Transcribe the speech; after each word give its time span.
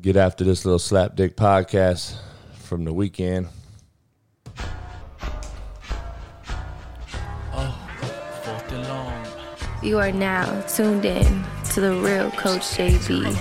get 0.00 0.16
after 0.16 0.44
this 0.44 0.64
little 0.64 0.78
slap 0.78 1.14
dick 1.14 1.36
podcast 1.36 2.16
from 2.54 2.84
the 2.84 2.92
weekend. 2.92 3.48
Fourth 7.52 8.72
and 8.72 8.88
long. 8.88 9.26
You 9.82 9.98
are 9.98 10.12
now 10.12 10.60
tuned 10.62 11.04
in 11.04 11.44
to 11.72 11.80
the 11.80 11.94
real 11.96 12.30
Coach 12.32 12.62
JB 12.76 13.32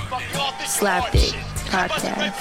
Slapdick 0.65 1.31
Podcast. 1.69 2.33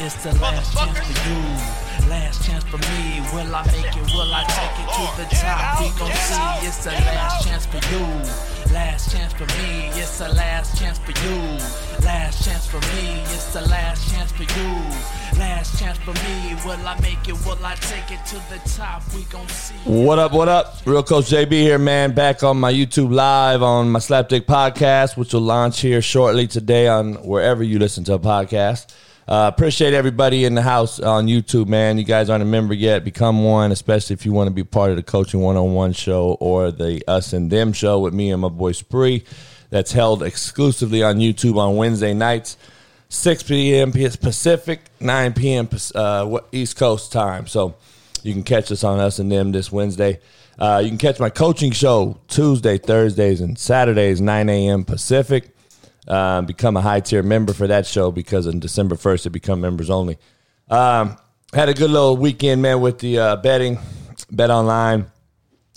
It's 0.00 0.22
the 0.22 0.32
last 0.40 0.76
chance 0.76 0.98
for 0.98 1.78
you. 1.80 1.83
Last 2.14 2.46
chance 2.46 2.62
for 2.62 2.78
me. 2.78 3.20
Will 3.34 3.52
I 3.52 3.66
make 3.74 3.90
it? 3.90 4.06
Will 4.14 4.32
I 4.32 4.44
take 4.46 4.76
it 4.82 4.88
to 4.94 5.04
the 5.18 5.26
top? 5.34 5.80
We 5.80 5.88
gon' 5.98 6.12
see. 6.14 6.66
It's 6.68 6.84
the 6.84 6.92
last 6.92 7.44
chance 7.44 7.66
for 7.66 7.82
you. 7.90 8.06
Last 8.72 9.10
chance 9.10 9.32
for 9.32 9.46
me. 9.58 9.88
It's 10.00 10.18
the 10.18 10.28
last 10.28 10.78
chance 10.78 10.98
for 11.00 11.10
you. 11.10 11.40
Last 12.06 12.44
chance 12.44 12.68
for 12.68 12.78
me. 12.94 13.20
It's 13.34 13.52
the 13.52 13.62
last 13.62 14.12
chance 14.12 14.30
for 14.30 14.44
you. 14.44 14.70
Last 15.40 15.80
chance 15.80 15.98
for 15.98 16.12
me. 16.12 16.54
Will 16.64 16.86
I 16.86 16.96
make 17.02 17.28
it? 17.28 17.34
Will 17.44 17.58
I 17.64 17.74
take 17.74 18.12
it 18.12 18.24
to 18.26 18.36
the 18.48 18.60
top? 18.76 19.02
We 19.12 19.24
gon' 19.24 19.48
see. 19.48 19.74
What 19.84 20.20
up, 20.20 20.30
what 20.30 20.48
up? 20.48 20.76
Real 20.86 21.02
Coach 21.02 21.24
JB 21.24 21.50
here, 21.50 21.80
man. 21.80 22.14
Back 22.14 22.44
on 22.44 22.60
my 22.60 22.72
YouTube 22.72 23.12
live 23.12 23.60
on 23.60 23.90
my 23.90 23.98
Slapdick 23.98 24.42
podcast, 24.42 25.16
which 25.16 25.32
will 25.34 25.40
launch 25.40 25.80
here 25.80 26.00
shortly 26.00 26.46
today 26.46 26.86
on 26.86 27.14
wherever 27.26 27.64
you 27.64 27.80
listen 27.80 28.04
to 28.04 28.14
a 28.14 28.20
podcast. 28.20 28.86
Uh, 29.26 29.50
appreciate 29.52 29.94
everybody 29.94 30.44
in 30.44 30.54
the 30.54 30.60
house 30.62 31.00
on 31.00 31.26
YouTube, 31.26 31.66
man. 31.66 31.96
You 31.96 32.04
guys 32.04 32.28
aren't 32.28 32.42
a 32.42 32.46
member 32.46 32.74
yet. 32.74 33.04
Become 33.04 33.42
one, 33.42 33.72
especially 33.72 34.14
if 34.14 34.26
you 34.26 34.32
want 34.32 34.48
to 34.48 34.54
be 34.54 34.64
part 34.64 34.90
of 34.90 34.96
the 34.96 35.02
Coaching 35.02 35.40
101 35.40 35.94
show 35.94 36.36
or 36.40 36.70
the 36.70 37.02
Us 37.08 37.32
and 37.32 37.50
Them 37.50 37.72
show 37.72 38.00
with 38.00 38.12
me 38.12 38.30
and 38.30 38.42
my 38.42 38.48
boy 38.48 38.72
Spree. 38.72 39.24
That's 39.70 39.92
held 39.92 40.22
exclusively 40.22 41.02
on 41.02 41.16
YouTube 41.16 41.56
on 41.56 41.76
Wednesday 41.76 42.12
nights, 42.12 42.58
6 43.08 43.44
p.m. 43.44 43.92
Pacific, 43.92 44.80
9 45.00 45.32
p.m. 45.32 45.70
Uh, 45.94 46.38
East 46.52 46.76
Coast 46.76 47.10
time. 47.10 47.46
So 47.46 47.76
you 48.22 48.34
can 48.34 48.42
catch 48.42 48.70
us 48.70 48.84
on 48.84 49.00
Us 49.00 49.18
and 49.18 49.32
Them 49.32 49.52
this 49.52 49.72
Wednesday. 49.72 50.20
Uh, 50.58 50.80
you 50.84 50.90
can 50.90 50.98
catch 50.98 51.18
my 51.18 51.30
coaching 51.30 51.72
show 51.72 52.18
Tuesday, 52.28 52.76
Thursdays, 52.76 53.40
and 53.40 53.58
Saturdays, 53.58 54.20
9 54.20 54.48
a.m. 54.50 54.84
Pacific. 54.84 55.53
Um, 56.06 56.44
become 56.44 56.76
a 56.76 56.82
high 56.82 57.00
tier 57.00 57.22
member 57.22 57.54
for 57.54 57.66
that 57.66 57.86
show 57.86 58.10
because 58.10 58.46
on 58.46 58.60
December 58.60 58.94
1st, 58.94 59.26
it 59.26 59.30
become 59.30 59.60
members 59.60 59.88
only. 59.88 60.18
Um, 60.68 61.16
had 61.52 61.68
a 61.68 61.74
good 61.74 61.90
little 61.90 62.16
weekend, 62.16 62.60
man, 62.60 62.80
with 62.80 62.98
the 62.98 63.18
uh, 63.18 63.36
betting, 63.36 63.78
Bet 64.30 64.50
Online, 64.50 65.06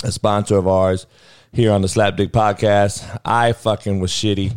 a 0.03 0.11
sponsor 0.11 0.57
of 0.57 0.67
ours 0.67 1.05
here 1.53 1.71
on 1.71 1.81
the 1.81 1.87
Slapdick 1.87 2.31
podcast. 2.31 3.19
I 3.23 3.53
fucking 3.53 3.99
was 3.99 4.11
shitty. 4.11 4.53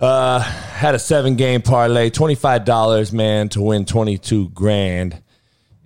Uh, 0.00 0.40
had 0.40 0.94
a 0.94 0.98
seven 0.98 1.36
game 1.36 1.62
parlay, 1.62 2.10
$25, 2.10 3.12
man, 3.12 3.48
to 3.50 3.60
win 3.60 3.84
22 3.84 4.48
grand. 4.50 5.22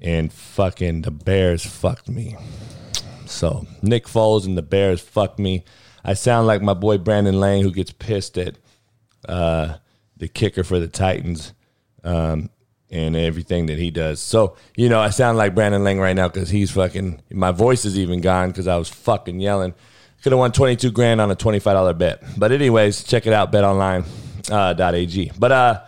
And 0.01 0.33
fucking 0.33 1.03
the 1.03 1.11
Bears 1.11 1.65
fucked 1.65 2.09
me. 2.09 2.37
So 3.27 3.67
Nick 3.83 4.07
Foles 4.07 4.47
and 4.47 4.57
the 4.57 4.63
Bears 4.63 5.01
fucked 5.01 5.39
me. 5.39 5.65
I 6.05 6.15
sound 6.15 6.47
like 6.47 6.61
my 6.61 6.75
boy 6.75 6.99
Brandon 6.99 7.41
Lang, 7.41 7.63
who 7.63 7.73
gets 7.73 7.93
pissed 7.93 8.37
at 8.37 8.57
uh, 9.29 9.77
the 10.17 10.29
kicker 10.29 10.63
for 10.63 10.79
the 10.79 10.89
Titans 10.89 11.55
um, 12.05 12.51
and 12.91 13.17
everything 13.17 13.67
that 13.67 13.79
he 13.79 13.91
does. 13.91 14.21
So, 14.21 14.57
you 14.77 14.89
know, 14.89 15.01
I 15.01 15.11
sound 15.11 15.39
like 15.39 15.55
Brandon 15.55 15.83
Lang 15.83 15.99
right 15.99 16.15
now 16.15 16.29
because 16.29 16.51
he's 16.51 16.71
fucking, 16.71 17.23
my 17.31 17.53
voice 17.53 17.85
is 17.85 17.99
even 17.99 18.21
gone 18.21 18.51
because 18.51 18.69
I 18.69 18.77
was 18.77 18.89
fucking 18.89 19.41
yelling. 19.41 19.75
Could 20.23 20.33
have 20.33 20.39
won 20.39 20.53
22 20.53 20.91
grand 20.91 21.21
on 21.21 21.31
a 21.31 21.37
$25 21.37 21.99
bet. 21.99 22.23
But, 22.39 22.53
anyways, 22.53 23.05
check 23.05 23.27
it 23.27 23.33
out, 23.33 23.53
betonline.ag. 23.53 25.33
But, 25.39 25.53
uh, 25.53 25.83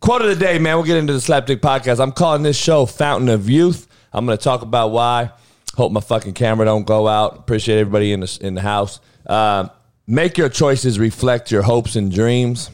quote 0.00 0.22
of 0.22 0.28
the 0.28 0.36
day, 0.36 0.58
man, 0.58 0.76
we'll 0.76 0.84
get 0.84 0.98
into 0.98 1.14
the 1.14 1.18
Slapdick 1.18 1.60
podcast. 1.60 1.98
I'm 2.00 2.12
calling 2.12 2.42
this 2.42 2.58
show 2.58 2.84
Fountain 2.84 3.28
of 3.28 3.48
Youth. 3.48 3.86
I'm 4.12 4.26
going 4.26 4.36
to 4.36 4.44
talk 4.44 4.62
about 4.62 4.90
why. 4.90 5.30
Hope 5.76 5.92
my 5.92 6.00
fucking 6.00 6.34
camera 6.34 6.66
don't 6.66 6.86
go 6.86 7.08
out. 7.08 7.38
Appreciate 7.38 7.78
everybody 7.78 8.12
in 8.12 8.20
the, 8.20 8.38
in 8.42 8.54
the 8.54 8.60
house. 8.60 9.00
Uh, 9.30 9.68
make 10.08 10.36
your 10.36 10.48
choices 10.48 10.98
reflect 10.98 11.52
your 11.52 11.62
hopes 11.62 11.94
and 11.94 12.12
dreams, 12.12 12.68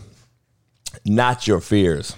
not 1.04 1.46
your 1.46 1.60
fears. 1.60 2.16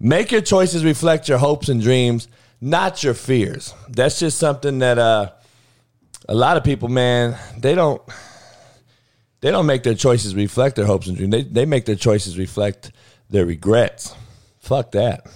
Make 0.00 0.32
your 0.32 0.40
choices 0.40 0.84
reflect 0.84 1.28
your 1.28 1.38
hopes 1.38 1.68
and 1.68 1.80
dreams, 1.80 2.26
not 2.60 3.04
your 3.04 3.14
fears. 3.14 3.72
That's 3.88 4.18
just 4.18 4.38
something 4.38 4.80
that 4.80 4.98
uh, 4.98 5.30
a 6.28 6.34
lot 6.34 6.56
of 6.56 6.64
people, 6.64 6.88
man, 6.88 7.38
they 7.56 7.76
don't 7.76 8.02
they 9.40 9.52
don't 9.52 9.66
make 9.66 9.84
their 9.84 9.94
choices 9.94 10.34
reflect 10.34 10.74
their 10.74 10.86
hopes 10.86 11.06
and 11.06 11.16
dreams. 11.16 11.30
They 11.30 11.42
they 11.44 11.64
make 11.64 11.84
their 11.84 11.94
choices 11.94 12.36
reflect 12.36 12.90
their 13.30 13.46
regrets. 13.46 14.16
Fuck 14.58 14.90
that. 14.92 15.28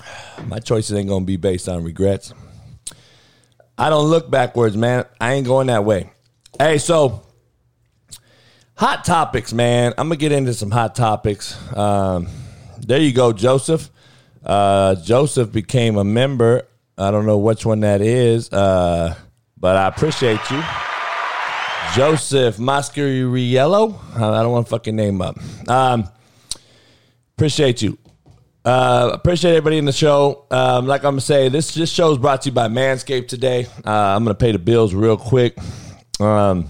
My 0.46 0.58
choices 0.58 0.96
ain't 0.96 1.10
gonna 1.10 1.26
be 1.26 1.36
based 1.36 1.68
on 1.68 1.84
regrets. 1.84 2.32
I 3.80 3.88
don't 3.88 4.10
look 4.10 4.30
backwards, 4.30 4.76
man. 4.76 5.06
I 5.18 5.32
ain't 5.32 5.46
going 5.46 5.68
that 5.68 5.86
way. 5.86 6.10
Hey, 6.58 6.76
so 6.76 7.22
hot 8.76 9.06
topics, 9.06 9.54
man. 9.54 9.94
I'm 9.96 10.08
gonna 10.08 10.16
get 10.16 10.32
into 10.32 10.52
some 10.52 10.70
hot 10.70 10.94
topics. 10.94 11.56
Um, 11.74 12.28
there 12.78 13.00
you 13.00 13.14
go, 13.14 13.32
Joseph. 13.32 13.88
Uh, 14.44 14.96
Joseph 14.96 15.50
became 15.50 15.96
a 15.96 16.04
member. 16.04 16.68
I 16.98 17.10
don't 17.10 17.24
know 17.24 17.38
which 17.38 17.64
one 17.64 17.80
that 17.80 18.02
is, 18.02 18.52
uh, 18.52 19.14
but 19.56 19.76
I 19.78 19.88
appreciate 19.88 20.40
you. 20.50 20.62
Joseph 21.94 22.58
Mascariello. 22.58 23.98
I 24.14 24.42
don't 24.42 24.52
want 24.52 24.66
to 24.66 24.70
fucking 24.70 24.94
name 24.94 25.22
up. 25.22 25.38
Um, 25.66 26.06
appreciate 27.34 27.80
you. 27.80 27.96
Uh, 28.64 29.10
appreciate 29.14 29.52
everybody 29.52 29.78
in 29.78 29.86
the 29.86 29.92
show. 29.92 30.44
Um, 30.50 30.86
like 30.86 31.02
I'm 31.02 31.12
gonna 31.12 31.22
say, 31.22 31.48
this 31.48 31.72
this 31.74 31.90
show 31.90 32.12
is 32.12 32.18
brought 32.18 32.42
to 32.42 32.50
you 32.50 32.54
by 32.54 32.68
Manscaped 32.68 33.28
today. 33.28 33.66
Uh, 33.84 33.90
I'm 33.90 34.22
gonna 34.22 34.34
pay 34.34 34.52
the 34.52 34.58
bills 34.58 34.92
real 34.92 35.16
quick. 35.16 35.56
Um, 36.20 36.68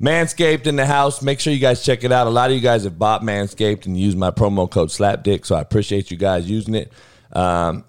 Manscaped 0.00 0.66
in 0.66 0.76
the 0.76 0.86
house. 0.86 1.22
Make 1.22 1.40
sure 1.40 1.52
you 1.52 1.58
guys 1.58 1.84
check 1.84 2.04
it 2.04 2.12
out. 2.12 2.26
A 2.26 2.30
lot 2.30 2.50
of 2.50 2.56
you 2.56 2.62
guys 2.62 2.84
have 2.84 2.98
bought 2.98 3.22
Manscaped 3.22 3.86
and 3.86 3.98
used 3.98 4.16
my 4.16 4.30
promo 4.30 4.70
code 4.70 4.88
SLAPDICK, 4.88 5.44
so 5.44 5.54
I 5.54 5.60
appreciate 5.60 6.10
you 6.10 6.16
guys 6.16 6.48
using 6.48 6.74
it. 6.74 6.92
Um, 7.32 7.84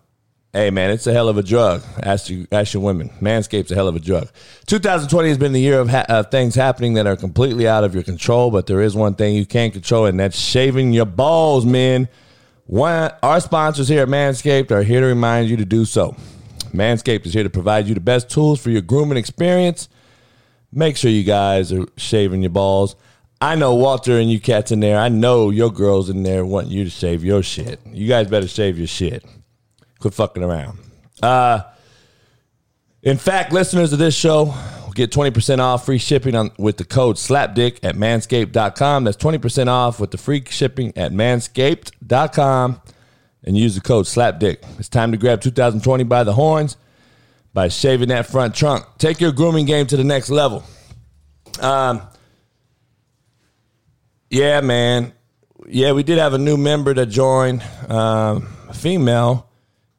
hey 0.53 0.69
man, 0.71 0.89
it's 0.89 1.07
a 1.07 1.13
hell 1.13 1.29
of 1.29 1.37
a 1.37 1.43
drug. 1.43 1.83
Ask 2.01 2.29
you, 2.29 2.47
ask 2.51 2.73
your 2.73 2.83
women. 2.83 3.09
Manscaped's 3.21 3.71
a 3.71 3.75
hell 3.75 3.87
of 3.87 3.95
a 3.95 3.99
drug. 3.99 4.29
2020 4.65 5.29
has 5.29 5.37
been 5.37 5.53
the 5.53 5.59
year 5.59 5.79
of, 5.79 5.89
ha- 5.89 6.05
of 6.09 6.31
things 6.31 6.55
happening 6.55 6.95
that 6.95 7.05
are 7.07 7.15
completely 7.15 7.67
out 7.67 7.83
of 7.83 7.93
your 7.93 8.03
control, 8.03 8.51
but 8.51 8.67
there 8.67 8.81
is 8.81 8.95
one 8.95 9.13
thing 9.15 9.35
you 9.35 9.45
can't 9.45 9.73
control, 9.73 10.05
and 10.05 10.19
that's 10.19 10.37
shaving 10.37 10.93
your 10.93 11.05
balls, 11.05 11.65
men. 11.65 12.09
One, 12.65 13.11
our 13.23 13.39
sponsors 13.39 13.87
here 13.87 14.03
at 14.03 14.09
Manscaped 14.09 14.71
are 14.71 14.83
here 14.83 15.01
to 15.01 15.07
remind 15.07 15.49
you 15.49 15.57
to 15.57 15.65
do 15.65 15.85
so. 15.85 16.15
Manscaped 16.73 17.25
is 17.25 17.33
here 17.33 17.43
to 17.43 17.49
provide 17.49 17.87
you 17.87 17.93
the 17.93 18.01
best 18.01 18.29
tools 18.29 18.61
for 18.61 18.69
your 18.69 18.81
grooming 18.81 19.17
experience. 19.17 19.87
Make 20.71 20.97
sure 20.97 21.09
you 21.09 21.23
guys 21.23 21.71
are 21.71 21.85
shaving 21.95 22.41
your 22.41 22.49
balls. 22.49 22.95
I 23.39 23.55
know 23.55 23.75
Walter 23.75 24.17
and 24.17 24.29
you 24.29 24.39
cats 24.39 24.71
in 24.71 24.79
there. 24.79 24.97
I 24.97 25.09
know 25.09 25.49
your 25.49 25.71
girls 25.71 26.09
in 26.09 26.23
there 26.23 26.45
want 26.45 26.67
you 26.67 26.83
to 26.83 26.89
shave 26.89 27.23
your 27.23 27.43
shit. 27.43 27.79
You 27.85 28.07
guys 28.07 28.27
better 28.27 28.47
shave 28.47 28.77
your 28.77 28.87
shit. 28.87 29.23
Quit 29.99 30.13
fucking 30.13 30.43
around. 30.43 30.79
Uh, 31.21 31.61
in 33.01 33.17
fact, 33.17 33.53
listeners 33.53 33.93
of 33.93 33.99
this 33.99 34.15
show 34.15 34.53
will 34.85 34.93
get 34.93 35.11
20% 35.11 35.59
off 35.59 35.85
free 35.85 35.97
shipping 35.97 36.35
on 36.35 36.51
with 36.57 36.77
the 36.77 36.83
code 36.85 37.15
SLAPDICK 37.15 37.79
at 37.83 37.95
manscaped.com. 37.95 39.03
That's 39.03 39.17
20% 39.17 39.67
off 39.67 39.99
with 39.99 40.11
the 40.11 40.17
free 40.17 40.43
shipping 40.49 40.93
at 40.97 41.11
manscaped.com 41.11 42.81
and 43.43 43.57
use 43.57 43.75
the 43.75 43.81
code 43.81 44.05
SLAPDICK. 44.05 44.79
It's 44.79 44.89
time 44.89 45.11
to 45.11 45.17
grab 45.17 45.41
2020 45.41 46.03
by 46.03 46.23
the 46.23 46.33
horns 46.33 46.75
by 47.53 47.69
shaving 47.69 48.09
that 48.09 48.27
front 48.27 48.53
trunk. 48.53 48.85
Take 48.97 49.21
your 49.21 49.31
grooming 49.31 49.65
game 49.65 49.87
to 49.87 49.97
the 49.97 50.03
next 50.03 50.29
level. 50.29 50.63
Um, 51.59 52.01
yeah, 54.29 54.61
man. 54.61 55.13
Yeah, 55.65 55.93
we 55.93 56.03
did 56.03 56.17
have 56.17 56.33
a 56.33 56.37
new 56.37 56.57
member 56.57 56.93
that 56.93 57.07
joined, 57.07 57.63
um, 57.89 58.47
a 58.69 58.73
female, 58.73 59.46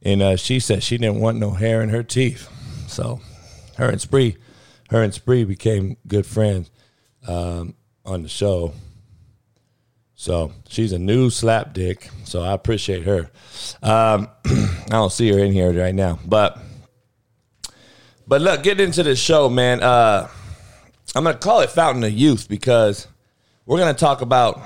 and 0.08 0.22
uh, 0.22 0.36
she 0.36 0.58
said 0.58 0.82
she 0.82 0.96
didn't 0.96 1.20
want 1.20 1.38
no 1.38 1.50
hair 1.50 1.82
in 1.82 1.90
her 1.90 2.02
teeth. 2.02 2.48
So, 2.88 3.20
her 3.76 3.90
and 3.90 4.00
Spree, 4.00 4.36
her 4.90 5.02
and 5.02 5.12
Spree 5.12 5.44
became 5.44 5.98
good 6.06 6.24
friends 6.24 6.70
um, 7.26 7.74
on 8.06 8.22
the 8.22 8.28
show. 8.28 8.72
So 10.14 10.52
she's 10.68 10.92
a 10.92 10.98
new 10.98 11.30
slap 11.30 11.74
dick. 11.74 12.08
So 12.24 12.42
I 12.42 12.52
appreciate 12.52 13.04
her. 13.04 13.30
Um, 13.82 14.28
I 14.46 14.88
don't 14.88 15.12
see 15.12 15.30
her 15.30 15.38
in 15.38 15.52
here 15.52 15.72
right 15.72 15.94
now, 15.94 16.18
but 16.24 16.58
but 18.26 18.40
look, 18.40 18.62
get 18.62 18.80
into 18.80 19.02
the 19.02 19.14
show, 19.14 19.48
man. 19.48 19.82
Uh, 19.82 20.28
I'm 21.14 21.22
gonna 21.22 21.38
call 21.38 21.60
it 21.60 21.70
Fountain 21.70 22.02
of 22.02 22.12
Youth 22.12 22.48
because 22.48 23.06
we're 23.66 23.78
gonna 23.78 23.94
talk 23.94 24.22
about. 24.22 24.60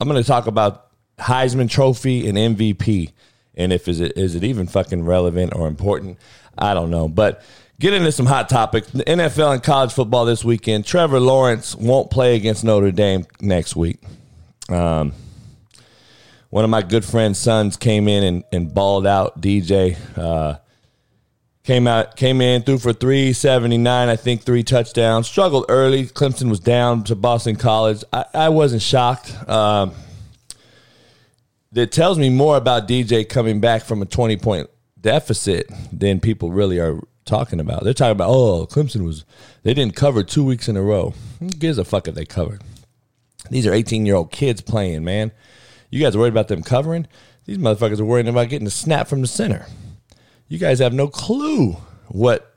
I'm 0.00 0.08
gonna 0.08 0.24
talk 0.24 0.46
about 0.46 0.88
Heisman 1.18 1.70
Trophy 1.70 2.26
and 2.26 2.36
MVP, 2.36 3.12
and 3.54 3.72
if 3.72 3.88
is 3.88 4.00
it 4.00 4.16
is 4.16 4.34
it 4.34 4.44
even 4.44 4.66
fucking 4.66 5.04
relevant 5.04 5.54
or 5.54 5.68
important? 5.68 6.18
I 6.56 6.74
don't 6.74 6.90
know, 6.90 7.08
but 7.08 7.42
get 7.78 7.94
into 7.94 8.12
some 8.12 8.26
hot 8.26 8.48
topics. 8.48 8.90
The 8.90 9.04
NFL 9.04 9.54
and 9.54 9.62
college 9.62 9.92
football 9.92 10.24
this 10.24 10.44
weekend. 10.44 10.86
Trevor 10.86 11.20
Lawrence 11.20 11.74
won't 11.74 12.10
play 12.10 12.36
against 12.36 12.64
Notre 12.64 12.90
Dame 12.90 13.26
next 13.40 13.74
week. 13.74 13.98
Um, 14.68 15.12
one 16.50 16.64
of 16.64 16.70
my 16.70 16.82
good 16.82 17.04
friend's 17.04 17.38
sons 17.38 17.76
came 17.76 18.08
in 18.08 18.24
and, 18.24 18.44
and 18.52 18.74
balled 18.74 19.06
out. 19.06 19.40
DJ 19.40 19.96
uh, 20.18 20.58
came 21.64 21.86
out, 21.86 22.16
came 22.16 22.40
in, 22.40 22.62
threw 22.62 22.78
for 22.78 22.92
three 22.92 23.32
seventy 23.32 23.78
nine. 23.78 24.08
I 24.08 24.16
think 24.16 24.42
three 24.42 24.62
touchdowns. 24.62 25.26
Struggled 25.26 25.66
early. 25.68 26.06
Clemson 26.06 26.50
was 26.50 26.60
down 26.60 27.04
to 27.04 27.14
Boston 27.14 27.56
College. 27.56 28.04
I, 28.12 28.24
I 28.34 28.48
wasn't 28.48 28.82
shocked. 28.82 29.34
Um, 29.48 29.92
that 31.72 31.92
tells 31.92 32.18
me 32.18 32.30
more 32.30 32.56
about 32.56 32.88
DJ 32.88 33.28
coming 33.28 33.60
back 33.60 33.82
from 33.82 34.02
a 34.02 34.06
twenty 34.06 34.36
point 34.36 34.68
deficit 35.00 35.70
than 35.92 36.20
people 36.20 36.50
really 36.50 36.78
are 36.78 37.00
talking 37.24 37.60
about. 37.60 37.84
They're 37.84 37.94
talking 37.94 38.12
about, 38.12 38.30
oh, 38.30 38.66
Clemson 38.66 39.04
was 39.04 39.24
they 39.62 39.74
didn't 39.74 39.96
cover 39.96 40.22
two 40.22 40.44
weeks 40.44 40.68
in 40.68 40.76
a 40.76 40.82
row. 40.82 41.14
Who 41.38 41.48
gives 41.48 41.78
a 41.78 41.84
fuck 41.84 42.08
if 42.08 42.14
they 42.14 42.24
covered? 42.24 42.62
These 43.50 43.66
are 43.66 43.72
eighteen 43.72 44.06
year 44.06 44.16
old 44.16 44.30
kids 44.30 44.60
playing, 44.60 45.04
man. 45.04 45.32
You 45.90 46.00
guys 46.00 46.14
are 46.14 46.18
worried 46.18 46.32
about 46.32 46.48
them 46.48 46.62
covering? 46.62 47.06
These 47.46 47.58
motherfuckers 47.58 48.00
are 48.00 48.04
worrying 48.04 48.28
about 48.28 48.48
getting 48.48 48.66
a 48.66 48.70
snap 48.70 49.08
from 49.08 49.22
the 49.22 49.26
center. 49.26 49.66
You 50.48 50.58
guys 50.58 50.78
have 50.78 50.92
no 50.92 51.08
clue 51.08 51.76
what 52.08 52.54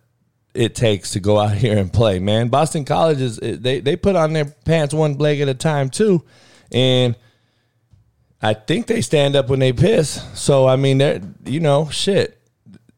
it 0.54 0.76
takes 0.76 1.12
to 1.12 1.20
go 1.20 1.40
out 1.40 1.54
here 1.58 1.78
and 1.78 1.92
play, 1.92 2.20
man. 2.20 2.50
Boston 2.50 2.86
College 2.86 3.22
is 3.22 3.38
they 3.38 3.80
they 3.80 3.96
put 3.96 4.16
on 4.16 4.34
their 4.34 4.46
pants 4.46 4.94
one 4.94 5.18
leg 5.18 5.40
at 5.40 5.50
a 5.50 5.54
time 5.54 5.90
too, 5.90 6.24
and 6.72 7.16
I 8.44 8.54
think 8.54 8.88
they 8.88 9.00
stand 9.00 9.38
up 9.38 9.48
when 9.50 9.60
they 9.60 9.72
piss. 9.72 10.22
So 10.38 10.68
I 10.68 10.76
mean, 10.76 10.98
they're 10.98 11.22
you 11.46 11.62
know 11.62 11.90
shit, 11.90 12.38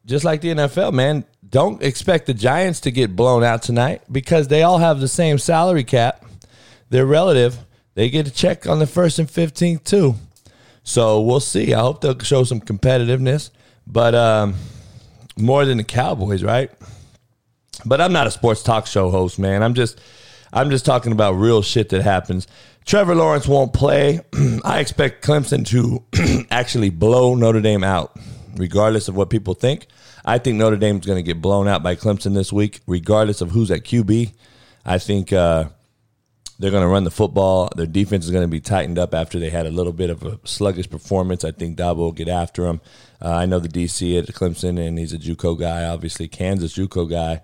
just 0.04 0.24
like 0.24 0.40
the 0.40 0.48
NFL, 0.48 0.92
man. 0.92 1.24
Don't 1.48 1.80
expect 1.80 2.26
the 2.26 2.34
Giants 2.34 2.80
to 2.80 2.90
get 2.90 3.14
blown 3.14 3.44
out 3.44 3.62
tonight 3.62 4.02
because 4.10 4.48
they 4.48 4.64
all 4.64 4.78
have 4.78 5.00
the 5.00 5.06
same 5.06 5.38
salary 5.38 5.84
cap. 5.84 6.24
They're 6.90 7.06
relative. 7.06 7.56
They 7.94 8.10
get 8.10 8.26
a 8.26 8.32
check 8.32 8.66
on 8.66 8.80
the 8.80 8.86
first 8.86 9.20
and 9.20 9.30
fifteenth 9.30 9.84
too. 9.84 10.16
So 10.82 11.20
we'll 11.20 11.40
see. 11.40 11.72
I 11.72 11.80
hope 11.80 12.00
they'll 12.00 12.18
show 12.18 12.42
some 12.42 12.60
competitiveness, 12.60 13.50
but 13.86 14.14
um, 14.14 14.54
more 15.36 15.64
than 15.64 15.78
the 15.78 15.84
Cowboys, 15.84 16.42
right? 16.42 16.70
But 17.84 18.00
I'm 18.00 18.12
not 18.12 18.26
a 18.26 18.30
sports 18.30 18.62
talk 18.62 18.86
show 18.86 19.10
host, 19.10 19.38
man. 19.38 19.62
I'm 19.62 19.74
just 19.74 20.00
I'm 20.52 20.70
just 20.70 20.84
talking 20.84 21.12
about 21.12 21.32
real 21.32 21.62
shit 21.62 21.90
that 21.90 22.02
happens. 22.02 22.48
Trevor 22.86 23.16
Lawrence 23.16 23.48
won't 23.48 23.72
play. 23.72 24.20
I 24.64 24.78
expect 24.78 25.24
Clemson 25.24 25.66
to 25.66 26.46
actually 26.52 26.90
blow 26.90 27.34
Notre 27.34 27.60
Dame 27.60 27.82
out, 27.82 28.16
regardless 28.54 29.08
of 29.08 29.16
what 29.16 29.28
people 29.28 29.54
think. 29.54 29.88
I 30.24 30.38
think 30.38 30.56
Notre 30.56 30.76
Dame's 30.76 31.04
going 31.04 31.18
to 31.18 31.22
get 31.22 31.42
blown 31.42 31.66
out 31.66 31.82
by 31.82 31.96
Clemson 31.96 32.34
this 32.34 32.52
week, 32.52 32.80
regardless 32.86 33.40
of 33.40 33.50
who's 33.50 33.72
at 33.72 33.82
QB. 33.82 34.32
I 34.84 34.98
think 34.98 35.32
uh, 35.32 35.64
they're 36.60 36.70
going 36.70 36.84
to 36.84 36.88
run 36.88 37.02
the 37.02 37.10
football. 37.10 37.70
Their 37.74 37.86
defense 37.86 38.24
is 38.24 38.30
going 38.30 38.44
to 38.44 38.48
be 38.48 38.60
tightened 38.60 39.00
up 39.00 39.14
after 39.14 39.40
they 39.40 39.50
had 39.50 39.66
a 39.66 39.70
little 39.70 39.92
bit 39.92 40.10
of 40.10 40.22
a 40.22 40.38
sluggish 40.44 40.88
performance. 40.88 41.42
I 41.42 41.50
think 41.50 41.76
Dabo 41.76 41.96
will 41.96 42.12
get 42.12 42.28
after 42.28 42.62
them. 42.62 42.80
Uh, 43.20 43.32
I 43.32 43.46
know 43.46 43.58
the 43.58 43.68
DC 43.68 44.16
at 44.16 44.26
Clemson, 44.26 44.78
and 44.78 44.96
he's 44.96 45.12
a 45.12 45.18
JUCO 45.18 45.58
guy. 45.58 45.84
Obviously, 45.84 46.28
Kansas 46.28 46.76
JUCO 46.76 47.10
guy. 47.10 47.42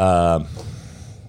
Um, 0.00 0.46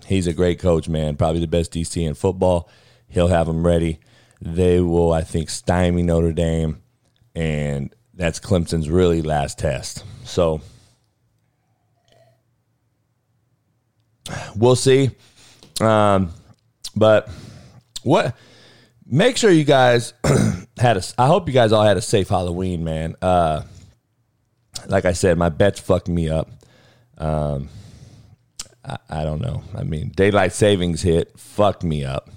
he's 0.06 0.28
a 0.28 0.34
great 0.34 0.60
coach, 0.60 0.88
man. 0.88 1.16
Probably 1.16 1.42
the 1.42 1.48
best 1.48 1.74
DC 1.74 2.08
in 2.08 2.14
football. 2.14 2.70
He'll 3.08 3.28
have 3.28 3.48
them 3.48 3.66
ready. 3.66 4.00
They 4.42 4.80
will, 4.80 5.14
I 5.14 5.22
think, 5.22 5.50
stymie 5.50 6.04
Notre 6.04 6.34
Dame, 6.34 6.82
and 7.36 7.94
that's 8.14 8.40
Clemson's 8.40 8.90
really 8.90 9.22
last 9.22 9.58
test. 9.58 10.04
So 10.24 10.62
we'll 14.56 14.76
see. 14.76 15.12
Um, 15.82 16.32
but 16.96 17.30
what? 18.04 18.36
Make 19.06 19.38
sure 19.38 19.50
you 19.50 19.64
guys 19.64 20.14
had 20.78 20.98
a. 20.98 21.04
I 21.18 21.28
hope 21.28 21.48
you 21.48 21.54
guys 21.54 21.72
all 21.72 21.84
had 21.84 21.98
a 21.98 22.02
safe 22.02 22.28
Halloween, 22.28 22.84
man. 22.84 23.16
Uh, 23.22 23.64
like 24.88 25.06
I 25.06 25.14
said, 25.14 25.38
my 25.38 25.50
bets 25.50 25.80
fucked 25.80 26.10
me 26.10 26.30
up. 26.30 26.50
Um, 27.18 27.70
I, 28.84 28.98
I 29.10 29.24
don't 29.24 29.42
know. 29.42 29.64
I 29.76 29.84
mean, 29.84 30.10
daylight 30.10 30.54
savings 30.54 31.02
hit 31.02 31.40
fucked 31.40 31.84
me 31.84 32.04
up. 32.04 32.30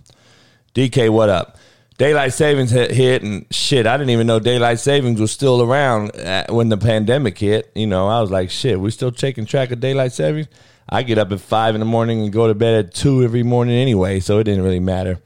DK, 0.74 1.10
what 1.10 1.28
up? 1.28 1.56
Daylight 1.98 2.32
savings 2.32 2.70
hit, 2.70 3.22
and 3.22 3.44
shit. 3.50 3.86
I 3.86 3.96
didn't 3.98 4.10
even 4.10 4.26
know 4.26 4.40
daylight 4.40 4.78
savings 4.78 5.20
was 5.20 5.30
still 5.32 5.60
around 5.60 6.16
uh, 6.16 6.46
when 6.48 6.70
the 6.70 6.78
pandemic 6.78 7.36
hit. 7.38 7.70
You 7.74 7.86
know, 7.86 8.08
I 8.08 8.20
was 8.22 8.30
like, 8.30 8.50
shit, 8.50 8.80
we're 8.80 8.90
still 8.90 9.12
taking 9.12 9.44
track 9.44 9.70
of 9.70 9.80
daylight 9.80 10.12
savings. 10.12 10.48
I 10.88 11.02
get 11.02 11.18
up 11.18 11.30
at 11.30 11.40
five 11.40 11.74
in 11.74 11.80
the 11.80 11.84
morning 11.84 12.22
and 12.22 12.32
go 12.32 12.48
to 12.48 12.54
bed 12.54 12.86
at 12.86 12.94
two 12.94 13.22
every 13.22 13.42
morning 13.42 13.76
anyway, 13.76 14.20
so 14.20 14.38
it 14.38 14.44
didn't 14.44 14.64
really 14.64 14.80
matter. 14.80 15.20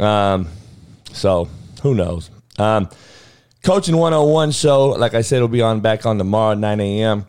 Um, 0.00 0.48
so 1.12 1.48
who 1.82 1.94
knows? 1.94 2.30
Um, 2.58 2.88
Coaching 3.66 3.96
101 3.96 4.52
show, 4.52 4.90
like 4.90 5.14
I 5.14 5.22
said, 5.22 5.40
will 5.40 5.48
be 5.48 5.60
on 5.60 5.80
back 5.80 6.06
on 6.06 6.18
tomorrow 6.18 6.52
at 6.52 6.58
9 6.58 6.80
a.m. 6.80 7.26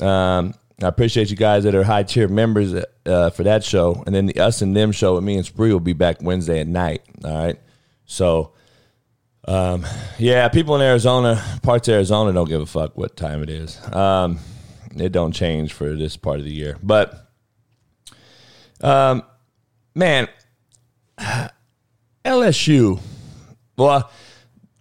Um, 0.00 0.54
I 0.80 0.86
appreciate 0.86 1.28
you 1.30 1.36
guys 1.36 1.64
that 1.64 1.74
are 1.74 1.82
high 1.82 2.04
tier 2.04 2.28
members 2.28 2.72
uh, 3.04 3.30
for 3.30 3.42
that 3.42 3.64
show. 3.64 4.02
And 4.06 4.14
then 4.14 4.26
the 4.26 4.38
Us 4.38 4.62
and 4.62 4.76
Them 4.76 4.92
show 4.92 5.16
with 5.16 5.24
me 5.24 5.36
and 5.36 5.44
Spree 5.44 5.72
will 5.72 5.80
be 5.80 5.92
back 5.92 6.22
Wednesday 6.22 6.60
at 6.60 6.68
night. 6.68 7.02
All 7.24 7.36
right. 7.36 7.58
So, 8.06 8.52
um, 9.46 9.84
yeah, 10.18 10.48
people 10.48 10.76
in 10.76 10.82
Arizona, 10.82 11.42
parts 11.62 11.88
of 11.88 11.94
Arizona 11.94 12.32
don't 12.32 12.48
give 12.48 12.60
a 12.60 12.66
fuck 12.66 12.96
what 12.96 13.16
time 13.16 13.42
it 13.42 13.50
is. 13.50 13.80
Um, 13.92 14.38
it 14.96 15.10
don't 15.10 15.32
change 15.32 15.72
for 15.72 15.94
this 15.94 16.16
part 16.16 16.38
of 16.38 16.44
the 16.44 16.52
year. 16.52 16.78
But 16.80 17.28
um, 18.80 19.24
man, 19.94 20.28
LSU. 22.24 23.00
Well, 23.76 24.10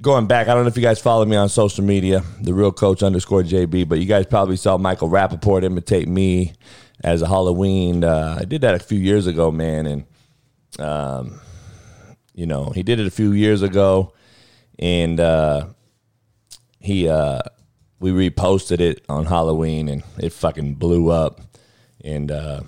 going 0.02 0.28
back, 0.28 0.48
I 0.48 0.54
don't 0.54 0.64
know 0.64 0.70
if 0.70 0.78
you 0.78 0.84
guys 0.84 1.00
follow 1.00 1.26
me 1.26 1.36
on 1.36 1.50
social 1.50 1.84
media, 1.84 2.24
the 2.42 2.54
real 2.54 2.72
coach 2.72 3.04
underscore 3.04 3.44
JB, 3.44 3.88
but 3.88 4.00
you 4.00 4.06
guys 4.06 4.26
probably 4.26 4.56
saw 4.56 4.78
Michael 4.78 5.10
Rapaport 5.10 5.64
imitate 5.64 6.08
me 6.08 6.54
as 7.04 7.22
a 7.22 7.28
Halloween. 7.28 8.04
Uh, 8.04 8.38
I 8.40 8.46
did 8.46 8.62
that 8.62 8.76
a 8.76 8.80
few 8.80 9.00
years 9.00 9.28
ago, 9.28 9.52
man, 9.52 9.86
and 9.86 10.06
um, 10.80 11.40
you 12.34 12.46
know 12.46 12.72
he 12.72 12.84
did 12.84 13.00
it 13.00 13.08
a 13.08 13.12
few 13.12 13.32
years 13.32 13.62
ago, 13.62 14.14
and 14.80 15.20
uh, 15.20 15.68
he 16.80 17.10
uh, 17.10 17.42
we 18.00 18.12
reposted 18.12 18.80
it 18.80 19.04
on 19.10 19.26
Halloween 19.26 19.90
and 19.90 20.04
it 20.18 20.32
fucking 20.34 20.76
blew 20.76 21.10
up. 21.10 21.42
And 22.04 22.32
uh, 22.32 22.62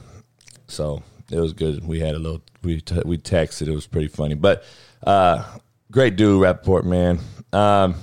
so 0.67 1.03
it 1.31 1.39
was 1.39 1.53
good. 1.53 1.87
We 1.87 1.99
had 1.99 2.15
a 2.15 2.19
little 2.19 2.41
we 2.63 2.81
t- 2.81 3.01
we 3.05 3.17
texted. 3.17 3.67
It 3.67 3.75
was 3.75 3.87
pretty 3.87 4.07
funny, 4.07 4.35
but 4.35 4.63
uh, 5.03 5.43
great 5.91 6.15
dude, 6.15 6.41
Rapaport 6.41 6.83
man. 6.83 7.19
Um, 7.51 7.95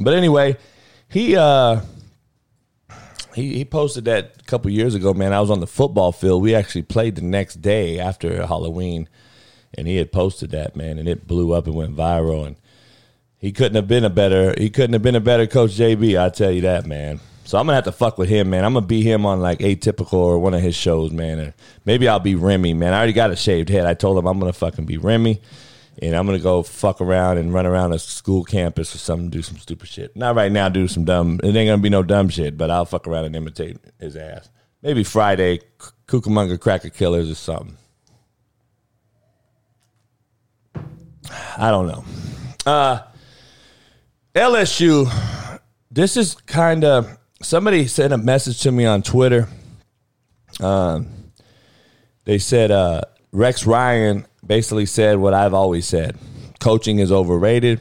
but 0.00 0.14
anyway, 0.14 0.56
he 1.08 1.36
uh, 1.36 1.80
he 3.34 3.54
he 3.54 3.64
posted 3.64 4.04
that 4.06 4.36
a 4.40 4.44
couple 4.44 4.70
years 4.70 4.94
ago. 4.94 5.14
Man, 5.14 5.32
I 5.32 5.40
was 5.40 5.50
on 5.50 5.60
the 5.60 5.66
football 5.66 6.12
field. 6.12 6.42
We 6.42 6.54
actually 6.54 6.82
played 6.82 7.16
the 7.16 7.22
next 7.22 7.56
day 7.62 7.98
after 7.98 8.46
Halloween, 8.46 9.08
and 9.74 9.86
he 9.86 9.96
had 9.96 10.12
posted 10.12 10.50
that 10.50 10.76
man, 10.76 10.98
and 10.98 11.08
it 11.08 11.26
blew 11.26 11.52
up 11.52 11.66
and 11.66 11.74
went 11.74 11.96
viral. 11.96 12.46
And 12.46 12.56
he 13.38 13.52
couldn't 13.52 13.76
have 13.76 13.88
been 13.88 14.04
a 14.04 14.10
better 14.10 14.54
he 14.58 14.70
couldn't 14.70 14.94
have 14.94 15.02
been 15.02 15.14
a 15.14 15.20
better 15.20 15.46
coach 15.46 15.72
JB, 15.72 16.20
I 16.20 16.30
tell 16.30 16.50
you 16.50 16.62
that, 16.62 16.86
man. 16.86 17.20
So 17.44 17.58
I'm 17.58 17.66
gonna 17.66 17.76
have 17.76 17.84
to 17.84 17.92
fuck 17.92 18.18
with 18.18 18.28
him, 18.28 18.50
man. 18.50 18.64
I'm 18.64 18.74
gonna 18.74 18.86
be 18.86 19.02
him 19.02 19.24
on 19.24 19.40
like 19.40 19.60
atypical 19.60 20.14
or 20.14 20.38
one 20.38 20.52
of 20.52 20.62
his 20.62 20.74
shows, 20.74 21.12
man. 21.12 21.38
Or 21.38 21.54
maybe 21.84 22.08
I'll 22.08 22.18
be 22.18 22.34
Remy, 22.34 22.74
man. 22.74 22.92
I 22.92 22.96
already 22.96 23.12
got 23.12 23.30
a 23.30 23.36
shaved 23.36 23.68
head. 23.68 23.86
I 23.86 23.94
told 23.94 24.18
him 24.18 24.26
I'm 24.26 24.40
gonna 24.40 24.52
fucking 24.52 24.84
be 24.84 24.98
Remy, 24.98 25.40
and 26.02 26.14
I'm 26.14 26.26
gonna 26.26 26.38
go 26.38 26.62
fuck 26.62 27.00
around 27.00 27.38
and 27.38 27.52
run 27.52 27.66
around 27.66 27.92
a 27.92 27.98
school 27.98 28.44
campus 28.44 28.94
or 28.94 28.98
something, 28.98 29.30
do 29.30 29.42
some 29.42 29.58
stupid 29.58 29.88
shit. 29.88 30.16
Not 30.16 30.34
right 30.34 30.52
now, 30.52 30.68
do 30.68 30.88
some 30.88 31.04
dumb. 31.04 31.40
It 31.42 31.56
ain't 31.56 31.68
gonna 31.68 31.78
be 31.78 31.90
no 31.90 32.02
dumb 32.02 32.28
shit, 32.28 32.56
but 32.56 32.70
I'll 32.70 32.84
fuck 32.84 33.06
around 33.06 33.24
and 33.24 33.36
imitate 33.36 33.78
his 33.98 34.16
ass. 34.16 34.48
Maybe 34.82 35.04
Friday, 35.04 35.60
Cucamonga 36.06 36.60
Cracker 36.60 36.90
Killers 36.90 37.30
or 37.30 37.34
something. 37.34 37.76
I 41.58 41.70
don't 41.70 41.86
know. 41.88 42.04
Uh, 42.64 43.00
LSU, 44.34 45.60
this 45.90 46.16
is 46.16 46.34
kind 46.34 46.84
of 46.84 47.16
somebody 47.42 47.86
sent 47.86 48.12
a 48.12 48.18
message 48.18 48.60
to 48.62 48.72
me 48.72 48.84
on 48.84 49.02
Twitter. 49.02 49.48
Um, 50.60 51.08
they 52.24 52.38
said 52.38 52.70
uh, 52.70 53.02
Rex 53.32 53.66
Ryan 53.66 54.26
basically 54.46 54.86
said 54.86 55.18
what 55.18 55.34
I've 55.34 55.54
always 55.54 55.86
said: 55.86 56.16
coaching 56.60 56.98
is 56.98 57.12
overrated, 57.12 57.80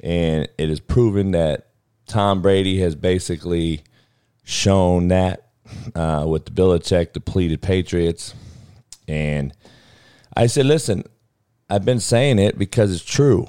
and 0.00 0.48
it 0.58 0.70
is 0.70 0.80
proven 0.80 1.32
that 1.32 1.68
Tom 2.06 2.42
Brady 2.42 2.80
has 2.80 2.94
basically 2.94 3.82
shown 4.44 5.08
that 5.08 5.48
uh, 5.94 6.24
with 6.28 6.46
the 6.46 6.50
Belichick 6.50 7.12
depleted 7.12 7.62
Patriots. 7.62 8.34
And 9.06 9.52
I 10.36 10.46
said, 10.46 10.66
listen, 10.66 11.04
I've 11.68 11.84
been 11.84 12.00
saying 12.00 12.38
it 12.38 12.58
because 12.58 12.92
it's 12.92 13.04
true 13.04 13.48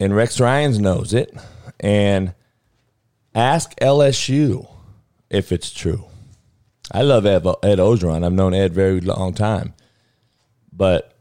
and 0.00 0.16
Rex 0.16 0.40
Ryan's 0.40 0.80
knows 0.80 1.12
it. 1.12 1.32
And 1.78 2.34
ask 3.34 3.78
LSU 3.78 4.68
if 5.28 5.52
it's 5.52 5.70
true. 5.70 6.06
I 6.90 7.02
love 7.02 7.26
Ed, 7.26 7.46
Ed 7.62 7.78
Orgeron. 7.78 8.24
I've 8.24 8.32
known 8.32 8.54
Ed 8.54 8.72
very 8.72 9.00
long 9.00 9.34
time, 9.34 9.74
but 10.72 11.19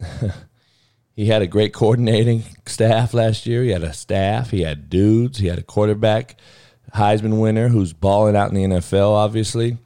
he 1.16 1.26
had 1.26 1.42
a 1.42 1.46
great 1.46 1.72
coordinating 1.72 2.44
staff 2.66 3.14
last 3.14 3.46
year. 3.46 3.62
He 3.62 3.70
had 3.70 3.82
a 3.82 3.92
staff. 3.92 4.50
He 4.50 4.62
had 4.62 4.90
dudes. 4.90 5.38
He 5.38 5.48
had 5.48 5.58
a 5.58 5.62
quarterback, 5.62 6.36
Heisman 6.94 7.40
winner, 7.40 7.68
who's 7.68 7.92
balling 7.92 8.36
out 8.36 8.50
in 8.50 8.54
the 8.54 8.76
NFL. 8.76 9.10
Obviously, 9.10 9.78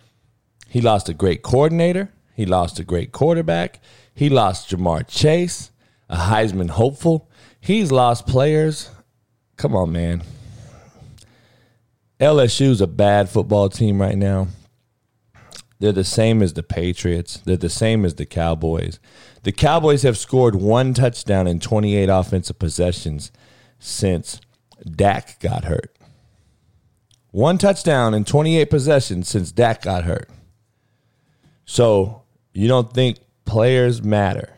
he 0.69 0.81
lost 0.81 1.09
a 1.09 1.15
great 1.15 1.43
coordinator. 1.43 2.11
He 2.35 2.47
lost 2.47 2.79
a 2.79 2.85
great 2.85 3.13
quarterback. 3.13 3.81
He 4.15 4.29
lost 4.29 4.71
Ja'Marr 4.71 5.07
Chase, 5.09 5.71
a 6.09 6.17
Heisman 6.17 6.71
hopeful. 6.71 7.31
He's 7.61 7.93
lost 7.93 8.27
players. 8.27 8.91
Come 9.57 9.77
on, 9.77 9.93
man. 9.93 10.23
LSU's 12.21 12.81
a 12.81 12.87
bad 12.87 13.29
football 13.29 13.69
team 13.69 14.01
right 14.01 14.17
now. 14.17 14.49
They're 15.81 15.91
the 15.91 16.05
same 16.05 16.43
as 16.43 16.53
the 16.53 16.63
Patriots. 16.63 17.43
They're 17.45 17.57
the 17.57 17.69
same 17.69 18.05
as 18.05 18.15
the 18.15 18.27
Cowboys. 18.27 19.01
The 19.43 19.53
Cowboys 19.53 20.03
have 20.03 20.17
scored 20.17 20.55
one 20.55 20.95
touchdown 20.95 21.47
in 21.47 21.59
28 21.61 22.09
offensive 22.09 22.59
possessions 22.59 23.33
since 23.79 24.41
Dak 24.89 25.41
got 25.41 25.65
hurt. 25.65 25.97
One 27.31 27.59
touchdown 27.59 28.15
in 28.15 28.25
28 28.25 28.71
possessions 28.71 29.29
since 29.29 29.51
Dak 29.51 29.83
got 29.83 30.05
hurt. 30.05 30.29
So 31.65 32.23
you 32.53 32.69
don't 32.69 32.93
think 32.93 33.19
players 33.45 34.03
matter? 34.03 34.55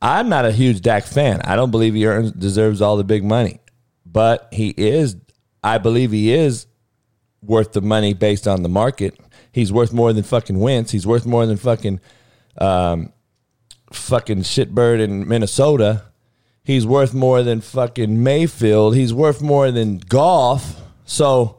I'm 0.00 0.28
not 0.28 0.44
a 0.44 0.52
huge 0.52 0.80
Dak 0.80 1.04
fan. 1.04 1.40
I 1.42 1.56
don't 1.56 1.70
believe 1.70 1.94
he 1.94 2.06
earns, 2.06 2.32
deserves 2.32 2.80
all 2.80 2.96
the 2.96 3.04
big 3.04 3.24
money, 3.24 3.60
but 4.06 4.48
he 4.52 4.70
is. 4.70 5.16
I 5.62 5.78
believe 5.78 6.10
he 6.10 6.32
is 6.32 6.66
worth 7.42 7.72
the 7.72 7.80
money 7.80 8.14
based 8.14 8.48
on 8.48 8.62
the 8.62 8.68
market 8.68 9.18
He's 9.52 9.70
worth 9.70 9.92
more 9.92 10.12
than 10.12 10.24
fucking 10.24 10.58
Wentz. 10.58 10.90
He's 10.90 11.06
worth 11.06 11.26
more 11.26 11.44
than 11.44 11.58
fucking 11.58 12.00
um, 12.58 13.12
fucking 13.94 14.40
shitbird 14.40 15.00
in 15.00 15.26
Minnesota. 15.26 16.04
He's 16.64 16.86
worth 16.86 17.12
more 17.12 17.42
than 17.42 17.60
fucking 17.60 18.22
Mayfield. 18.22 18.94
He's 18.94 19.12
worth 19.12 19.42
more 19.42 19.70
than 19.70 19.98
Goff. 19.98 20.80
So 21.04 21.58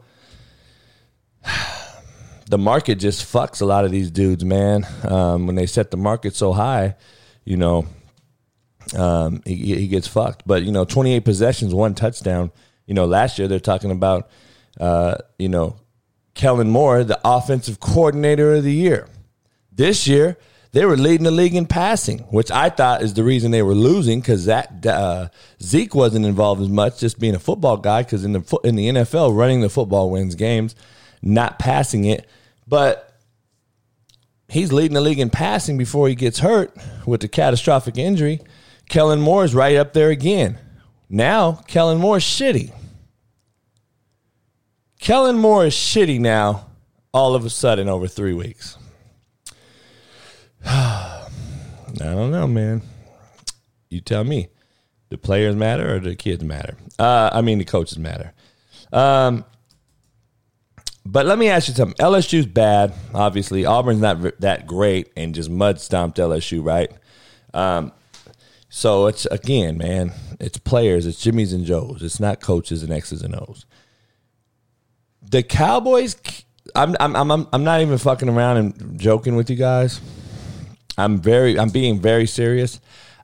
the 2.50 2.58
market 2.58 2.96
just 2.96 3.30
fucks 3.30 3.60
a 3.60 3.64
lot 3.64 3.84
of 3.84 3.90
these 3.90 4.10
dudes, 4.10 4.44
man. 4.44 4.86
Um, 5.02 5.46
when 5.46 5.56
they 5.56 5.66
set 5.66 5.90
the 5.90 5.96
market 5.96 6.34
so 6.34 6.52
high, 6.52 6.96
you 7.44 7.56
know, 7.56 7.86
um, 8.96 9.42
he, 9.44 9.56
he, 9.76 9.88
gets 9.88 10.06
fucked. 10.06 10.46
But 10.46 10.62
you 10.62 10.72
know, 10.72 10.84
28 10.84 11.20
possessions, 11.20 11.74
one 11.74 11.94
touchdown. 11.94 12.52
You 12.86 12.94
know, 12.94 13.06
last 13.06 13.38
year 13.38 13.48
they're 13.48 13.60
talking 13.60 13.90
about, 13.90 14.30
uh, 14.78 15.16
you 15.38 15.48
know, 15.48 15.76
Kellen 16.34 16.68
Moore 16.68 17.04
the 17.04 17.20
offensive 17.24 17.80
coordinator 17.80 18.54
of 18.54 18.64
the 18.64 18.72
year. 18.72 19.08
This 19.72 20.06
year, 20.06 20.36
they 20.74 20.84
were 20.84 20.96
leading 20.96 21.22
the 21.22 21.30
league 21.30 21.54
in 21.54 21.66
passing, 21.66 22.18
which 22.30 22.50
I 22.50 22.68
thought 22.68 23.00
is 23.00 23.14
the 23.14 23.22
reason 23.22 23.52
they 23.52 23.62
were 23.62 23.76
losing 23.76 24.18
because 24.18 24.46
that 24.46 24.84
uh, 24.84 25.28
Zeke 25.62 25.94
wasn't 25.94 26.26
involved 26.26 26.60
as 26.60 26.68
much, 26.68 26.98
just 26.98 27.20
being 27.20 27.36
a 27.36 27.38
football 27.38 27.76
guy. 27.76 28.02
Because 28.02 28.24
in 28.24 28.32
the 28.32 28.58
in 28.64 28.74
the 28.74 28.88
NFL, 28.88 29.36
running 29.36 29.60
the 29.60 29.68
football 29.68 30.10
wins 30.10 30.34
games, 30.34 30.74
not 31.22 31.60
passing 31.60 32.06
it. 32.06 32.28
But 32.66 33.16
he's 34.48 34.72
leading 34.72 34.94
the 34.94 35.00
league 35.00 35.20
in 35.20 35.30
passing 35.30 35.78
before 35.78 36.08
he 36.08 36.16
gets 36.16 36.40
hurt 36.40 36.76
with 37.06 37.20
the 37.20 37.28
catastrophic 37.28 37.96
injury. 37.96 38.40
Kellen 38.88 39.20
Moore 39.20 39.44
is 39.44 39.54
right 39.54 39.76
up 39.76 39.92
there 39.92 40.10
again. 40.10 40.58
Now 41.08 41.52
Kellen 41.68 41.98
Moore's 41.98 42.24
shitty. 42.24 42.72
Kellen 44.98 45.38
Moore 45.38 45.66
is 45.66 45.74
shitty 45.74 46.18
now, 46.18 46.66
all 47.12 47.36
of 47.36 47.44
a 47.44 47.50
sudden 47.50 47.88
over 47.88 48.08
three 48.08 48.34
weeks. 48.34 48.76
I 50.66 51.28
don't 51.98 52.30
know, 52.30 52.46
man. 52.46 52.82
You 53.88 54.00
tell 54.00 54.24
me. 54.24 54.48
The 55.10 55.18
players 55.18 55.54
matter 55.54 55.94
or 55.94 56.00
the 56.00 56.16
kids 56.16 56.42
matter? 56.42 56.76
Uh, 56.98 57.30
I 57.32 57.40
mean, 57.40 57.58
the 57.58 57.64
coaches 57.64 57.98
matter. 57.98 58.32
Um, 58.92 59.44
but 61.06 61.26
let 61.26 61.38
me 61.38 61.48
ask 61.48 61.68
you 61.68 61.74
something. 61.74 61.96
LSU's 62.04 62.46
bad, 62.46 62.94
obviously. 63.12 63.64
Auburn's 63.64 64.00
not 64.00 64.40
that 64.40 64.66
great 64.66 65.12
and 65.16 65.34
just 65.34 65.50
mud 65.50 65.80
stomped 65.80 66.18
LSU, 66.18 66.64
right? 66.64 66.90
Um, 67.52 67.92
so 68.68 69.06
it's 69.06 69.26
again, 69.26 69.78
man, 69.78 70.12
it's 70.40 70.58
players, 70.58 71.06
it's 71.06 71.24
Jimmys 71.24 71.54
and 71.54 71.64
Joes. 71.64 72.02
It's 72.02 72.18
not 72.18 72.40
coaches 72.40 72.82
and 72.82 72.92
X's 72.92 73.22
and 73.22 73.36
O's 73.36 73.66
the 75.30 75.42
Cowboys. 75.42 76.16
I'm 76.74 76.96
I'm 77.00 77.30
I'm 77.30 77.48
I'm 77.52 77.64
not 77.64 77.80
even 77.80 77.98
fucking 77.98 78.28
around 78.28 78.56
and 78.56 79.00
joking 79.00 79.36
with 79.36 79.50
you 79.50 79.56
guys. 79.56 80.00
I'm 80.96 81.20
very 81.20 81.58
I'm 81.58 81.70
being 81.70 82.00
very 82.00 82.26
serious. 82.26 82.80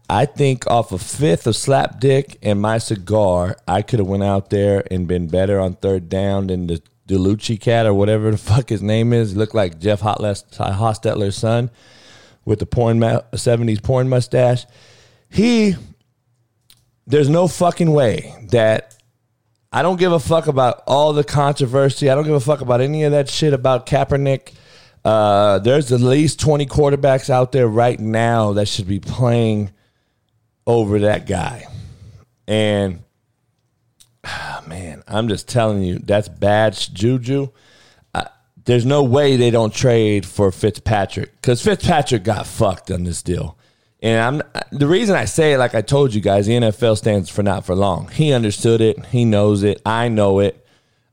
I 0.08 0.26
think 0.26 0.66
off 0.66 0.90
a 0.90 0.98
fifth 0.98 1.46
of 1.46 1.54
slap 1.54 2.00
dick 2.00 2.36
and 2.42 2.60
my 2.60 2.78
cigar, 2.78 3.56
I 3.68 3.82
could 3.82 4.00
have 4.00 4.08
went 4.08 4.24
out 4.24 4.50
there 4.50 4.82
and 4.90 5.06
been 5.06 5.28
better 5.28 5.60
on 5.60 5.74
third 5.74 6.08
down 6.08 6.48
than 6.48 6.66
the 6.66 6.82
Delucci 7.06 7.60
cat 7.60 7.86
or 7.86 7.94
whatever 7.94 8.30
the 8.30 8.38
fuck 8.38 8.68
his 8.68 8.82
name 8.82 9.12
is. 9.12 9.36
Looked 9.36 9.54
like 9.54 9.78
Jeff 9.78 10.00
Hostetler's 10.00 11.36
son 11.36 11.70
with 12.44 12.58
the 12.58 12.66
porn 12.66 12.98
70s 12.98 13.82
porn 13.82 14.08
mustache. 14.08 14.66
He 15.28 15.76
there's 17.06 17.28
no 17.28 17.48
fucking 17.48 17.90
way 17.90 18.34
that 18.50 18.96
I 19.72 19.82
don't 19.82 19.98
give 19.98 20.12
a 20.12 20.20
fuck 20.20 20.48
about 20.48 20.82
all 20.86 21.12
the 21.12 21.24
controversy. 21.24 22.10
I 22.10 22.14
don't 22.14 22.24
give 22.24 22.34
a 22.34 22.40
fuck 22.40 22.60
about 22.60 22.80
any 22.80 23.04
of 23.04 23.12
that 23.12 23.28
shit 23.28 23.52
about 23.52 23.86
Kaepernick. 23.86 24.52
Uh, 25.04 25.58
there's 25.60 25.92
at 25.92 26.00
least 26.00 26.40
20 26.40 26.66
quarterbacks 26.66 27.30
out 27.30 27.52
there 27.52 27.68
right 27.68 27.98
now 27.98 28.52
that 28.54 28.68
should 28.68 28.86
be 28.86 29.00
playing 29.00 29.70
over 30.66 31.00
that 31.00 31.26
guy. 31.26 31.66
And 32.46 33.02
oh, 34.24 34.62
man, 34.66 35.02
I'm 35.06 35.28
just 35.28 35.48
telling 35.48 35.82
you, 35.82 35.98
that's 35.98 36.28
bad 36.28 36.74
juju. 36.74 37.48
Uh, 38.14 38.24
there's 38.64 38.84
no 38.84 39.02
way 39.02 39.36
they 39.36 39.50
don't 39.50 39.74
trade 39.74 40.26
for 40.26 40.52
Fitzpatrick 40.52 41.34
because 41.36 41.62
Fitzpatrick 41.62 42.24
got 42.24 42.46
fucked 42.46 42.90
on 42.90 43.04
this 43.04 43.22
deal. 43.22 43.56
And 44.02 44.42
I'm 44.42 44.62
the 44.72 44.86
reason 44.86 45.14
I 45.14 45.26
say 45.26 45.52
it, 45.52 45.58
like 45.58 45.74
I 45.74 45.82
told 45.82 46.14
you 46.14 46.20
guys, 46.20 46.46
the 46.46 46.54
NFL 46.54 46.96
stands 46.96 47.28
for 47.28 47.42
not 47.42 47.66
for 47.66 47.74
long. 47.74 48.08
He 48.08 48.32
understood 48.32 48.80
it. 48.80 49.04
He 49.06 49.24
knows 49.24 49.62
it. 49.62 49.82
I 49.84 50.08
know 50.08 50.40
it. 50.40 50.66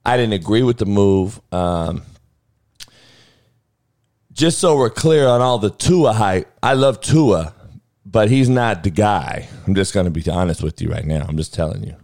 I 0.06 0.16
didn't 0.16 0.34
agree 0.34 0.64
with 0.64 0.78
the 0.78 0.86
move. 0.86 1.42
Um, 1.52 2.04
just 4.38 4.60
so 4.60 4.78
we're 4.78 4.92
clear 4.92 5.28
on 5.28 5.42
all 5.42 5.58
the 5.58 5.72
Tua 5.72 6.14
hype, 6.14 6.48
I 6.62 6.74
love 6.74 7.02
Tua, 7.02 7.54
but 8.06 8.30
he's 8.30 8.48
not 8.48 8.84
the 8.84 8.92
guy. 8.92 9.50
I'm 9.66 9.74
just 9.74 9.94
going 9.94 10.06
to 10.06 10.12
be 10.12 10.24
honest 10.30 10.62
with 10.62 10.80
you 10.80 10.90
right 10.90 11.06
now. 11.06 11.26
I'm 11.28 11.38
just 11.38 11.54
telling 11.54 11.84
you. 11.84 11.96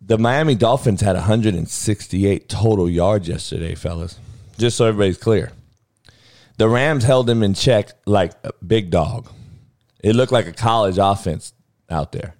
The 0.00 0.16
Miami 0.16 0.54
Dolphins 0.54 1.00
had 1.00 1.16
168 1.16 2.48
total 2.48 2.88
yards 2.88 3.28
yesterday, 3.28 3.74
fellas. 3.74 4.18
Just 4.58 4.76
so 4.76 4.86
everybody's 4.86 5.18
clear. 5.18 5.50
The 6.58 6.68
Rams 6.68 7.02
held 7.02 7.28
him 7.28 7.42
in 7.42 7.54
check 7.54 7.90
like 8.06 8.32
a 8.44 8.52
big 8.64 8.90
dog. 8.90 9.28
It 10.04 10.14
looked 10.14 10.32
like 10.32 10.46
a 10.46 10.52
college 10.52 10.98
offense 10.98 11.52
out 11.90 12.12
there. 12.12 12.36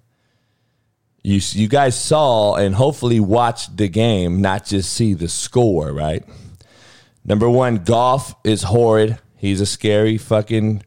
You 1.21 1.39
you 1.51 1.67
guys 1.69 1.99
saw 1.99 2.55
and 2.55 2.75
hopefully 2.75 3.21
watched 3.21 3.77
the 3.77 3.87
game, 3.87 4.41
not 4.41 4.65
just 4.65 4.91
see 4.93 5.13
the 5.13 5.29
score, 5.29 5.91
right? 5.93 6.23
Number 7.25 7.49
one, 7.49 7.77
Goff 7.77 8.35
is 8.43 8.63
horrid. 8.63 9.19
He's 9.37 9.61
a 9.61 9.65
scary 9.65 10.17
fucking. 10.17 10.83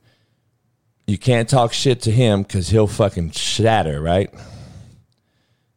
You 1.06 1.18
can't 1.18 1.48
talk 1.48 1.72
shit 1.72 2.02
to 2.02 2.10
him 2.10 2.42
because 2.42 2.68
he'll 2.68 2.88
fucking 2.88 3.30
shatter, 3.30 4.00
right? 4.00 4.32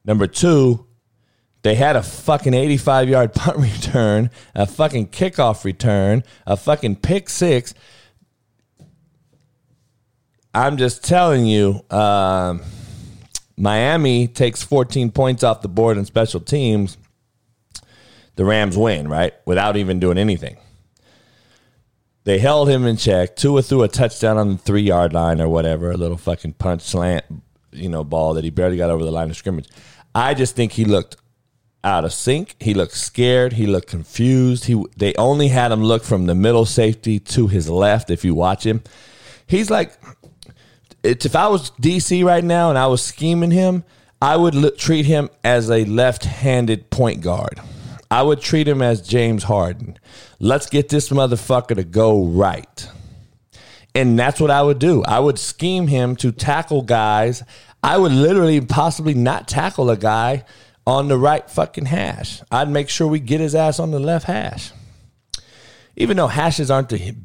Number 0.03 0.25
two, 0.27 0.87
they 1.61 1.75
had 1.75 1.95
a 1.95 2.03
fucking 2.03 2.53
85 2.53 3.09
yard 3.09 3.33
punt 3.35 3.57
return, 3.57 4.31
a 4.55 4.65
fucking 4.65 5.09
kickoff 5.09 5.63
return, 5.63 6.23
a 6.47 6.57
fucking 6.57 6.97
pick 6.97 7.29
six. 7.29 7.73
I'm 10.53 10.77
just 10.77 11.03
telling 11.03 11.45
you, 11.45 11.81
um, 11.91 12.61
Miami 13.55 14.27
takes 14.27 14.63
14 14.63 15.11
points 15.11 15.43
off 15.43 15.61
the 15.61 15.67
board 15.67 15.97
in 15.97 16.05
special 16.05 16.39
teams. 16.39 16.97
The 18.39 18.45
Rams 18.45 18.77
win, 18.77 19.09
right? 19.09 19.33
Without 19.45 19.75
even 19.75 19.99
doing 19.99 20.17
anything. 20.17 20.55
They 22.23 22.39
held 22.39 22.69
him 22.69 22.85
in 22.85 22.95
check. 22.95 23.35
Tua 23.35 23.61
threw 23.61 23.83
a 23.83 23.89
touchdown 23.89 24.37
on 24.37 24.51
the 24.53 24.57
three 24.57 24.81
yard 24.81 25.11
line 25.11 25.41
or 25.41 25.49
whatever, 25.49 25.91
a 25.91 25.97
little 25.97 26.15
fucking 26.15 26.53
punch 26.53 26.83
slant, 26.83 27.25
you 27.73 27.89
know, 27.89 28.05
ball 28.05 28.35
that 28.35 28.45
he 28.45 28.49
barely 28.49 28.77
got 28.77 28.91
over 28.91 29.03
the 29.03 29.11
line 29.11 29.29
of 29.29 29.35
scrimmage. 29.35 29.67
I 30.15 30.35
just 30.35 30.55
think 30.55 30.71
he 30.71 30.85
looked 30.85 31.17
out 31.83 32.05
of 32.05 32.13
sync. 32.13 32.55
He 32.61 32.73
looked 32.73 32.93
scared. 32.93 33.51
He 33.51 33.67
looked 33.67 33.89
confused. 33.89 34.63
He 34.63 34.81
they 34.95 35.13
only 35.15 35.49
had 35.49 35.73
him 35.73 35.83
look 35.83 36.05
from 36.05 36.25
the 36.25 36.33
middle 36.33 36.65
safety 36.65 37.19
to 37.19 37.47
his 37.47 37.69
left. 37.69 38.09
If 38.09 38.23
you 38.23 38.35
watch 38.35 38.65
him, 38.65 38.83
he's 39.47 39.69
like 39.69 39.99
if 41.03 41.35
I 41.35 41.49
was 41.49 41.71
DC 41.71 42.23
right 42.23 42.45
now 42.45 42.69
and 42.69 42.77
I 42.77 42.87
was 42.87 43.01
scheming 43.01 43.51
him, 43.51 43.83
I 44.21 44.37
would 44.37 44.77
treat 44.77 45.07
him 45.07 45.29
as 45.43 45.69
a 45.69 45.83
left-handed 45.83 46.89
point 46.89 47.19
guard. 47.19 47.59
I 48.11 48.23
would 48.23 48.41
treat 48.41 48.67
him 48.67 48.81
as 48.81 49.07
James 49.07 49.43
Harden. 49.43 49.97
Let's 50.39 50.67
get 50.67 50.89
this 50.89 51.09
motherfucker 51.09 51.75
to 51.75 51.83
go 51.83 52.25
right. 52.25 52.89
And 53.93 54.17
that's 54.17 54.39
what 54.39 54.51
I 54.51 54.61
would 54.61 54.79
do. 54.79 55.03
I 55.03 55.19
would 55.19 55.37
scheme 55.37 55.87
him 55.87 56.15
to 56.17 56.31
tackle 56.31 56.81
guys. 56.81 57.43
I 57.83 57.97
would 57.97 58.11
literally 58.11 58.61
possibly 58.61 59.13
not 59.13 59.47
tackle 59.47 59.89
a 59.89 59.97
guy 59.97 60.43
on 60.87 61.07
the 61.07 61.17
right 61.17 61.49
fucking 61.49 61.85
hash. 61.85 62.41
I'd 62.51 62.69
make 62.69 62.89
sure 62.89 63.07
we 63.07 63.19
get 63.19 63.39
his 63.39 63.53
ass 63.55 63.79
on 63.79 63.91
the 63.91 63.99
left 63.99 64.25
hash. 64.25 64.71
Even 65.95 66.17
though 66.17 66.27
hashes 66.27 66.71
aren't 66.71 66.89
the 66.89 67.15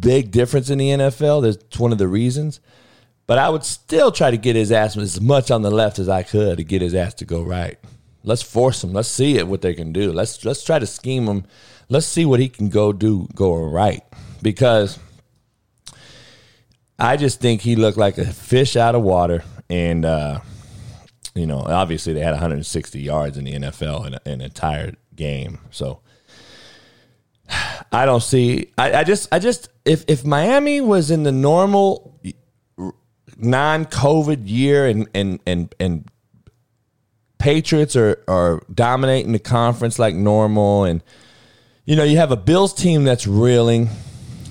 big 0.00 0.30
difference 0.30 0.70
in 0.70 0.78
the 0.78 0.90
NFL, 0.90 1.42
that's 1.42 1.78
one 1.78 1.92
of 1.92 1.98
the 1.98 2.08
reasons. 2.08 2.60
But 3.26 3.38
I 3.38 3.50
would 3.50 3.64
still 3.64 4.10
try 4.10 4.30
to 4.30 4.38
get 4.38 4.56
his 4.56 4.72
ass 4.72 4.96
as 4.96 5.20
much 5.20 5.50
on 5.50 5.60
the 5.60 5.70
left 5.70 5.98
as 5.98 6.08
I 6.08 6.22
could 6.22 6.56
to 6.56 6.64
get 6.64 6.80
his 6.80 6.94
ass 6.94 7.12
to 7.14 7.26
go 7.26 7.42
right. 7.42 7.78
Let's 8.24 8.42
force 8.42 8.82
him. 8.82 8.92
Let's 8.92 9.08
see 9.08 9.36
it 9.36 9.46
what 9.48 9.62
they 9.62 9.74
can 9.74 9.92
do. 9.92 10.12
Let's 10.12 10.44
let's 10.44 10.64
try 10.64 10.78
to 10.78 10.86
scheme 10.86 11.26
him. 11.26 11.44
Let's 11.88 12.06
see 12.06 12.24
what 12.24 12.40
he 12.40 12.48
can 12.48 12.68
go 12.68 12.92
do 12.92 13.28
going 13.34 13.72
right 13.72 14.02
because 14.42 14.98
I 16.98 17.16
just 17.16 17.40
think 17.40 17.60
he 17.60 17.76
looked 17.76 17.96
like 17.96 18.18
a 18.18 18.26
fish 18.26 18.76
out 18.76 18.94
of 18.94 19.02
water, 19.02 19.44
and 19.70 20.04
uh, 20.04 20.40
you 21.34 21.46
know, 21.46 21.60
obviously 21.60 22.12
they 22.12 22.20
had 22.20 22.32
160 22.32 23.00
yards 23.00 23.38
in 23.38 23.44
the 23.44 23.52
NFL 23.52 24.06
in 24.06 24.32
an 24.32 24.40
entire 24.40 24.94
game. 25.14 25.60
So 25.70 26.00
I 27.92 28.04
don't 28.04 28.22
see. 28.22 28.72
I, 28.76 28.94
I 28.94 29.04
just, 29.04 29.32
I 29.32 29.38
just, 29.38 29.68
if 29.84 30.04
if 30.08 30.24
Miami 30.24 30.80
was 30.80 31.10
in 31.10 31.22
the 31.22 31.32
normal 31.32 32.20
non-COVID 33.36 34.48
year 34.48 34.86
and 34.86 35.08
and 35.14 35.40
and 35.46 35.74
and 35.78 36.10
Patriots 37.38 37.96
are 37.96 38.22
are 38.28 38.62
dominating 38.72 39.32
the 39.32 39.38
conference 39.38 39.98
like 39.98 40.14
normal, 40.14 40.84
and 40.84 41.02
you 41.84 41.96
know 41.96 42.04
you 42.04 42.16
have 42.16 42.32
a 42.32 42.36
Bills 42.36 42.74
team 42.74 43.04
that's 43.04 43.26
reeling, 43.26 43.88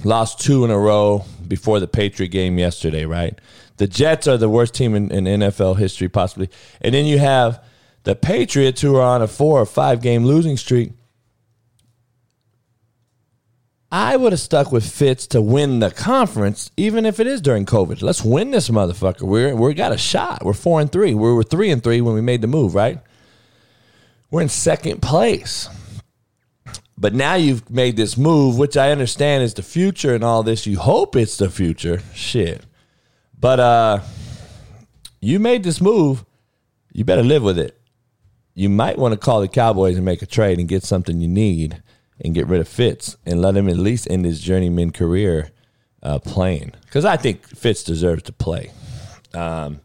lost 0.03 0.39
two 0.39 0.63
in 0.63 0.71
a 0.71 0.77
row 0.77 1.25
before 1.47 1.79
the 1.79 1.87
Patriot 1.87 2.29
game 2.29 2.57
yesterday, 2.57 3.05
right? 3.05 3.39
The 3.77 3.87
Jets 3.87 4.27
are 4.27 4.37
the 4.37 4.49
worst 4.49 4.73
team 4.73 4.95
in, 4.95 5.11
in 5.11 5.25
NFL 5.25 5.77
history, 5.77 6.09
possibly. 6.09 6.49
And 6.81 6.93
then 6.93 7.05
you 7.05 7.19
have 7.19 7.63
the 8.03 8.15
Patriots, 8.15 8.81
who 8.81 8.95
are 8.95 9.01
on 9.01 9.21
a 9.21 9.27
four 9.27 9.61
or 9.61 9.65
five 9.65 10.01
game 10.01 10.25
losing 10.25 10.57
streak. 10.57 10.91
I 13.91 14.17
would 14.17 14.33
have 14.33 14.41
stuck 14.41 14.71
with 14.71 14.89
Fitz 14.89 15.27
to 15.27 15.41
win 15.41 15.79
the 15.79 15.91
conference, 15.91 16.71
even 16.75 17.05
if 17.05 17.21
it 17.21 17.27
is 17.27 17.39
during 17.39 17.65
COVID. 17.65 18.01
Let's 18.01 18.23
win 18.23 18.51
this 18.51 18.69
motherfucker. 18.69 19.21
We're 19.21 19.55
we 19.55 19.73
got 19.73 19.93
a 19.93 19.97
shot. 19.97 20.43
We're 20.43 20.53
four 20.53 20.81
and 20.81 20.91
three. 20.91 21.13
We 21.13 21.31
were 21.31 21.43
three 21.43 21.71
and 21.71 21.81
three 21.81 22.01
when 22.01 22.13
we 22.13 22.21
made 22.21 22.41
the 22.41 22.47
move, 22.47 22.75
right? 22.75 22.99
We're 24.29 24.41
in 24.41 24.49
second 24.49 25.01
place. 25.01 25.69
But 26.97 27.13
now 27.13 27.35
you've 27.35 27.69
made 27.69 27.95
this 27.95 28.17
move, 28.17 28.57
which 28.57 28.75
I 28.75 28.91
understand 28.91 29.43
is 29.43 29.53
the 29.53 29.63
future 29.63 30.13
and 30.13 30.23
all 30.23 30.43
this. 30.43 30.67
You 30.67 30.79
hope 30.79 31.15
it's 31.15 31.37
the 31.37 31.49
future. 31.49 32.01
Shit. 32.13 32.65
But 33.39 33.59
uh 33.59 33.99
you 35.21 35.39
made 35.39 35.63
this 35.63 35.79
move. 35.79 36.25
You 36.91 37.05
better 37.05 37.23
live 37.23 37.43
with 37.43 37.57
it. 37.57 37.79
You 38.53 38.67
might 38.67 38.97
want 38.97 39.13
to 39.13 39.19
call 39.19 39.39
the 39.39 39.47
Cowboys 39.47 39.95
and 39.95 40.03
make 40.03 40.21
a 40.21 40.25
trade 40.25 40.59
and 40.59 40.67
get 40.67 40.83
something 40.83 41.21
you 41.21 41.27
need 41.27 41.81
and 42.19 42.33
get 42.33 42.47
rid 42.47 42.61
of 42.61 42.67
Fitz 42.67 43.17
and 43.25 43.41
let 43.41 43.55
him 43.55 43.69
at 43.69 43.77
least 43.77 44.09
end 44.09 44.25
his 44.25 44.41
journeyman 44.41 44.91
career 44.91 45.51
uh, 46.03 46.19
playing. 46.19 46.73
Because 46.85 47.05
I 47.05 47.17
think 47.17 47.45
Fitz 47.47 47.83
deserves 47.83 48.23
to 48.23 48.33
play. 48.33 48.71
Um, 49.33 49.81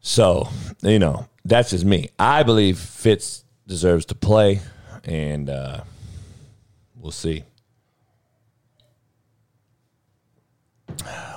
so, 0.00 0.48
you 0.82 0.98
know, 0.98 1.28
that's 1.44 1.70
just 1.70 1.84
me. 1.84 2.10
I 2.18 2.42
believe 2.42 2.78
Fitz 2.78 3.44
deserves 3.66 4.04
to 4.06 4.14
play 4.14 4.60
and 5.04 5.48
uh, 5.48 5.82
we'll 6.96 7.12
see. 7.12 7.44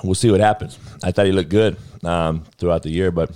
We'll 0.04 0.14
see 0.14 0.30
what 0.30 0.40
happens. 0.40 0.78
I 1.02 1.10
thought 1.10 1.26
he 1.26 1.32
looked 1.32 1.48
good 1.48 1.76
um, 2.04 2.44
throughout 2.58 2.82
the 2.82 2.90
year, 2.90 3.10
but 3.10 3.30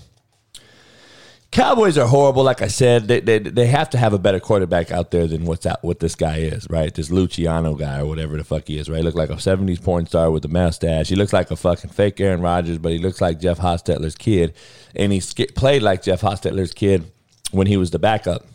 Cowboys 1.52 1.98
are 1.98 2.06
horrible. 2.06 2.44
Like 2.44 2.62
I 2.62 2.68
said, 2.68 3.08
they, 3.08 3.18
they 3.18 3.40
they 3.40 3.66
have 3.66 3.90
to 3.90 3.98
have 3.98 4.12
a 4.12 4.20
better 4.20 4.38
quarterback 4.38 4.92
out 4.92 5.10
there 5.10 5.26
than 5.26 5.46
what's 5.46 5.66
out 5.66 5.82
what 5.82 5.98
this 5.98 6.14
guy 6.14 6.38
is, 6.38 6.68
right? 6.70 6.94
This 6.94 7.10
Luciano 7.10 7.74
guy 7.74 7.98
or 7.98 8.06
whatever 8.06 8.36
the 8.36 8.44
fuck 8.44 8.68
he 8.68 8.78
is, 8.78 8.88
right? 8.88 9.02
He 9.02 9.10
like 9.10 9.30
a 9.30 9.34
'70s 9.34 9.82
porn 9.82 10.06
star 10.06 10.30
with 10.30 10.44
a 10.44 10.48
mustache. 10.48 11.08
He 11.08 11.16
looks 11.16 11.32
like 11.32 11.50
a 11.50 11.56
fucking 11.56 11.90
fake 11.90 12.20
Aaron 12.20 12.40
Rodgers, 12.40 12.78
but 12.78 12.92
he 12.92 12.98
looks 12.98 13.20
like 13.20 13.40
Jeff 13.40 13.58
Hostetler's 13.58 14.14
kid, 14.14 14.54
and 14.94 15.12
he 15.12 15.20
played 15.56 15.82
like 15.82 16.04
Jeff 16.04 16.20
Hostetler's 16.20 16.72
kid 16.72 17.10
when 17.50 17.66
he 17.66 17.76
was 17.76 17.90
the 17.90 17.98
backup. 17.98 18.46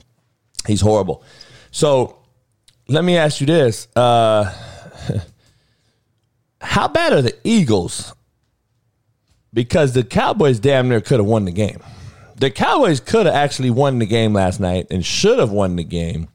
He's 0.65 0.79
horrible. 0.79 1.21
So 1.71 2.19
let 2.87 3.03
me 3.03 3.17
ask 3.17 3.41
you 3.41 3.47
this: 3.47 3.89
uh, 3.97 4.53
How 6.61 6.87
bad 6.87 7.11
are 7.11 7.21
the 7.21 7.35
Eagles? 7.43 8.13
Because 9.53 9.91
the 9.93 10.03
Cowboys 10.03 10.59
damn 10.59 10.87
near 10.87 11.01
could 11.01 11.19
have 11.19 11.27
won 11.27 11.43
the 11.43 11.51
game. 11.51 11.81
The 12.37 12.51
Cowboys 12.51 12.99
could 12.99 13.25
have 13.25 13.35
actually 13.35 13.69
won 13.69 13.99
the 13.99 14.05
game 14.05 14.33
last 14.33 14.59
night 14.59 14.87
and 14.91 15.05
should 15.05 15.39
have 15.39 15.51
won 15.51 15.75
the 15.75 15.83
game. 15.83 16.27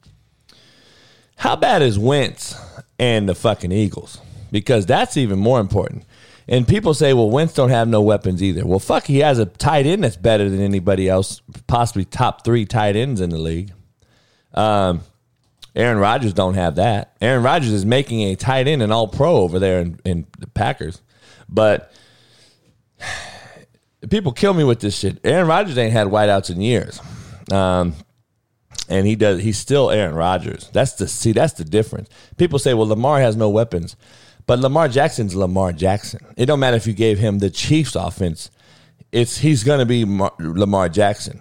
How 1.36 1.56
bad 1.56 1.82
is 1.82 1.98
Wentz 1.98 2.54
and 2.98 3.28
the 3.28 3.34
fucking 3.34 3.72
Eagles? 3.72 4.18
Because 4.50 4.86
that's 4.86 5.16
even 5.16 5.38
more 5.38 5.60
important. 5.60 6.04
And 6.48 6.66
people 6.66 6.94
say, 6.94 7.12
well, 7.12 7.30
Wentz 7.30 7.54
don't 7.54 7.70
have 7.70 7.86
no 7.86 8.02
weapons 8.02 8.42
either. 8.42 8.66
Well, 8.66 8.78
fuck, 8.78 9.04
he 9.04 9.18
has 9.18 9.38
a 9.38 9.46
tight 9.46 9.86
end 9.86 10.02
that's 10.02 10.16
better 10.16 10.48
than 10.48 10.60
anybody 10.60 11.08
else, 11.08 11.42
possibly 11.66 12.04
top 12.04 12.44
three 12.44 12.64
tight 12.64 12.96
ends 12.96 13.20
in 13.20 13.30
the 13.30 13.38
league. 13.38 13.72
Um, 14.54 15.02
Aaron 15.76 15.98
Rodgers 15.98 16.32
don't 16.32 16.54
have 16.54 16.74
that. 16.76 17.14
Aaron 17.20 17.44
Rodgers 17.44 17.70
is 17.70 17.86
making 17.86 18.22
a 18.22 18.34
tight 18.34 18.66
end 18.66 18.82
and 18.82 18.92
all 18.92 19.06
pro 19.06 19.36
over 19.36 19.58
there 19.58 19.80
in, 19.80 20.00
in 20.04 20.26
the 20.38 20.48
Packers. 20.48 21.00
But 21.48 21.92
people 24.08 24.32
kill 24.32 24.54
me 24.54 24.64
with 24.64 24.80
this 24.80 24.98
shit. 24.98 25.18
Aaron 25.24 25.46
Rodgers 25.46 25.76
ain't 25.76 25.92
had 25.92 26.06
wideouts 26.06 26.50
in 26.50 26.60
years. 26.60 27.00
Um, 27.52 27.94
and 28.88 29.06
he 29.06 29.14
does 29.16 29.40
he's 29.40 29.58
still 29.58 29.90
Aaron 29.90 30.14
Rodgers. 30.14 30.68
That's 30.72 30.94
the 30.94 31.08
see, 31.08 31.32
that's 31.32 31.54
the 31.54 31.64
difference. 31.64 32.08
People 32.36 32.58
say, 32.58 32.74
well, 32.74 32.88
Lamar 32.88 33.20
has 33.20 33.36
no 33.36 33.48
weapons. 33.48 33.96
But 34.46 34.58
Lamar 34.58 34.88
Jackson's 34.88 35.34
Lamar 35.34 35.72
Jackson. 35.72 36.20
It 36.36 36.46
don't 36.46 36.58
matter 36.58 36.76
if 36.76 36.86
you 36.86 36.92
gave 36.92 37.18
him 37.18 37.38
the 37.38 37.50
Chiefs 37.50 37.94
offense. 37.94 38.50
It's 39.12 39.38
he's 39.38 39.64
gonna 39.64 39.86
be 39.86 40.04
Mar- 40.04 40.34
Lamar 40.38 40.88
Jackson. 40.88 41.40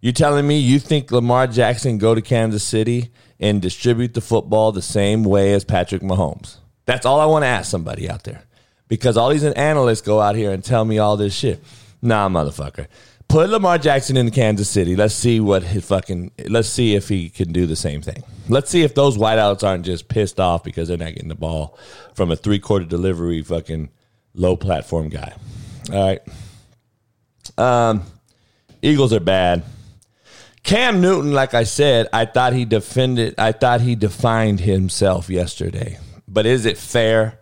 You 0.00 0.12
telling 0.12 0.46
me 0.46 0.58
you 0.58 0.78
think 0.78 1.10
Lamar 1.10 1.46
Jackson 1.46 1.98
go 1.98 2.14
to 2.14 2.22
Kansas 2.22 2.62
City 2.62 3.10
and 3.38 3.62
distribute 3.62 4.14
the 4.14 4.20
football 4.20 4.72
the 4.72 4.82
same 4.82 5.24
way 5.24 5.52
as 5.52 5.64
Patrick 5.64 6.02
Mahomes? 6.02 6.58
That's 6.84 7.06
all 7.06 7.20
I 7.20 7.26
want 7.26 7.42
to 7.42 7.48
ask 7.48 7.70
somebody 7.70 8.08
out 8.08 8.24
there. 8.24 8.42
Because 8.88 9.16
all 9.16 9.30
these 9.30 9.44
analysts 9.44 10.00
go 10.00 10.20
out 10.20 10.36
here 10.36 10.52
and 10.52 10.62
tell 10.62 10.84
me 10.84 10.98
all 10.98 11.16
this 11.16 11.34
shit. 11.34 11.62
Nah, 12.02 12.28
motherfucker. 12.28 12.86
Put 13.28 13.50
Lamar 13.50 13.78
Jackson 13.78 14.16
in 14.16 14.30
Kansas 14.30 14.68
City. 14.68 14.94
Let's 14.94 15.14
see 15.14 15.40
what 15.40 15.64
his 15.64 15.84
fucking 15.84 16.30
let's 16.48 16.68
see 16.68 16.94
if 16.94 17.08
he 17.08 17.28
can 17.28 17.52
do 17.52 17.66
the 17.66 17.74
same 17.74 18.00
thing. 18.00 18.22
Let's 18.48 18.70
see 18.70 18.82
if 18.82 18.94
those 18.94 19.18
wideouts 19.18 19.66
aren't 19.66 19.84
just 19.84 20.08
pissed 20.08 20.38
off 20.38 20.62
because 20.62 20.86
they're 20.86 20.96
not 20.96 21.14
getting 21.14 21.28
the 21.28 21.34
ball 21.34 21.76
from 22.14 22.30
a 22.30 22.36
three 22.36 22.60
quarter 22.60 22.84
delivery 22.84 23.42
fucking 23.42 23.90
low 24.34 24.56
platform 24.56 25.08
guy. 25.08 25.34
All 25.92 26.06
right. 26.06 26.20
Um 27.58 28.04
Eagles 28.80 29.12
are 29.12 29.20
bad. 29.20 29.64
Cam 30.62 31.00
Newton, 31.00 31.32
like 31.32 31.54
I 31.54 31.62
said, 31.64 32.08
I 32.12 32.24
thought 32.24 32.52
he 32.52 32.64
defended, 32.64 33.34
I 33.38 33.52
thought 33.52 33.80
he 33.80 33.94
defined 33.94 34.60
himself 34.60 35.28
yesterday. 35.30 35.98
But 36.28 36.46
is 36.46 36.66
it 36.66 36.76
fair? 36.76 37.38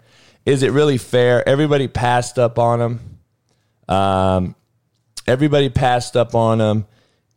Is 0.46 0.62
it 0.62 0.72
really 0.72 0.98
fair? 0.98 1.46
Everybody 1.48 1.88
passed 1.88 2.38
up 2.38 2.58
on 2.58 2.80
him. 2.80 3.18
Um, 3.88 4.54
everybody 5.26 5.68
passed 5.68 6.16
up 6.16 6.34
on 6.34 6.60
him, 6.60 6.86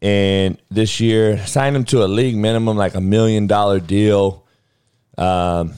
and 0.02 0.58
this 0.70 1.00
year 1.00 1.46
signed 1.46 1.76
him 1.76 1.86
to 1.86 2.04
a 2.04 2.08
league 2.08 2.36
minimum, 2.36 2.78
like 2.78 2.96
a 2.96 3.02
million 3.02 3.48
dollar 3.48 3.80
deal. 3.80 4.46
Um, 5.18 5.74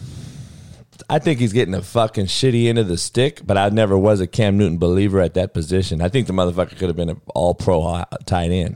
I 1.10 1.20
think 1.20 1.39
he's 1.39 1.54
getting 1.54 1.74
a 1.74 1.82
fucking 1.82 2.26
shitty 2.26 2.68
end 2.68 2.78
of 2.78 2.88
the 2.88 2.98
stick, 2.98 3.42
but 3.46 3.58
I 3.58 3.70
never 3.70 3.98
was 3.98 4.20
a 4.22 4.28
Cam 4.28 4.58
Newton 4.58 4.78
believer 4.78 5.20
at 5.22 5.36
that 5.36 5.54
position. 5.54 6.02
I 6.02 6.10
think 6.10 6.28
the 6.28 6.34
motherfucker 6.34 6.78
could 6.78 6.89
have 6.89 6.96
been 6.96 7.10
an 7.10 7.22
all 7.34 7.56
pro 7.56 8.04
tight 8.26 8.52
end 8.52 8.76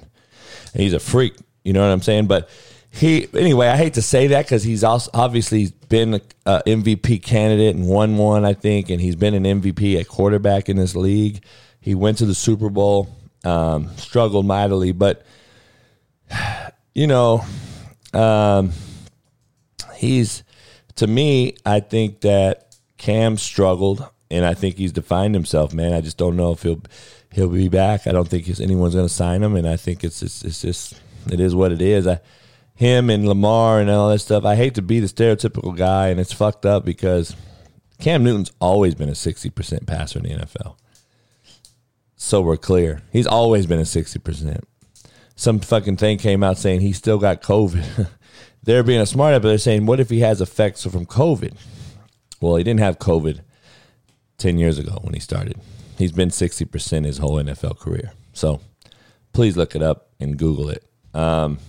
he's 0.73 0.93
a 0.93 0.99
freak. 0.99 1.35
You 1.63 1.73
know 1.73 1.81
what 1.81 1.93
I'm 1.93 2.01
saying? 2.01 2.27
But 2.27 2.49
he 2.93 3.27
anyway. 3.33 3.67
I 3.67 3.75
hate 3.75 3.95
to 3.95 4.03
say 4.03 4.27
that 4.27 4.45
because 4.45 4.63
he's 4.63 4.83
also 4.83 5.09
obviously 5.15 5.73
been 5.89 6.21
a, 6.45 6.61
MVP 6.67 7.23
candidate 7.23 7.75
and 7.75 7.87
won 7.87 8.17
one, 8.17 8.45
I 8.45 8.53
think, 8.53 8.91
and 8.91 9.01
he's 9.01 9.15
been 9.15 9.33
an 9.33 9.43
MVP 9.61 9.99
at 9.99 10.07
quarterback 10.07 10.69
in 10.69 10.77
this 10.77 10.95
league. 10.95 11.43
He 11.81 11.95
went 11.95 12.19
to 12.19 12.25
the 12.27 12.35
Super 12.35 12.69
Bowl, 12.69 13.09
um, 13.43 13.89
struggled 13.97 14.45
mightily, 14.45 14.91
but 14.91 15.25
you 16.93 17.07
know, 17.07 17.43
um, 18.13 18.71
he's 19.95 20.43
to 20.95 21.07
me. 21.07 21.55
I 21.65 21.79
think 21.79 22.21
that 22.21 22.75
Cam 22.97 23.37
struggled, 23.37 24.07
and 24.29 24.45
I 24.45 24.53
think 24.53 24.77
he's 24.77 24.91
defined 24.91 25.33
himself. 25.33 25.73
Man, 25.73 25.93
I 25.93 26.01
just 26.01 26.19
don't 26.19 26.37
know 26.37 26.51
if 26.51 26.61
he'll 26.61 26.83
he'll 27.31 27.49
be 27.49 27.69
back. 27.69 28.05
I 28.05 28.11
don't 28.11 28.27
think 28.27 28.47
anyone's 28.59 28.93
going 28.93 29.07
to 29.07 29.13
sign 29.13 29.41
him, 29.41 29.55
and 29.55 29.67
I 29.67 29.77
think 29.77 30.03
it's, 30.03 30.21
it's 30.21 30.43
it's 30.43 30.61
just 30.61 31.01
it 31.31 31.39
is 31.39 31.55
what 31.55 31.71
it 31.71 31.81
is. 31.81 32.05
I, 32.05 32.19
him 32.75 33.09
and 33.09 33.27
Lamar 33.27 33.79
and 33.79 33.89
all 33.89 34.09
that 34.09 34.19
stuff. 34.19 34.45
I 34.45 34.55
hate 34.55 34.75
to 34.75 34.81
be 34.81 34.99
the 34.99 35.07
stereotypical 35.07 35.75
guy, 35.75 36.09
and 36.09 36.19
it's 36.19 36.33
fucked 36.33 36.65
up 36.65 36.85
because 36.85 37.35
Cam 37.99 38.23
Newton's 38.23 38.51
always 38.59 38.95
been 38.95 39.09
a 39.09 39.13
60% 39.13 39.85
passer 39.87 40.19
in 40.19 40.25
the 40.25 40.45
NFL. 40.45 40.75
So 42.15 42.41
we're 42.41 42.57
clear. 42.57 43.01
He's 43.11 43.27
always 43.27 43.65
been 43.65 43.79
a 43.79 43.83
60%. 43.83 44.61
Some 45.35 45.59
fucking 45.59 45.97
thing 45.97 46.17
came 46.17 46.43
out 46.43 46.57
saying 46.57 46.81
he 46.81 46.93
still 46.93 47.17
got 47.17 47.41
COVID. 47.41 48.07
they're 48.63 48.83
being 48.83 49.01
a 49.01 49.05
smart 49.05 49.33
up 49.33 49.41
but 49.41 49.49
they're 49.49 49.57
saying, 49.57 49.85
what 49.85 49.99
if 49.99 50.09
he 50.09 50.19
has 50.19 50.41
effects 50.41 50.83
from 50.83 51.05
COVID? 51.05 51.53
Well, 52.39 52.55
he 52.55 52.63
didn't 52.63 52.79
have 52.81 52.99
COVID 52.99 53.41
10 54.37 54.57
years 54.57 54.79
ago 54.79 54.99
when 55.01 55.13
he 55.13 55.19
started. 55.19 55.59
He's 55.97 56.11
been 56.11 56.29
60% 56.29 57.05
his 57.05 57.17
whole 57.17 57.35
NFL 57.35 57.79
career. 57.79 58.13
So 58.33 58.61
please 59.31 59.57
look 59.57 59.75
it 59.75 59.81
up 59.83 60.09
and 60.19 60.37
Google 60.37 60.69
it. 60.69 60.83
Um, 61.13 61.59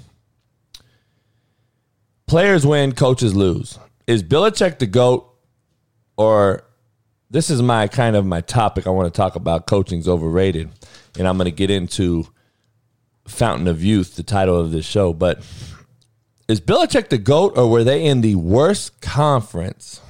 players 2.26 2.66
win, 2.66 2.92
coaches 2.92 3.34
lose. 3.34 3.78
Is 4.06 4.22
Belichick 4.22 4.78
the 4.78 4.87
GOAT? 4.87 5.30
Or 6.16 6.64
this 7.30 7.50
is 7.50 7.60
my 7.62 7.88
kind 7.88 8.14
of 8.14 8.24
my 8.24 8.40
topic 8.40 8.87
I 8.87 8.90
want 8.90 9.12
to 9.12 9.16
talk 9.16 9.34
about 9.34 9.66
coaching's 9.66 10.08
overrated. 10.08 10.70
And 11.18 11.26
I'm 11.26 11.37
going 11.37 11.46
to 11.46 11.50
get 11.50 11.70
into 11.70 12.28
Fountain 13.26 13.68
of 13.68 13.82
Youth, 13.82 14.16
the 14.16 14.22
title 14.22 14.58
of 14.58 14.70
this 14.70 14.87
show. 14.87 15.12
But 15.12 15.38
is 16.48 16.60
Belichick 16.60 17.08
the 17.08 17.18
GOAT 17.18 17.56
or 17.56 17.68
were 17.68 17.84
they 17.84 18.04
in 18.04 18.20
the 18.20 18.34
worst 18.37 19.00
conference 19.00 20.00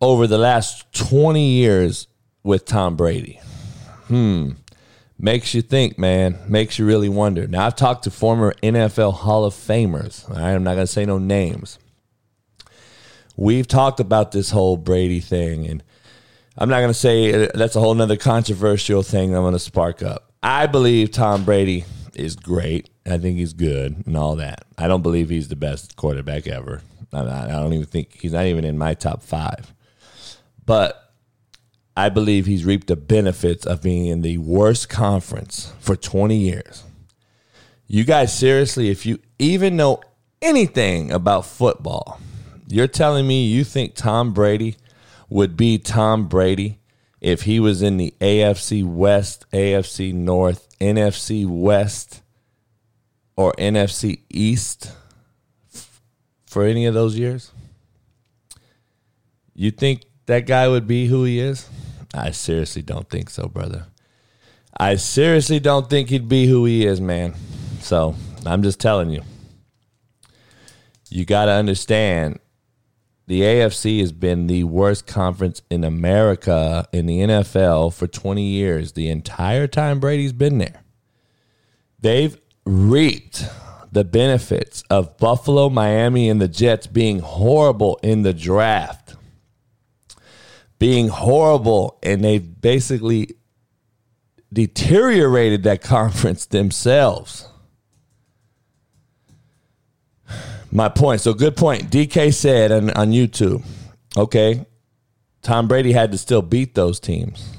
over 0.00 0.26
the 0.26 0.38
last 0.38 0.92
20 0.92 1.42
years 1.42 2.08
with 2.42 2.64
Tom 2.64 2.96
Brady? 2.96 3.40
Hmm. 4.08 4.52
Makes 5.18 5.54
you 5.54 5.62
think, 5.62 5.98
man. 5.98 6.38
Makes 6.46 6.78
you 6.78 6.86
really 6.86 7.08
wonder. 7.08 7.46
Now, 7.46 7.66
I've 7.66 7.76
talked 7.76 8.04
to 8.04 8.10
former 8.10 8.54
NFL 8.62 9.14
Hall 9.14 9.44
of 9.44 9.54
Famers. 9.54 10.28
All 10.28 10.36
right, 10.36 10.52
I'm 10.52 10.62
not 10.62 10.74
going 10.74 10.86
to 10.86 10.92
say 10.92 11.06
no 11.06 11.18
names. 11.18 11.78
We've 13.36 13.66
talked 13.66 14.00
about 14.00 14.32
this 14.32 14.50
whole 14.50 14.76
Brady 14.76 15.20
thing, 15.20 15.66
and 15.66 15.82
I'm 16.58 16.68
not 16.68 16.78
going 16.78 16.90
to 16.90 16.94
say 16.94 17.46
uh, 17.46 17.48
that's 17.54 17.76
a 17.76 17.80
whole 17.80 17.94
nother 17.94 18.16
controversial 18.16 19.02
thing 19.02 19.34
I'm 19.34 19.42
going 19.42 19.52
to 19.52 19.58
spark 19.58 20.02
up. 20.02 20.32
I 20.42 20.66
believe 20.66 21.10
Tom 21.12 21.44
Brady 21.44 21.84
is 22.14 22.36
great. 22.36 22.90
I 23.06 23.18
think 23.18 23.36
he's 23.38 23.52
good 23.52 24.04
and 24.06 24.16
all 24.16 24.36
that. 24.36 24.64
I 24.76 24.88
don't 24.88 25.02
believe 25.02 25.28
he's 25.28 25.48
the 25.48 25.56
best 25.56 25.96
quarterback 25.96 26.46
ever. 26.46 26.82
I 27.12 27.46
don't 27.48 27.72
even 27.72 27.86
think 27.86 28.20
he's 28.20 28.32
not 28.32 28.46
even 28.46 28.64
in 28.64 28.76
my 28.76 28.94
top 28.94 29.22
five. 29.22 29.72
But 30.64 31.05
I 31.96 32.10
believe 32.10 32.44
he's 32.44 32.64
reaped 32.64 32.88
the 32.88 32.96
benefits 32.96 33.64
of 33.64 33.82
being 33.82 34.06
in 34.06 34.20
the 34.20 34.36
worst 34.36 34.90
conference 34.90 35.72
for 35.80 35.96
20 35.96 36.36
years. 36.36 36.84
You 37.86 38.04
guys, 38.04 38.36
seriously, 38.36 38.90
if 38.90 39.06
you 39.06 39.18
even 39.38 39.76
know 39.76 40.00
anything 40.42 41.10
about 41.10 41.46
football, 41.46 42.20
you're 42.68 42.86
telling 42.86 43.26
me 43.26 43.46
you 43.46 43.64
think 43.64 43.94
Tom 43.94 44.34
Brady 44.34 44.76
would 45.30 45.56
be 45.56 45.78
Tom 45.78 46.28
Brady 46.28 46.80
if 47.20 47.42
he 47.42 47.58
was 47.60 47.80
in 47.80 47.96
the 47.96 48.12
AFC 48.20 48.84
West, 48.84 49.46
AFC 49.52 50.12
North, 50.12 50.68
NFC 50.78 51.46
West, 51.46 52.22
or 53.36 53.52
NFC 53.52 54.20
East 54.28 54.92
for 56.46 56.64
any 56.64 56.84
of 56.84 56.92
those 56.92 57.16
years? 57.16 57.52
You 59.54 59.70
think 59.70 60.02
that 60.26 60.46
guy 60.46 60.68
would 60.68 60.86
be 60.86 61.06
who 61.06 61.24
he 61.24 61.38
is? 61.38 61.68
I 62.16 62.30
seriously 62.30 62.82
don't 62.82 63.08
think 63.08 63.30
so, 63.30 63.48
brother. 63.48 63.86
I 64.78 64.96
seriously 64.96 65.60
don't 65.60 65.88
think 65.88 66.08
he'd 66.08 66.28
be 66.28 66.46
who 66.46 66.64
he 66.64 66.84
is, 66.84 67.00
man. 67.00 67.34
So 67.80 68.14
I'm 68.44 68.62
just 68.62 68.80
telling 68.80 69.10
you. 69.10 69.22
You 71.08 71.24
got 71.24 71.46
to 71.46 71.52
understand 71.52 72.40
the 73.26 73.40
AFC 73.40 74.00
has 74.00 74.12
been 74.12 74.46
the 74.46 74.64
worst 74.64 75.06
conference 75.06 75.62
in 75.70 75.82
America 75.82 76.86
in 76.92 77.06
the 77.06 77.20
NFL 77.20 77.92
for 77.92 78.06
20 78.06 78.42
years. 78.42 78.92
The 78.92 79.08
entire 79.08 79.66
time 79.66 79.98
Brady's 79.98 80.32
been 80.32 80.58
there. 80.58 80.82
They've 81.98 82.38
reaped 82.64 83.44
the 83.90 84.04
benefits 84.04 84.84
of 84.90 85.16
Buffalo, 85.16 85.70
Miami, 85.70 86.28
and 86.28 86.40
the 86.40 86.48
Jets 86.48 86.86
being 86.86 87.20
horrible 87.20 87.98
in 88.02 88.22
the 88.22 88.34
draft 88.34 89.15
being 90.78 91.08
horrible, 91.08 91.98
and 92.02 92.22
they've 92.22 92.60
basically 92.60 93.36
deteriorated 94.52 95.62
that 95.64 95.82
conference 95.82 96.46
themselves. 96.46 97.48
My 100.70 100.88
point. 100.88 101.20
So, 101.20 101.32
good 101.32 101.56
point. 101.56 101.90
DK 101.90 102.34
said 102.34 102.70
on, 102.72 102.90
on 102.90 103.12
YouTube, 103.12 103.64
okay, 104.16 104.66
Tom 105.42 105.68
Brady 105.68 105.92
had 105.92 106.12
to 106.12 106.18
still 106.18 106.42
beat 106.42 106.74
those 106.74 107.00
teams. 107.00 107.56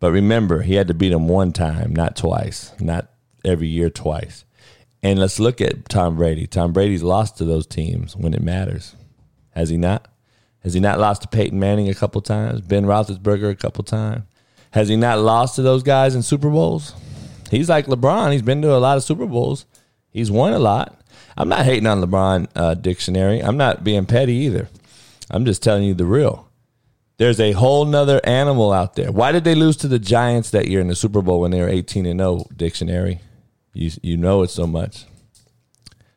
But 0.00 0.12
remember, 0.12 0.62
he 0.62 0.74
had 0.74 0.88
to 0.88 0.94
beat 0.94 1.10
them 1.10 1.28
one 1.28 1.52
time, 1.52 1.94
not 1.94 2.16
twice, 2.16 2.72
not 2.80 3.10
every 3.44 3.68
year 3.68 3.90
twice. 3.90 4.44
And 5.02 5.18
let's 5.18 5.38
look 5.38 5.60
at 5.60 5.88
Tom 5.88 6.16
Brady. 6.16 6.46
Tom 6.46 6.72
Brady's 6.72 7.02
lost 7.02 7.38
to 7.38 7.44
those 7.44 7.66
teams 7.66 8.16
when 8.16 8.34
it 8.34 8.42
matters. 8.42 8.96
Has 9.50 9.68
he 9.68 9.76
not? 9.76 10.09
Has 10.62 10.74
he 10.74 10.80
not 10.80 10.98
lost 10.98 11.22
to 11.22 11.28
Peyton 11.28 11.58
Manning 11.58 11.88
a 11.88 11.94
couple 11.94 12.20
times? 12.20 12.60
Ben 12.60 12.84
Roethlisberger 12.84 13.50
a 13.50 13.56
couple 13.56 13.82
times? 13.84 14.24
Has 14.72 14.88
he 14.88 14.96
not 14.96 15.18
lost 15.18 15.56
to 15.56 15.62
those 15.62 15.82
guys 15.82 16.14
in 16.14 16.22
Super 16.22 16.50
Bowls? 16.50 16.94
He's 17.50 17.68
like 17.68 17.86
LeBron. 17.86 18.32
He's 18.32 18.42
been 18.42 18.62
to 18.62 18.74
a 18.74 18.78
lot 18.78 18.96
of 18.96 19.02
Super 19.02 19.26
Bowls. 19.26 19.66
He's 20.10 20.30
won 20.30 20.52
a 20.52 20.58
lot. 20.58 21.00
I'm 21.36 21.48
not 21.48 21.64
hating 21.64 21.86
on 21.86 22.02
LeBron 22.02 22.48
uh, 22.54 22.74
dictionary. 22.74 23.40
I'm 23.40 23.56
not 23.56 23.82
being 23.82 24.06
petty 24.06 24.34
either. 24.34 24.68
I'm 25.30 25.44
just 25.44 25.62
telling 25.62 25.84
you 25.84 25.94
the 25.94 26.04
real. 26.04 26.48
There's 27.16 27.40
a 27.40 27.52
whole 27.52 27.84
nother 27.84 28.20
animal 28.24 28.72
out 28.72 28.94
there. 28.96 29.12
Why 29.12 29.32
did 29.32 29.44
they 29.44 29.54
lose 29.54 29.76
to 29.78 29.88
the 29.88 29.98
Giants 29.98 30.50
that 30.50 30.68
year 30.68 30.80
in 30.80 30.88
the 30.88 30.94
Super 30.96 31.22
Bowl 31.22 31.40
when 31.40 31.50
they 31.50 31.60
were 31.60 31.68
18 31.68 32.06
and 32.06 32.20
0? 32.20 32.46
Dictionary, 32.56 33.20
you 33.74 33.90
you 34.02 34.16
know 34.16 34.42
it 34.42 34.48
so 34.48 34.66
much 34.66 35.04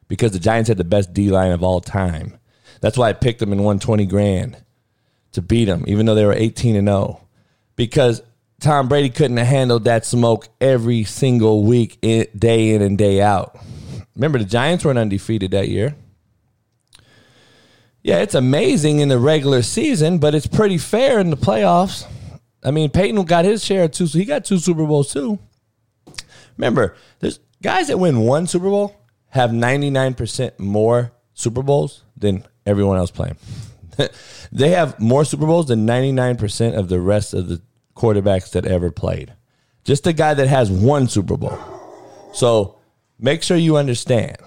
because 0.07 0.31
the 0.31 0.39
Giants 0.39 0.69
had 0.69 0.77
the 0.77 0.83
best 0.83 1.13
D 1.13 1.29
line 1.29 1.51
of 1.51 1.63
all 1.63 1.81
time. 1.81 2.37
That's 2.83 2.97
why 2.97 3.07
I 3.07 3.13
picked 3.13 3.39
them 3.39 3.53
and 3.53 3.63
won 3.63 3.79
20 3.79 4.05
grand 4.07 4.57
to 5.31 5.41
beat 5.41 5.65
them, 5.65 5.85
even 5.87 6.05
though 6.05 6.15
they 6.15 6.25
were 6.25 6.33
18 6.33 6.75
and 6.75 6.89
0. 6.89 7.25
Because 7.77 8.21
Tom 8.59 8.89
Brady 8.89 9.09
couldn't 9.09 9.37
have 9.37 9.47
handled 9.47 9.85
that 9.85 10.05
smoke 10.05 10.49
every 10.59 11.05
single 11.05 11.63
week, 11.63 12.01
day 12.01 12.75
in 12.75 12.81
and 12.81 12.97
day 12.97 13.21
out. 13.21 13.57
Remember, 14.15 14.37
the 14.37 14.43
Giants 14.43 14.83
weren't 14.83 14.99
undefeated 14.99 15.51
that 15.51 15.69
year. 15.69 15.95
Yeah, 18.01 18.17
it's 18.17 18.35
amazing 18.35 18.99
in 18.99 19.07
the 19.07 19.17
regular 19.17 19.61
season, 19.61 20.17
but 20.17 20.35
it's 20.35 20.45
pretty 20.45 20.77
fair 20.77 21.21
in 21.21 21.29
the 21.29 21.37
playoffs. 21.37 22.05
I 22.65 22.71
mean, 22.71 22.89
Peyton 22.89 23.23
got 23.23 23.45
his 23.45 23.63
share 23.63 23.85
of 23.85 23.91
two, 23.91 24.07
so 24.07 24.19
he 24.19 24.25
got 24.25 24.43
two 24.43 24.57
Super 24.57 24.85
Bowls 24.85 25.13
too. 25.13 25.39
Remember, 26.57 26.97
there's 27.21 27.39
guys 27.61 27.87
that 27.87 27.97
win 27.97 28.19
one 28.19 28.45
Super 28.45 28.69
Bowl 28.69 28.93
have 29.29 29.51
99% 29.51 30.59
more 30.59 31.13
Super 31.33 31.63
Bowls 31.63 32.03
than 32.17 32.45
everyone 32.65 32.97
else 32.97 33.11
playing. 33.11 33.37
they 34.51 34.69
have 34.69 34.99
more 34.99 35.25
Super 35.25 35.45
Bowls 35.45 35.67
than 35.67 35.85
99% 35.85 36.77
of 36.77 36.89
the 36.89 36.99
rest 36.99 37.33
of 37.33 37.47
the 37.47 37.61
quarterbacks 37.95 38.51
that 38.51 38.65
ever 38.65 38.91
played. 38.91 39.33
Just 39.83 40.07
a 40.07 40.13
guy 40.13 40.33
that 40.33 40.47
has 40.47 40.71
one 40.71 41.07
Super 41.07 41.37
Bowl. 41.37 41.57
So 42.33 42.77
make 43.19 43.43
sure 43.43 43.57
you 43.57 43.77
understand. 43.77 44.37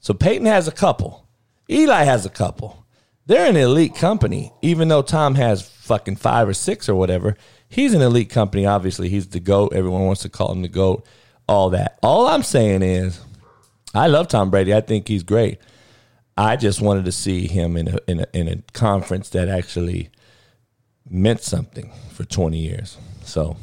So 0.00 0.14
Peyton 0.14 0.46
has 0.46 0.66
a 0.66 0.72
couple. 0.72 1.28
Eli 1.70 2.02
has 2.02 2.26
a 2.26 2.30
couple. 2.30 2.84
They're 3.26 3.48
an 3.48 3.56
elite 3.56 3.94
company, 3.94 4.52
even 4.62 4.88
though 4.88 5.02
Tom 5.02 5.36
has 5.36 5.68
fucking 5.68 6.16
five 6.16 6.48
or 6.48 6.54
six 6.54 6.88
or 6.88 6.94
whatever. 6.94 7.36
He's 7.68 7.94
an 7.94 8.02
elite 8.02 8.30
company. 8.30 8.66
Obviously, 8.66 9.08
he's 9.08 9.28
the 9.28 9.40
GOAT. 9.40 9.72
Everyone 9.72 10.04
wants 10.04 10.22
to 10.22 10.28
call 10.28 10.50
him 10.52 10.62
the 10.62 10.68
GOAT. 10.68 11.06
All 11.48 11.70
that. 11.70 11.98
All 12.02 12.26
I'm 12.26 12.42
saying 12.42 12.82
is, 12.82 13.20
I 13.94 14.08
love 14.08 14.28
Tom 14.28 14.50
Brady. 14.50 14.74
I 14.74 14.80
think 14.80 15.06
he's 15.06 15.22
great. 15.22 15.58
I 16.36 16.56
just 16.56 16.80
wanted 16.80 17.04
to 17.04 17.12
see 17.12 17.46
him 17.46 17.76
in 17.76 17.88
a, 17.88 17.98
in 18.08 18.20
a, 18.20 18.26
in 18.32 18.48
a 18.48 18.56
conference 18.72 19.28
that 19.30 19.48
actually 19.48 20.10
meant 21.08 21.42
something 21.42 21.92
for 22.12 22.24
20 22.24 22.56
years. 22.56 22.96
So 23.24 23.56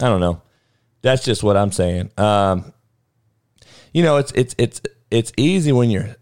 I 0.00 0.08
don't 0.08 0.20
know. 0.20 0.42
That's 1.02 1.24
just 1.24 1.42
what 1.42 1.56
I'm 1.56 1.70
saying. 1.70 2.10
Um, 2.16 2.72
you 3.92 4.02
know, 4.02 4.16
it's 4.16 4.32
it's 4.32 4.54
it's 4.58 4.80
it's 5.10 5.32
easy 5.36 5.70
when 5.70 5.90
you're 5.90 6.16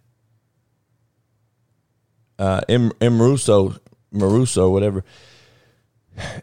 uh, 2.38 2.61
M, 2.68 2.92
M. 3.00 3.22
Russo, 3.22 3.76
Maruso, 4.12 4.70
whatever. 4.70 5.04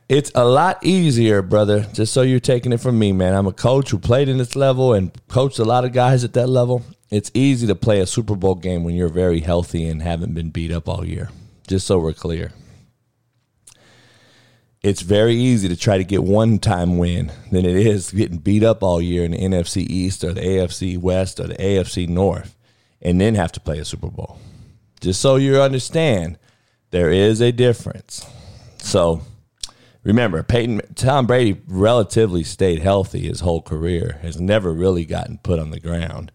It's 0.07 0.31
a 0.33 0.45
lot 0.45 0.83
easier, 0.83 1.43
brother. 1.43 1.85
Just 1.93 2.13
so 2.13 2.23
you're 2.23 2.39
taking 2.39 2.71
it 2.71 2.79
from 2.79 2.97
me, 2.97 3.11
man. 3.11 3.35
I'm 3.35 3.45
a 3.45 3.53
coach 3.53 3.91
who 3.91 3.99
played 3.99 4.27
in 4.27 4.37
this 4.39 4.55
level 4.55 4.93
and 4.93 5.11
coached 5.27 5.59
a 5.59 5.65
lot 5.65 5.85
of 5.85 5.91
guys 5.91 6.23
at 6.23 6.33
that 6.33 6.47
level 6.47 6.83
it's 7.09 7.31
easy 7.33 7.67
to 7.67 7.75
play 7.75 7.99
a 7.99 8.05
Super 8.05 8.35
Bowl 8.35 8.55
game 8.55 8.83
when 8.83 8.95
you're 8.95 9.09
very 9.09 9.39
healthy 9.41 9.87
and 9.87 10.01
haven't 10.01 10.33
been 10.33 10.49
beat 10.49 10.71
up 10.71 10.87
all 10.87 11.05
year. 11.05 11.29
Just 11.67 11.87
so 11.87 11.99
we're 11.99 12.13
clear. 12.13 12.51
it's 14.81 15.01
very 15.01 15.35
easy 15.35 15.67
to 15.67 15.75
try 15.75 15.97
to 15.97 16.03
get 16.03 16.23
one 16.23 16.57
time 16.57 16.97
win 16.97 17.31
than 17.51 17.65
it 17.65 17.75
is 17.75 18.11
getting 18.11 18.37
beat 18.37 18.63
up 18.63 18.81
all 18.81 19.01
year 19.01 19.25
in 19.25 19.31
the 19.31 19.37
NFC 19.37 19.85
East 19.89 20.23
or 20.23 20.33
the 20.33 20.41
AFC 20.41 20.97
West 20.97 21.39
or 21.39 21.47
the 21.47 21.55
AFC 21.55 22.07
North 22.07 22.55
and 23.01 23.19
then 23.19 23.35
have 23.35 23.51
to 23.53 23.59
play 23.59 23.79
a 23.79 23.85
Super 23.85 24.09
Bowl. 24.09 24.39
Just 25.01 25.21
so 25.21 25.35
you 25.35 25.61
understand, 25.61 26.37
there 26.91 27.11
is 27.11 27.41
a 27.41 27.51
difference. 27.51 28.25
So 28.77 29.21
remember, 30.03 30.43
Peyton 30.43 30.81
Tom 30.95 31.27
Brady 31.27 31.61
relatively 31.67 32.43
stayed 32.43 32.81
healthy 32.81 33.27
his 33.27 33.41
whole 33.41 33.61
career, 33.61 34.19
has 34.21 34.39
never 34.39 34.73
really 34.73 35.05
gotten 35.05 35.39
put 35.39 35.59
on 35.59 35.71
the 35.71 35.79
ground. 35.79 36.31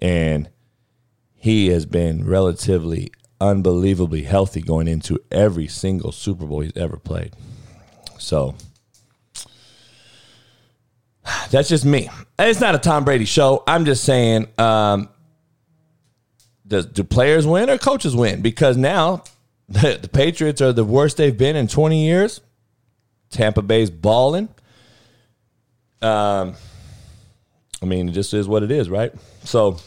And 0.00 0.48
he 1.34 1.68
has 1.68 1.86
been 1.86 2.26
relatively 2.26 3.12
unbelievably 3.40 4.22
healthy 4.24 4.60
going 4.60 4.86
into 4.86 5.18
every 5.30 5.66
single 5.66 6.12
Super 6.12 6.46
Bowl 6.46 6.60
he's 6.60 6.76
ever 6.76 6.96
played. 6.96 7.34
So 8.18 8.54
that's 11.50 11.68
just 11.68 11.84
me. 11.84 12.10
It's 12.38 12.60
not 12.60 12.74
a 12.74 12.78
Tom 12.78 13.04
Brady 13.04 13.24
show. 13.24 13.62
I'm 13.66 13.84
just 13.84 14.04
saying, 14.04 14.48
um, 14.58 15.08
does, 16.66 16.86
do 16.86 17.02
players 17.02 17.46
win 17.46 17.68
or 17.70 17.78
coaches 17.78 18.14
win? 18.14 18.42
Because 18.42 18.76
now 18.76 19.24
the, 19.68 19.98
the 20.02 20.08
Patriots 20.08 20.60
are 20.60 20.72
the 20.72 20.84
worst 20.84 21.16
they've 21.16 21.36
been 21.36 21.56
in 21.56 21.68
20 21.68 22.04
years. 22.04 22.40
Tampa 23.30 23.62
Bay's 23.62 23.90
balling. 23.90 24.48
Um, 26.02 26.54
I 27.82 27.86
mean, 27.86 28.08
it 28.08 28.12
just 28.12 28.34
is 28.34 28.48
what 28.48 28.62
it 28.62 28.70
is, 28.70 28.90
right? 28.90 29.12
So 29.44 29.78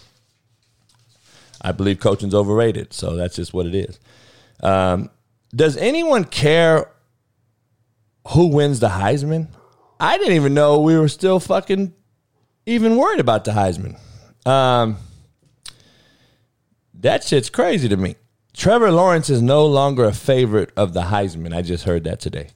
I 1.64 1.72
believe 1.72 2.00
coaching's 2.00 2.36
overrated. 2.36 2.94
So 2.94 3.16
that's 3.16 3.36
just 3.36 3.54
what 3.54 3.66
it 3.66 3.76
is. 3.76 4.00
Um, 4.62 5.10
does 5.56 5.78
anyone 5.78 6.26
care 6.26 6.90
who 8.30 8.48
wins 8.48 8.80
the 8.80 8.90
Heisman? 8.90 9.48
I 10.00 10.18
didn't 10.18 10.34
even 10.34 10.54
know 10.54 10.82
we 10.82 10.98
were 10.98 11.08
still 11.08 11.40
fucking 11.40 11.94
even 12.66 12.98
worried 12.98 13.20
about 13.20 13.46
the 13.46 13.52
Heisman. 13.52 13.98
Um, 14.46 14.98
that 16.96 17.24
shit's 17.24 17.50
crazy 17.50 17.88
to 17.90 17.98
me. 17.98 18.16
Trevor 18.54 18.92
Lawrence 18.92 19.30
is 19.30 19.42
no 19.42 19.66
longer 19.66 20.06
a 20.06 20.14
favorite 20.14 20.72
of 20.78 20.94
the 20.94 21.02
Heisman. 21.04 21.56
I 21.56 21.62
just 21.62 21.86
heard 21.86 22.04
that 22.04 22.20
today. 22.20 22.50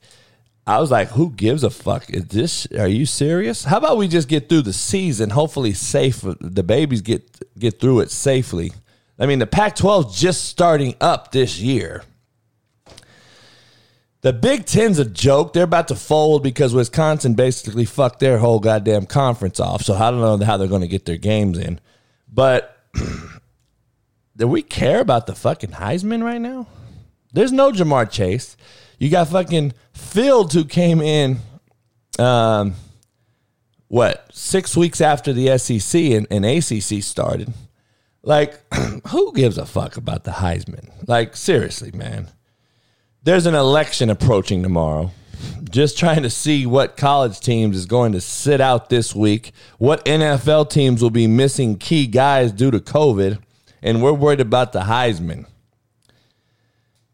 I 0.65 0.79
was 0.79 0.91
like, 0.91 1.09
who 1.09 1.31
gives 1.31 1.63
a 1.63 1.69
fuck? 1.69 2.09
Is 2.09 2.25
this 2.25 2.67
are 2.77 2.87
you 2.87 3.05
serious? 3.05 3.63
How 3.63 3.77
about 3.77 3.97
we 3.97 4.07
just 4.09 4.27
get 4.27 4.49
through 4.49 4.63
the 4.63 4.73
season, 4.73 5.29
hopefully 5.29 5.73
safe 5.73 6.21
the 6.21 6.63
babies 6.63 7.01
get 7.01 7.23
get 7.57 7.79
through 7.79 8.01
it 8.01 8.11
safely. 8.11 8.73
I 9.19 9.25
mean, 9.25 9.39
the 9.39 9.47
Pac-12 9.47 10.15
just 10.15 10.45
starting 10.45 10.95
up 11.01 11.31
this 11.31 11.59
year. 11.59 12.03
The 14.21 14.33
Big 14.33 14.65
Ten's 14.65 14.99
a 14.99 15.05
joke. 15.05 15.53
They're 15.53 15.63
about 15.63 15.87
to 15.89 15.95
fold 15.95 16.43
because 16.43 16.73
Wisconsin 16.73 17.33
basically 17.33 17.85
fucked 17.85 18.19
their 18.19 18.39
whole 18.39 18.59
goddamn 18.59 19.05
conference 19.05 19.59
off. 19.59 19.83
So 19.83 19.93
I 19.93 20.11
don't 20.11 20.19
know 20.19 20.45
how 20.45 20.57
they're 20.57 20.67
going 20.67 20.81
to 20.81 20.87
get 20.87 21.05
their 21.05 21.17
games 21.17 21.57
in. 21.57 21.79
But 22.31 22.77
do 24.35 24.47
we 24.47 24.61
care 24.63 24.99
about 25.01 25.27
the 25.27 25.35
fucking 25.35 25.71
Heisman 25.71 26.23
right 26.23 26.41
now? 26.41 26.67
There's 27.33 27.51
no 27.51 27.71
Ja'Marr 27.71 28.09
Chase. 28.09 28.57
You 28.97 29.09
got 29.09 29.27
fucking 29.29 29.73
Fields 29.93 30.53
who 30.53 30.65
came 30.65 31.01
in, 31.01 31.37
um, 32.17 32.73
what, 33.87 34.27
six 34.33 34.75
weeks 34.75 35.01
after 35.01 35.31
the 35.31 35.57
SEC 35.57 36.01
and, 36.01 36.27
and 36.31 36.45
ACC 36.45 37.03
started. 37.03 37.53
Like, 38.23 38.59
who 39.07 39.33
gives 39.33 39.57
a 39.57 39.65
fuck 39.65 39.97
about 39.97 40.23
the 40.23 40.31
Heisman? 40.31 40.89
Like, 41.07 41.35
seriously, 41.35 41.91
man 41.91 42.29
there's 43.27 43.45
an 43.45 43.55
election 43.55 44.09
approaching 44.09 44.63
tomorrow. 44.63 45.11
Just 45.69 45.97
trying 45.97 46.23
to 46.23 46.29
see 46.29 46.65
what 46.65 46.95
college 46.95 47.41
teams 47.41 47.75
is 47.75 47.85
going 47.85 48.13
to 48.13 48.21
sit 48.21 48.61
out 48.61 48.87
this 48.87 49.13
week, 49.13 49.51
what 49.77 50.05
NFL 50.05 50.69
teams 50.69 51.01
will 51.01 51.09
be 51.09 51.27
missing 51.27 51.77
key 51.77 52.07
guys 52.07 52.53
due 52.53 52.71
to 52.71 52.79
COVID, 52.79 53.39
and 53.81 54.01
we're 54.01 54.13
worried 54.13 54.39
about 54.39 54.71
the 54.71 54.83
Heisman. 54.83 55.45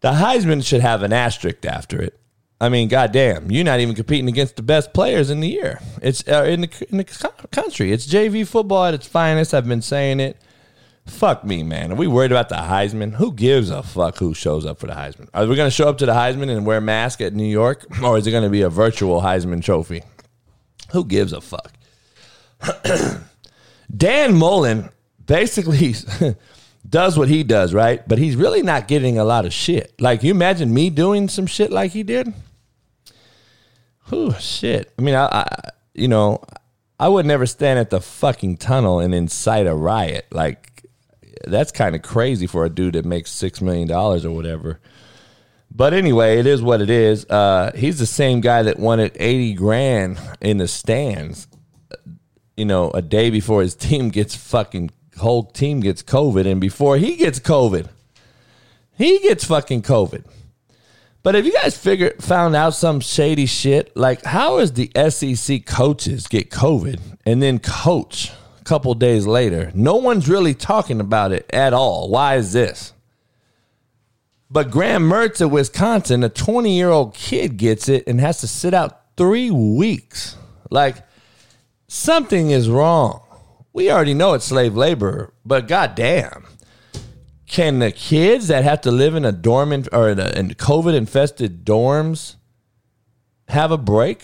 The 0.02 0.12
Heisman 0.12 0.64
should 0.64 0.82
have 0.82 1.02
an 1.02 1.12
asterisk 1.12 1.66
after 1.66 2.00
it. 2.00 2.20
I 2.62 2.70
mean, 2.70 2.90
goddamn, 2.90 3.50
you're 3.50 3.64
not 3.64 3.80
even 3.80 3.96
competing 3.96 4.30
against 4.30 4.56
the 4.56 4.62
best 4.62 4.94
players 4.94 5.32
in 5.32 5.40
the 5.40 5.50
year. 5.50 5.82
It's 6.00 6.26
uh, 6.28 6.44
in 6.44 6.62
the 6.62 6.88
in 6.92 6.98
the 6.98 7.04
country. 7.52 7.92
It's 7.92 8.06
JV 8.06 8.48
football 8.48 8.86
at 8.86 8.94
its 8.94 9.08
finest. 9.08 9.56
I've 9.56 9.68
been 9.68 9.82
saying 9.82 10.20
it. 10.20 10.38
Fuck 11.06 11.44
me, 11.44 11.64
man. 11.64 11.92
Are 11.92 11.96
we 11.96 12.08
worried 12.08 12.32
about 12.32 12.50
the 12.50 12.56
Heisman? 12.56 13.14
Who 13.16 13.34
gives 13.34 13.70
a 13.70 13.84
fuck 13.84 14.18
who 14.18 14.34
shows 14.34 14.66
up 14.66 14.80
for 14.80 14.88
the 14.88 14.94
Heisman? 14.94 15.28
Are 15.34 15.46
we 15.46 15.56
going 15.56 15.68
to 15.68 15.76
show 15.76 15.90
up 15.90 15.98
to 15.98 16.06
the 16.06 16.14
Heisman 16.14 16.50
and 16.50 16.66
wear 16.66 16.80
mask 16.80 17.20
at 17.20 17.34
New 17.34 17.46
York, 17.46 17.86
or 18.04 18.18
is 18.18 18.26
it 18.26 18.32
going 18.32 18.44
to 18.44 18.50
be 18.50 18.62
a 18.62 18.70
virtual 18.70 19.22
Heisman 19.22 19.64
Trophy? 19.64 20.04
Who 20.92 21.04
gives 21.06 21.34
a 21.34 21.42
fuck? 21.42 21.74
Dan 23.96 24.36
Mullen 24.36 24.90
basically 25.26 25.96
does 26.90 27.18
what 27.18 27.28
he 27.28 27.44
does, 27.44 27.74
right? 27.74 28.08
But 28.08 28.18
he's 28.18 28.36
really 28.36 28.62
not 28.62 28.88
getting 28.88 29.18
a 29.18 29.26
lot 29.26 29.46
of 29.46 29.54
shit. 29.54 29.94
Like, 30.00 30.24
you 30.24 30.32
imagine 30.32 30.74
me 30.74 30.90
doing 30.90 31.28
some 31.28 31.48
shit 31.48 31.72
like 31.72 31.92
he 31.92 32.04
did? 32.04 32.34
Oh 34.12 34.34
shit. 34.34 34.94
I 34.98 35.02
mean, 35.02 35.16
I, 35.16 35.26
I 35.26 35.70
you 35.94 36.08
know, 36.08 36.42
I 37.00 37.08
would 37.08 37.26
never 37.26 37.46
stand 37.46 37.80
at 37.80 37.90
the 37.90 38.02
fucking 38.02 38.58
tunnel 38.58 39.00
and 39.00 39.14
incite 39.14 39.68
a 39.68 39.76
riot. 39.76 40.28
Like, 40.32 40.73
that's 41.46 41.72
kind 41.72 41.96
of 41.96 42.02
crazy 42.02 42.48
for 42.48 42.66
a 42.66 42.70
dude 42.70 42.94
that 42.94 43.06
makes 43.06 43.32
six 43.32 43.62
million 43.62 43.88
dollars 43.88 44.26
or 44.26 44.32
whatever. 44.32 44.80
But 45.76 45.94
anyway, 45.94 46.38
it 46.40 46.46
is 46.46 46.62
what 46.62 46.82
it 46.82 46.90
is. 46.90 47.26
Uh, 47.26 47.72
he's 47.76 47.98
the 48.00 48.06
same 48.06 48.42
guy 48.42 48.64
that 48.64 48.78
wanted 48.78 49.16
eighty 49.20 49.54
grand 49.54 50.20
in 50.42 50.58
the 50.58 50.68
stands. 50.68 51.48
You 52.56 52.66
know, 52.66 52.92
a 52.92 53.02
day 53.02 53.30
before 53.30 53.62
his 53.62 53.76
team 53.76 54.10
gets 54.10 54.36
fucking 54.36 54.92
whole 55.18 55.44
team 55.44 55.80
gets 55.80 56.04
COVID, 56.04 56.46
and 56.46 56.62
before 56.62 56.98
he 56.98 57.16
gets 57.16 57.40
COVID, 57.40 57.88
he 58.96 59.20
gets 59.20 59.46
fucking 59.46 59.82
COVID. 59.82 60.26
But 61.24 61.36
if 61.36 61.46
you 61.46 61.54
guys 61.54 61.78
figured 61.78 62.22
found 62.22 62.56
out 62.56 62.72
some 62.72 63.00
shady 63.00 63.46
shit, 63.46 63.96
like 63.96 64.24
how 64.24 64.60
is 64.60 64.74
the 64.74 64.92
SEC 65.10 65.66
coaches 65.66 66.28
get 66.28 66.52
COVID 66.52 67.00
and 67.26 67.42
then 67.42 67.60
coach 67.60 68.32
couple 68.64 68.94
days 68.94 69.28
later. 69.28 69.72
No 69.74 69.96
one's 69.96 70.30
really 70.30 70.54
talking 70.54 71.00
about 71.00 71.32
it 71.32 71.46
at 71.52 71.74
all. 71.74 72.10
Why 72.10 72.36
is 72.36 72.54
this? 72.54 72.94
But 74.50 74.70
Graham 74.70 75.10
Mertz 75.10 75.42
of 75.42 75.52
Wisconsin, 75.52 76.24
a 76.24 76.30
20 76.30 76.76
year 76.76 76.90
old 76.90 77.16
kid, 77.16 77.58
gets 77.58 77.90
it 77.90 78.06
and 78.06 78.22
has 78.22 78.40
to 78.42 78.48
sit 78.48 78.74
out 78.74 79.02
three 79.18 79.50
weeks. 79.50 80.38
Like, 80.70 80.98
something 81.88 82.52
is 82.52 82.70
wrong. 82.70 83.22
We 83.74 83.92
already 83.92 84.14
know 84.14 84.34
it's 84.34 84.46
slave 84.46 84.76
labor, 84.76 85.34
but 85.44 85.68
goddamn. 85.68 86.46
Can 87.48 87.80
the 87.80 87.92
kids 87.92 88.48
that 88.48 88.64
have 88.64 88.82
to 88.82 88.92
live 88.92 89.16
in 89.16 89.26
a 89.26 89.32
dorm 89.32 89.74
in, 89.74 89.86
or 89.92 90.10
in, 90.10 90.20
in 90.20 90.50
COVID 90.52 90.94
infested 90.94 91.66
dorms 91.66 92.36
have 93.48 93.72
a 93.72 93.78
break? 93.78 94.24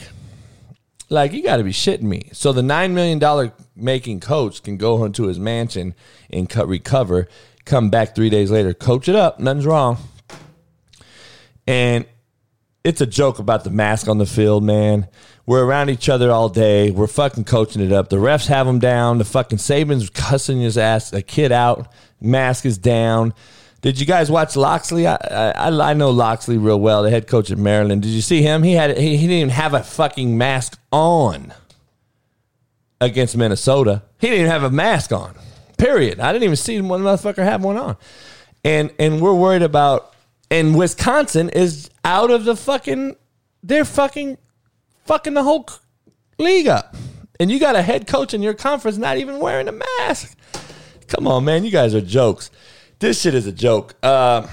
Like, 1.09 1.33
you 1.33 1.41
got 1.41 1.57
to 1.57 1.63
be 1.63 1.71
shitting 1.71 2.03
me. 2.03 2.29
So 2.33 2.53
the 2.53 2.61
$9 2.61 2.91
million 2.91 3.51
making 3.81 4.19
coach 4.19 4.63
can 4.63 4.77
go 4.77 5.03
into 5.03 5.27
his 5.27 5.39
mansion 5.39 5.95
and 6.29 6.49
cut, 6.49 6.67
recover, 6.67 7.27
come 7.65 7.89
back 7.89 8.15
three 8.15 8.29
days 8.29 8.51
later, 8.51 8.73
coach 8.73 9.07
it 9.07 9.15
up. 9.15 9.39
Nothing's 9.39 9.65
wrong. 9.65 9.97
And 11.67 12.05
it's 12.83 13.01
a 13.01 13.05
joke 13.05 13.39
about 13.39 13.63
the 13.63 13.69
mask 13.69 14.07
on 14.07 14.17
the 14.17 14.25
field, 14.25 14.63
man. 14.63 15.07
We're 15.45 15.65
around 15.65 15.89
each 15.89 16.09
other 16.09 16.31
all 16.31 16.49
day. 16.49 16.91
We're 16.91 17.07
fucking 17.07 17.45
coaching 17.45 17.81
it 17.81 17.91
up. 17.91 18.09
The 18.09 18.17
refs 18.17 18.47
have 18.47 18.67
him 18.67 18.79
down. 18.79 19.17
The 19.17 19.25
fucking 19.25 19.57
Saban's 19.57 20.09
cussing 20.09 20.61
his 20.61 20.77
ass, 20.77 21.11
a 21.11 21.21
kid 21.21 21.51
out. 21.51 21.91
Mask 22.21 22.65
is 22.65 22.77
down. 22.77 23.33
Did 23.81 23.99
you 23.99 24.05
guys 24.05 24.29
watch 24.29 24.55
Locksley? 24.55 25.07
I, 25.07 25.15
I, 25.15 25.91
I 25.91 25.93
know 25.93 26.11
Locksley 26.11 26.57
real 26.57 26.79
well, 26.79 27.03
the 27.03 27.09
head 27.09 27.27
coach 27.27 27.49
at 27.49 27.57
Maryland. 27.57 28.01
Did 28.01 28.09
you 28.09 28.21
see 28.21 28.41
him? 28.41 28.61
He 28.63 28.73
had 28.73 28.97
he, 28.97 29.15
he 29.15 29.27
didn't 29.27 29.37
even 29.37 29.49
have 29.49 29.73
a 29.73 29.83
fucking 29.83 30.37
mask 30.37 30.79
on 30.91 31.53
against 33.01 33.35
Minnesota. 33.37 34.03
He 34.19 34.27
didn't 34.27 34.41
even 34.41 34.51
have 34.51 34.63
a 34.63 34.71
mask 34.71 35.11
on. 35.11 35.35
Period. 35.77 36.19
I 36.19 36.31
didn't 36.33 36.43
even 36.43 36.55
see 36.55 36.79
one 36.81 37.01
motherfucker 37.01 37.43
have 37.43 37.63
one 37.63 37.77
on. 37.77 37.97
And 38.63 38.91
and 38.99 39.21
we're 39.21 39.33
worried 39.33 39.61
about 39.61 40.13
and 40.51 40.77
Wisconsin 40.77 41.49
is 41.49 41.89
out 42.03 42.31
of 42.31 42.43
the 42.43 42.55
fucking 42.55 43.15
they're 43.63 43.85
fucking 43.85 44.37
fucking 45.05 45.33
the 45.33 45.43
whole 45.43 45.67
league 46.37 46.67
up. 46.67 46.95
And 47.39 47.49
you 47.49 47.59
got 47.59 47.75
a 47.75 47.81
head 47.81 48.07
coach 48.07 48.33
in 48.33 48.41
your 48.41 48.53
conference 48.53 48.97
not 48.97 49.17
even 49.17 49.39
wearing 49.39 49.69
a 49.69 49.71
mask. 49.71 50.37
Come 51.07 51.27
on, 51.27 51.45
man. 51.45 51.63
You 51.63 51.71
guys 51.71 51.95
are 51.95 52.01
jokes 52.01 52.51
this 52.99 53.21
shit 53.21 53.33
is 53.33 53.47
a 53.47 53.51
joke. 53.51 53.95
Uh, 54.03 54.45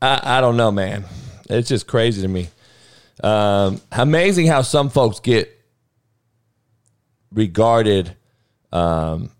I, 0.00 0.38
I 0.38 0.40
don't 0.40 0.56
know, 0.56 0.70
man. 0.70 1.04
It's 1.48 1.68
just 1.68 1.86
crazy 1.86 2.22
to 2.22 2.28
me. 2.28 2.48
Um, 3.22 3.80
amazing 3.92 4.46
how 4.46 4.62
some 4.62 4.88
folks 4.88 5.20
get 5.20 5.59
regarded, 7.32 8.16
um, 8.72 9.30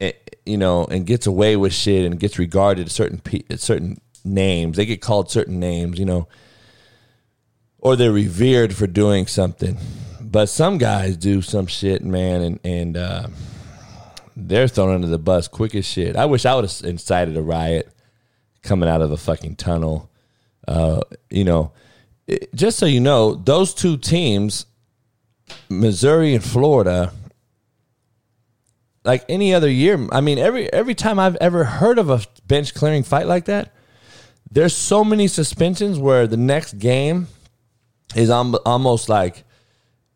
eh, 0.00 0.12
you 0.44 0.56
know, 0.56 0.84
and 0.86 1.06
gets 1.06 1.26
away 1.26 1.56
with 1.56 1.72
shit 1.72 2.04
and 2.04 2.18
gets 2.20 2.38
regarded 2.38 2.90
certain 2.90 3.20
certain 3.56 4.00
names. 4.24 4.76
They 4.76 4.86
get 4.86 5.00
called 5.00 5.30
certain 5.30 5.58
names, 5.60 5.98
you 5.98 6.04
know. 6.04 6.28
or 7.78 7.94
they're 7.96 8.12
revered 8.12 8.74
for 8.74 8.86
doing 8.86 9.26
something. 9.26 9.78
But 10.20 10.48
some 10.48 10.78
guys 10.78 11.16
do 11.16 11.40
some 11.42 11.66
shit, 11.66 12.04
man, 12.04 12.42
and 12.42 12.60
and 12.64 12.96
uh, 12.96 13.28
they're 14.36 14.68
thrown 14.68 14.94
under 14.94 15.06
the 15.06 15.18
bus 15.18 15.48
quick 15.48 15.74
as 15.74 15.86
shit. 15.86 16.16
I 16.16 16.26
wish 16.26 16.44
I 16.44 16.54
would 16.54 16.64
have 16.64 16.80
incited 16.84 17.36
a 17.36 17.42
riot 17.42 17.88
coming 18.62 18.88
out 18.88 19.02
of 19.02 19.12
a 19.12 19.16
fucking 19.16 19.56
tunnel. 19.56 20.10
Uh, 20.66 21.00
you 21.30 21.44
know, 21.44 21.72
it, 22.26 22.52
just 22.54 22.78
so 22.78 22.86
you 22.86 23.00
know, 23.00 23.34
those 23.34 23.72
two 23.72 23.96
teams, 23.96 24.66
Missouri 25.68 26.34
and 26.34 26.44
Florida, 26.44 27.12
like 29.04 29.24
any 29.28 29.54
other 29.54 29.70
year. 29.70 30.06
I 30.12 30.20
mean, 30.20 30.38
every 30.38 30.72
every 30.72 30.94
time 30.94 31.18
I've 31.18 31.36
ever 31.36 31.64
heard 31.64 31.98
of 31.98 32.10
a 32.10 32.20
bench 32.46 32.74
clearing 32.74 33.02
fight 33.02 33.26
like 33.26 33.46
that, 33.46 33.72
there's 34.50 34.74
so 34.74 35.04
many 35.04 35.28
suspensions 35.28 35.98
where 35.98 36.26
the 36.26 36.36
next 36.36 36.78
game 36.78 37.28
is 38.14 38.30
almost 38.30 39.08
like 39.08 39.44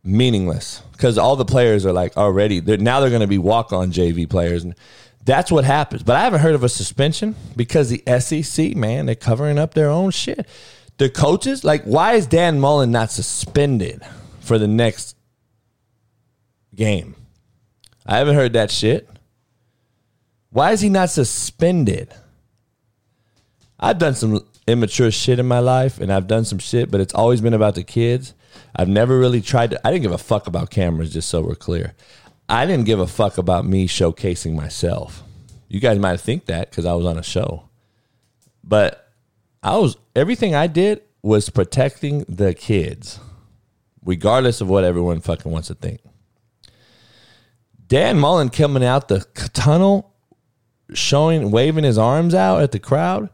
meaningless 0.02 0.82
because 0.92 1.18
all 1.18 1.36
the 1.36 1.44
players 1.44 1.84
are 1.84 1.92
like 1.92 2.16
already 2.16 2.58
they're 2.60 2.78
now 2.78 3.00
they're 3.00 3.10
going 3.10 3.20
to 3.20 3.26
be 3.26 3.38
walk 3.38 3.72
on 3.72 3.92
JV 3.92 4.28
players 4.28 4.64
and 4.64 4.74
that's 5.22 5.52
what 5.52 5.64
happens. 5.64 6.02
But 6.02 6.16
I 6.16 6.20
haven't 6.20 6.40
heard 6.40 6.54
of 6.54 6.64
a 6.64 6.68
suspension 6.68 7.36
because 7.54 7.90
the 7.90 8.02
SEC 8.20 8.74
man 8.74 9.06
they're 9.06 9.14
covering 9.14 9.58
up 9.58 9.74
their 9.74 9.90
own 9.90 10.10
shit. 10.10 10.46
The 10.96 11.10
coaches 11.10 11.64
like 11.64 11.84
why 11.84 12.14
is 12.14 12.26
Dan 12.26 12.60
Mullen 12.60 12.90
not 12.90 13.10
suspended 13.10 14.02
for 14.40 14.58
the 14.58 14.68
next 14.68 15.16
game? 16.74 17.14
I 18.06 18.18
haven't 18.18 18.34
heard 18.34 18.52
that 18.54 18.70
shit. 18.70 19.08
Why 20.50 20.72
is 20.72 20.80
he 20.80 20.88
not 20.88 21.10
suspended? 21.10 22.12
I've 23.78 23.98
done 23.98 24.14
some 24.14 24.44
immature 24.66 25.10
shit 25.10 25.38
in 25.38 25.46
my 25.46 25.60
life 25.60 26.00
and 26.00 26.12
I've 26.12 26.26
done 26.26 26.44
some 26.44 26.58
shit, 26.58 26.90
but 26.90 27.00
it's 27.00 27.14
always 27.14 27.40
been 27.40 27.54
about 27.54 27.74
the 27.74 27.84
kids. 27.84 28.34
I've 28.74 28.88
never 28.88 29.18
really 29.18 29.40
tried 29.40 29.70
to, 29.70 29.86
I 29.86 29.90
didn't 29.90 30.02
give 30.02 30.12
a 30.12 30.18
fuck 30.18 30.46
about 30.46 30.70
cameras, 30.70 31.12
just 31.12 31.28
so 31.28 31.42
we're 31.42 31.54
clear. 31.54 31.94
I 32.48 32.66
didn't 32.66 32.86
give 32.86 32.98
a 32.98 33.06
fuck 33.06 33.38
about 33.38 33.64
me 33.64 33.86
showcasing 33.86 34.54
myself. 34.54 35.22
You 35.68 35.78
guys 35.78 35.98
might 35.98 36.20
think 36.20 36.46
that 36.46 36.70
because 36.70 36.84
I 36.84 36.94
was 36.94 37.06
on 37.06 37.16
a 37.16 37.22
show. 37.22 37.68
But 38.64 39.08
I 39.62 39.76
was, 39.76 39.96
everything 40.16 40.54
I 40.54 40.66
did 40.66 41.02
was 41.22 41.48
protecting 41.48 42.24
the 42.28 42.54
kids, 42.54 43.20
regardless 44.04 44.60
of 44.60 44.68
what 44.68 44.84
everyone 44.84 45.20
fucking 45.20 45.50
wants 45.50 45.68
to 45.68 45.74
think. 45.74 46.00
Dan 47.90 48.20
Mullen 48.20 48.50
coming 48.50 48.84
out 48.84 49.08
the 49.08 49.26
tunnel, 49.52 50.14
showing, 50.94 51.50
waving 51.50 51.82
his 51.82 51.98
arms 51.98 52.34
out 52.34 52.62
at 52.62 52.70
the 52.70 52.78
crowd. 52.78 53.28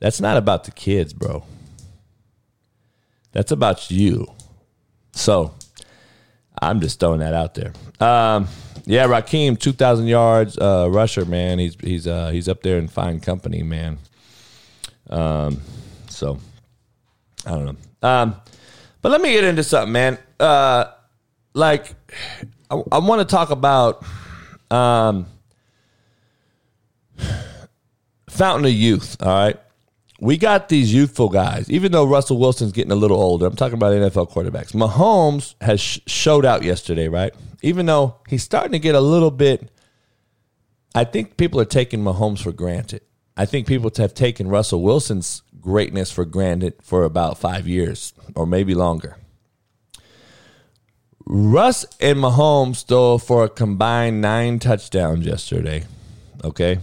That's 0.00 0.20
not 0.20 0.36
about 0.36 0.64
the 0.64 0.72
kids, 0.72 1.12
bro. 1.12 1.44
That's 3.30 3.52
about 3.52 3.88
you. 3.88 4.26
So 5.12 5.54
I'm 6.60 6.80
just 6.80 6.98
throwing 6.98 7.20
that 7.20 7.34
out 7.34 7.54
there. 7.54 7.72
Um, 8.00 8.48
yeah, 8.84 9.04
Raheem, 9.06 9.56
two 9.56 9.72
thousand 9.72 10.08
yards 10.08 10.58
uh, 10.58 10.88
rusher, 10.90 11.24
man. 11.24 11.60
He's 11.60 11.76
he's 11.80 12.08
uh, 12.08 12.30
he's 12.30 12.48
up 12.48 12.62
there 12.62 12.78
in 12.78 12.88
fine 12.88 13.20
company, 13.20 13.62
man. 13.62 13.98
Um, 15.08 15.60
so 16.08 16.38
I 17.46 17.50
don't 17.50 17.64
know. 17.64 18.08
Um, 18.08 18.34
but 19.02 19.12
let 19.12 19.20
me 19.20 19.32
get 19.32 19.44
into 19.44 19.62
something, 19.62 19.92
man. 19.92 20.18
Uh, 20.40 20.86
like 21.54 21.94
I, 22.70 22.82
I 22.92 22.98
want 22.98 23.26
to 23.26 23.30
talk 23.30 23.50
about 23.50 24.04
um, 24.70 25.26
Fountain 28.28 28.66
of 28.66 28.72
Youth. 28.72 29.16
All 29.20 29.28
right, 29.28 29.56
we 30.20 30.36
got 30.36 30.68
these 30.68 30.92
youthful 30.92 31.28
guys. 31.28 31.70
Even 31.70 31.92
though 31.92 32.04
Russell 32.04 32.38
Wilson's 32.38 32.72
getting 32.72 32.92
a 32.92 32.96
little 32.96 33.20
older, 33.20 33.46
I'm 33.46 33.56
talking 33.56 33.74
about 33.74 33.92
NFL 33.92 34.30
quarterbacks. 34.30 34.72
Mahomes 34.72 35.54
has 35.60 35.80
sh- 35.80 36.00
showed 36.06 36.44
out 36.44 36.62
yesterday, 36.62 37.08
right? 37.08 37.34
Even 37.62 37.86
though 37.86 38.16
he's 38.28 38.42
starting 38.42 38.72
to 38.72 38.78
get 38.78 38.94
a 38.94 39.00
little 39.00 39.30
bit. 39.30 39.70
I 40.92 41.04
think 41.04 41.36
people 41.36 41.60
are 41.60 41.64
taking 41.64 42.00
Mahomes 42.00 42.42
for 42.42 42.50
granted. 42.50 43.02
I 43.36 43.46
think 43.46 43.68
people 43.68 43.92
have 43.96 44.12
taken 44.12 44.48
Russell 44.48 44.82
Wilson's 44.82 45.42
greatness 45.60 46.10
for 46.10 46.24
granted 46.24 46.74
for 46.82 47.04
about 47.04 47.38
five 47.38 47.68
years 47.68 48.12
or 48.34 48.44
maybe 48.44 48.74
longer. 48.74 49.16
Russ 51.32 51.86
and 52.00 52.18
Mahomes 52.18 52.78
stole 52.78 53.20
for 53.20 53.44
a 53.44 53.48
combined 53.48 54.20
nine 54.20 54.58
touchdowns 54.58 55.24
yesterday. 55.24 55.84
Okay. 56.42 56.80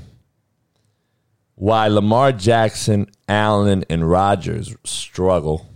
Why 1.56 1.90
Lamar 1.90 2.32
Jackson, 2.32 3.12
Allen, 3.28 3.84
and 3.90 4.10
Rodgers 4.10 4.74
struggle. 4.86 5.68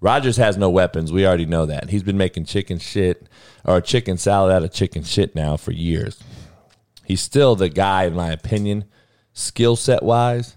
Rodgers 0.00 0.38
has 0.38 0.56
no 0.56 0.70
weapons. 0.70 1.12
We 1.12 1.26
already 1.26 1.44
know 1.44 1.66
that. 1.66 1.90
He's 1.90 2.02
been 2.02 2.16
making 2.16 2.46
chicken 2.46 2.78
shit 2.78 3.28
or 3.66 3.82
chicken 3.82 4.16
salad 4.16 4.50
out 4.50 4.64
of 4.64 4.72
chicken 4.72 5.02
shit 5.02 5.34
now 5.34 5.58
for 5.58 5.72
years. 5.72 6.18
He's 7.04 7.20
still 7.20 7.54
the 7.54 7.68
guy, 7.68 8.04
in 8.04 8.14
my 8.14 8.30
opinion, 8.32 8.86
skill 9.34 9.76
set 9.76 10.02
wise 10.02 10.56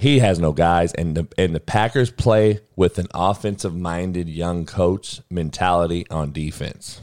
he 0.00 0.20
has 0.20 0.38
no 0.38 0.52
guys, 0.52 0.94
and 0.94 1.14
the 1.14 1.28
and 1.36 1.54
the 1.54 1.60
Packers 1.60 2.10
play 2.10 2.60
with 2.74 2.98
an 2.98 3.06
offensive 3.12 3.76
minded 3.76 4.30
young 4.30 4.64
coach 4.64 5.20
mentality 5.28 6.06
on 6.10 6.32
defense. 6.32 7.02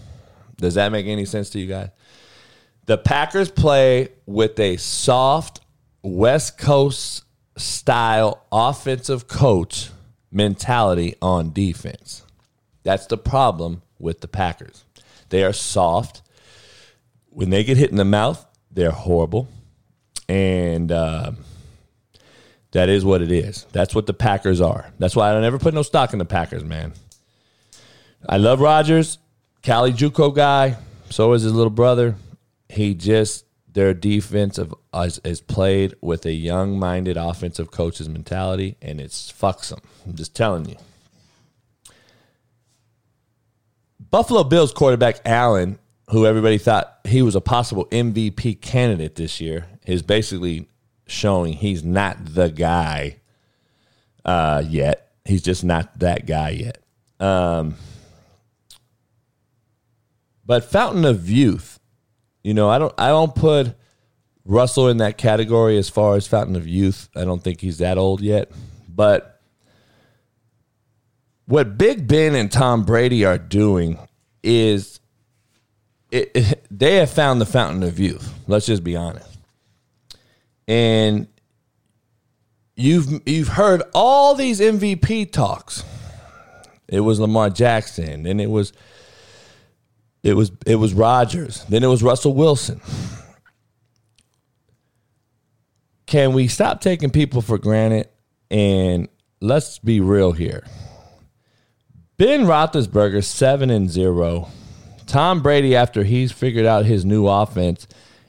Does 0.56 0.74
that 0.74 0.92
make 0.92 1.06
any 1.06 1.24
sense 1.24 1.52
to 1.52 1.60
you 1.60 1.68
guys? 1.68 1.90
The 2.88 2.98
Packers 2.98 3.52
play 3.52 4.10
with 4.26 4.60
a 4.60 4.78
soft 4.78 5.62
West 6.02 6.58
Coast 6.58 7.24
style 7.56 8.44
offensive 8.52 9.28
coach 9.28 9.92
mentality 10.32 11.14
on 11.22 11.54
defense. 11.54 12.24
That's 12.82 13.06
the 13.06 13.18
problem 13.18 13.84
with 14.00 14.22
the 14.22 14.28
Packers. 14.28 14.86
They 15.30 15.44
are 15.44 15.54
soft. 15.54 16.24
When 17.30 17.52
they 17.52 17.64
get 17.64 17.78
hit 17.78 17.92
in 17.92 17.98
the 17.98 18.06
mouth, 18.06 18.44
they're 18.72 18.90
horrible. 18.90 19.50
And 20.28 20.92
uh, 20.92 21.34
that 22.78 22.90
is 22.90 23.04
what 23.04 23.24
it 23.24 23.32
is. 23.32 23.66
That's 23.72 23.96
what 23.96 24.06
the 24.06 24.14
Packers 24.14 24.62
are. 24.62 24.92
That's 25.00 25.16
why 25.16 25.32
I 25.32 25.34
don't 25.34 25.44
ever 25.44 25.58
put 25.58 25.74
no 25.74 25.82
stock 25.82 26.14
in 26.14 26.20
the 26.20 26.26
Packers, 26.26 26.64
man. 26.64 26.94
I 28.30 28.38
love 28.38 28.62
Rodgers, 28.62 29.18
Cali 29.64 29.92
Juco 29.92 30.34
guy. 30.34 30.78
So 31.10 31.34
is 31.34 31.42
his 31.42 31.54
little 31.54 31.72
brother. 31.72 32.14
He 32.70 32.94
just 32.94 33.46
their 33.74 33.96
defense 33.96 34.60
of, 34.60 34.76
is, 34.94 35.20
is 35.24 35.42
played 35.42 35.96
with 36.02 36.28
a 36.28 36.32
young-minded 36.32 37.18
offensive 37.18 37.72
coach's 37.72 38.10
mentality, 38.10 38.78
and 38.80 39.02
it's 39.02 39.32
fucks 39.32 39.70
them. 39.70 39.82
I'm 40.06 40.14
just 40.14 40.36
telling 40.36 40.70
you. 40.70 40.76
Buffalo 44.12 44.44
Bills 44.44 44.72
quarterback 44.72 45.20
Allen, 45.26 45.80
who 46.12 46.28
everybody 46.28 46.60
thought 46.60 47.00
he 47.06 47.24
was 47.24 47.34
a 47.34 47.42
possible 47.42 47.88
MVP 47.88 48.62
candidate 48.62 49.16
this 49.16 49.42
year, 49.42 49.66
is 49.88 50.04
basically 50.04 50.68
showing 51.08 51.54
he's 51.54 51.84
not 51.84 52.18
the 52.34 52.50
guy 52.50 53.18
uh, 54.26 54.64
yet. 54.68 55.12
He's 55.26 55.42
just 55.42 55.64
not 55.64 56.00
that 56.00 56.26
guy 56.26 56.50
yet. 56.50 56.84
Um, 57.20 57.76
but 60.46 60.64
Fountain 60.66 61.06
of 61.06 61.30
Youth, 61.30 61.80
you 62.44 62.54
know, 62.54 62.70
I 62.70 62.78
don't 62.78 62.94
I 62.98 63.10
don't 63.10 63.34
put 63.34 63.76
Russell 64.46 64.88
in 64.90 64.98
that 64.98 65.18
category 65.18 65.78
as 65.78 65.90
far 65.90 66.16
as 66.16 66.28
Fountain 66.28 66.56
of 66.56 66.68
Youth. 66.68 67.10
I 67.16 67.26
don't 67.26 67.44
think 67.44 67.60
he's 67.62 67.80
that 67.80 67.98
old 67.98 68.22
yet. 68.22 68.52
But 68.88 69.42
what 71.46 71.78
Big 71.78 72.08
Ben 72.08 72.36
and 72.36 72.52
Tom 72.52 72.84
Brady 72.84 73.26
are 73.26 73.38
doing 73.38 73.98
is 74.44 75.00
it, 76.12 76.32
it, 76.34 76.68
they 76.72 76.96
have 76.96 77.10
found 77.10 77.42
the 77.42 77.46
fountain 77.46 77.84
of 77.84 78.00
youth. 78.00 78.34
Let's 78.48 78.66
just 78.66 78.84
be 78.84 78.96
honest 78.96 79.37
and 80.68 81.28
you've 82.76 83.22
you've 83.26 83.48
heard 83.50 83.84
all 83.94 84.36
these 84.36 84.60
MVP 84.60 85.32
talks. 85.32 85.84
It 86.88 87.02
was 87.02 87.20
Lamar 87.20 87.50
Jackson, 87.50 88.26
and 88.26 88.40
it 88.40 88.50
was 88.50 88.74
it 90.24 90.34
was 90.34 90.52
it 90.66 90.76
was 90.76 90.94
Rodgers, 90.94 91.64
then 91.66 91.84
it 91.84 91.88
was 91.88 92.04
Russell 92.04 92.34
Wilson. 92.34 92.82
Can 96.06 96.34
we 96.34 96.48
stop 96.48 96.80
taking 96.80 97.10
people 97.10 97.42
for 97.42 97.58
granted 97.58 98.08
and 98.50 99.10
let's 99.42 99.78
be 99.80 100.00
real 100.00 100.32
here? 100.32 100.66
Ben 102.18 102.46
Roethlisberger 102.46 103.24
seven 103.24 103.70
and 103.70 103.90
zero. 103.90 104.50
Tom 105.06 105.42
Brady, 105.42 105.76
after 105.76 106.04
he's 106.04 106.32
figured 106.32 106.66
out 106.66 106.86
his 106.86 107.06
new 107.06 107.28
offense, 107.28 107.88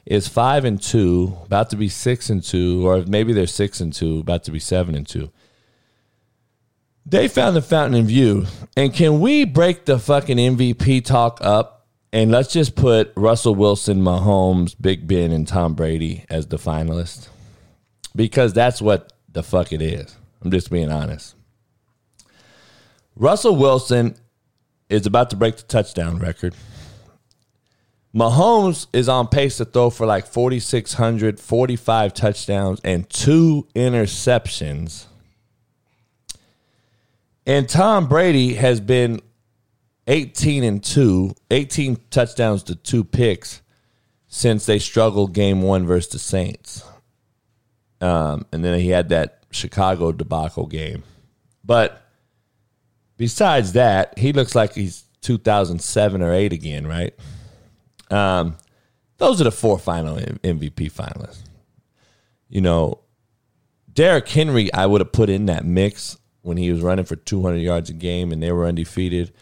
is 0.09 0.27
five 0.27 0.65
and 0.65 0.81
two, 0.81 1.37
about 1.45 1.69
to 1.69 1.75
be 1.75 1.87
six 1.87 2.31
and 2.31 2.43
two, 2.43 2.85
or 2.85 3.05
maybe 3.05 3.31
they're 3.31 3.45
six 3.45 3.79
and 3.79 3.93
two, 3.93 4.19
about 4.19 4.43
to 4.43 4.51
be 4.51 4.59
seven 4.59 4.95
and 4.95 5.07
two. 5.07 5.31
They 7.05 7.27
found 7.27 7.55
the 7.55 7.61
fountain 7.61 8.01
of 8.01 8.09
youth. 8.09 8.67
And 8.75 8.91
can 8.91 9.19
we 9.19 9.45
break 9.45 9.85
the 9.85 9.99
fucking 9.99 10.37
MVP 10.37 11.05
talk 11.05 11.39
up 11.41 11.87
and 12.11 12.31
let's 12.31 12.51
just 12.51 12.75
put 12.75 13.13
Russell 13.15 13.53
Wilson, 13.53 14.01
Mahomes, 14.01 14.75
Big 14.79 15.07
Ben, 15.07 15.31
and 15.31 15.47
Tom 15.47 15.75
Brady 15.75 16.25
as 16.27 16.47
the 16.47 16.57
finalists? 16.57 17.29
Because 18.15 18.51
that's 18.51 18.81
what 18.81 19.13
the 19.31 19.43
fuck 19.43 19.71
it 19.71 19.81
is. 19.81 20.17
I'm 20.41 20.49
just 20.49 20.71
being 20.71 20.91
honest. 20.91 21.35
Russell 23.15 23.55
Wilson 23.55 24.15
is 24.89 25.05
about 25.05 25.29
to 25.29 25.35
break 25.35 25.57
the 25.57 25.63
touchdown 25.63 26.17
record. 26.17 26.55
Mahomes 28.13 28.87
is 28.91 29.07
on 29.07 29.27
pace 29.27 29.57
to 29.57 29.65
throw 29.65 29.89
for 29.89 30.05
like 30.05 30.25
4,600, 30.25 31.39
45 31.39 32.13
touchdowns, 32.13 32.79
and 32.83 33.07
two 33.09 33.67
interceptions. 33.75 35.05
And 37.45 37.69
Tom 37.69 38.07
Brady 38.07 38.55
has 38.55 38.79
been 38.79 39.21
18 40.07 40.63
and 40.63 40.83
2, 40.83 41.35
18 41.51 41.97
touchdowns 42.09 42.63
to 42.63 42.75
two 42.75 43.03
picks 43.03 43.61
since 44.27 44.65
they 44.65 44.79
struggled 44.79 45.33
game 45.33 45.61
one 45.61 45.85
versus 45.85 46.11
the 46.11 46.19
Saints. 46.19 46.83
Um, 48.01 48.45
and 48.51 48.63
then 48.63 48.79
he 48.79 48.89
had 48.89 49.09
that 49.09 49.43
Chicago 49.51 50.11
debacle 50.11 50.67
game. 50.67 51.03
But 51.63 52.01
besides 53.17 53.73
that, 53.73 54.17
he 54.17 54.33
looks 54.33 54.55
like 54.55 54.73
he's 54.73 55.03
2007 55.21 56.21
or 56.21 56.33
8 56.33 56.53
again, 56.53 56.87
right? 56.87 57.13
Um, 58.09 58.57
those 59.17 59.39
are 59.41 59.45
the 59.45 59.51
four 59.51 59.77
final 59.77 60.17
MVP 60.17 60.91
finalists. 60.91 61.43
You 62.47 62.61
know, 62.61 62.99
Derrick 63.91 64.27
Henry, 64.27 64.73
I 64.73 64.85
would 64.85 65.01
have 65.01 65.11
put 65.11 65.29
in 65.29 65.45
that 65.47 65.65
mix 65.65 66.17
when 66.41 66.57
he 66.57 66.71
was 66.71 66.81
running 66.81 67.05
for 67.05 67.15
200 67.15 67.57
yards 67.57 67.89
a 67.89 67.93
game 67.93 68.31
and 68.31 68.41
they 68.41 68.51
were 68.51 68.65
undefeated. 68.65 69.33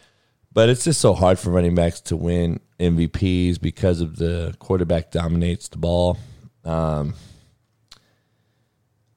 But 0.52 0.68
it's 0.68 0.84
just 0.84 1.00
so 1.00 1.14
hard 1.14 1.38
for 1.38 1.50
running 1.50 1.74
backs 1.74 2.00
to 2.02 2.16
win 2.16 2.60
MVPs 2.80 3.60
because 3.60 4.00
of 4.00 4.16
the 4.16 4.54
quarterback 4.58 5.10
dominates 5.10 5.68
the 5.68 5.78
ball. 5.78 6.18
Um, 6.64 7.14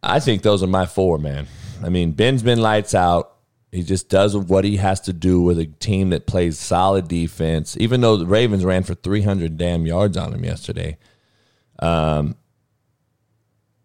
I 0.04 0.20
think 0.20 0.42
those 0.42 0.62
are 0.64 0.68
my 0.68 0.86
four, 0.86 1.18
man. 1.18 1.48
I 1.84 1.90
mean, 1.90 2.12
Ben's 2.12 2.44
been 2.44 2.62
lights 2.62 2.94
out. 2.94 3.31
He 3.72 3.84
just 3.84 4.10
does 4.10 4.36
what 4.36 4.66
he 4.66 4.78
has 4.78 5.00
to 5.02 5.14
do 5.14 5.42
with 5.42 5.58
a 5.58 5.66
team 5.66 6.10
that 6.10 6.28
plays 6.28 6.60
solid 6.60 7.08
defense. 7.08 7.78
Even 7.80 8.02
though 8.02 8.18
the 8.18 8.26
Ravens 8.26 8.66
ran 8.66 8.84
for 8.84 8.96
300 8.96 9.58
damn 9.58 9.86
yards 9.86 10.18
on 10.18 10.34
him 10.34 10.44
yesterday, 10.44 10.98
um, 11.80 12.36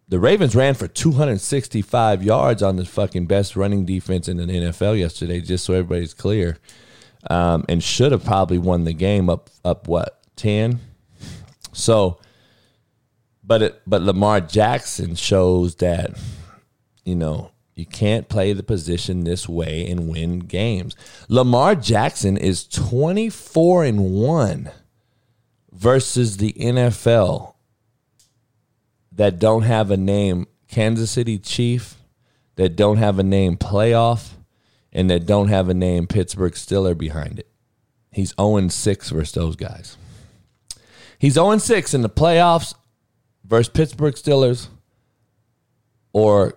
the 0.09 0.19
Ravens 0.19 0.57
ran 0.57 0.75
for 0.75 0.89
265 0.89 2.23
yards 2.23 2.63
on 2.63 2.77
the 2.77 2.85
fucking 2.85 3.27
best 3.27 3.55
running 3.55 3.85
defense 3.85 4.29
in 4.29 4.39
the 4.39 4.45
NFL 4.47 4.99
yesterday. 4.99 5.41
Just 5.41 5.65
so 5.65 5.75
everybody's 5.75 6.15
clear, 6.15 6.59
um, 7.31 7.65
and 7.69 7.83
should 7.83 8.13
have 8.13 8.25
probably 8.25 8.59
won 8.59 8.85
the 8.85 8.93
game 8.93 9.31
up 9.31 9.51
up 9.65 9.87
what 9.87 10.21
10. 10.37 10.81
So, 11.73 12.19
but 13.43 13.63
it, 13.63 13.83
but 13.87 14.03
Lamar 14.03 14.41
Jackson 14.41 15.15
shows 15.15 15.77
that 15.77 16.19
you 17.05 17.15
know 17.15 17.51
you 17.77 17.85
can't 17.85 18.31
play 18.31 18.55
the 18.55 18.63
position 18.63 19.25
this 19.25 19.47
way 19.47 19.89
and 19.89 20.09
win 20.09 20.41
games. 20.41 20.97
Lamar 21.29 21.75
Jackson 21.75 22.39
is 22.39 22.67
24 22.67 23.85
and 23.85 24.13
1 24.15 24.71
versus 25.71 26.39
the 26.39 26.55
NFL 26.55 27.55
that 29.13 29.39
don't 29.39 29.63
have 29.63 29.91
a 29.91 29.97
name 29.97 30.47
Kansas 30.69 31.11
City 31.11 31.39
Chief, 31.39 31.97
that 32.57 32.77
don't 32.77 32.97
have 32.97 33.19
a 33.19 33.23
name 33.23 33.59
playoff, 33.59 34.31
and 34.91 35.11
that 35.11 35.27
don't 35.27 35.49
have 35.49 35.69
a 35.69 35.75
name 35.75 36.07
Pittsburgh 36.07 36.55
Steeler 36.55 36.97
behind 36.97 37.39
it. 37.39 37.49
He's 38.11 38.33
0 38.41 38.69
6 38.69 39.11
versus 39.11 39.35
those 39.35 39.55
guys. 39.55 39.99
He's 41.19 41.35
0 41.35 41.59
6 41.59 41.93
in 41.93 42.01
the 42.01 42.09
playoffs 42.09 42.75
versus 43.45 43.69
Pittsburgh 43.69 44.15
Steelers 44.15 44.69
or 46.15 46.57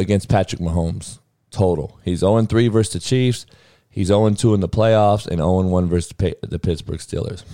against 0.00 0.28
Patrick 0.28 0.60
Mahomes 0.60 1.18
total. 1.50 1.98
He's 2.04 2.20
0 2.20 2.42
3 2.42 2.68
versus 2.68 2.92
the 2.92 3.00
Chiefs. 3.00 3.46
He's 3.88 4.08
0 4.08 4.30
2 4.30 4.54
in 4.54 4.60
the 4.60 4.68
playoffs 4.68 5.26
and 5.26 5.38
0 5.38 5.62
1 5.62 5.88
versus 5.88 6.12
the 6.42 6.58
Pittsburgh 6.58 6.98
Steelers. 6.98 7.44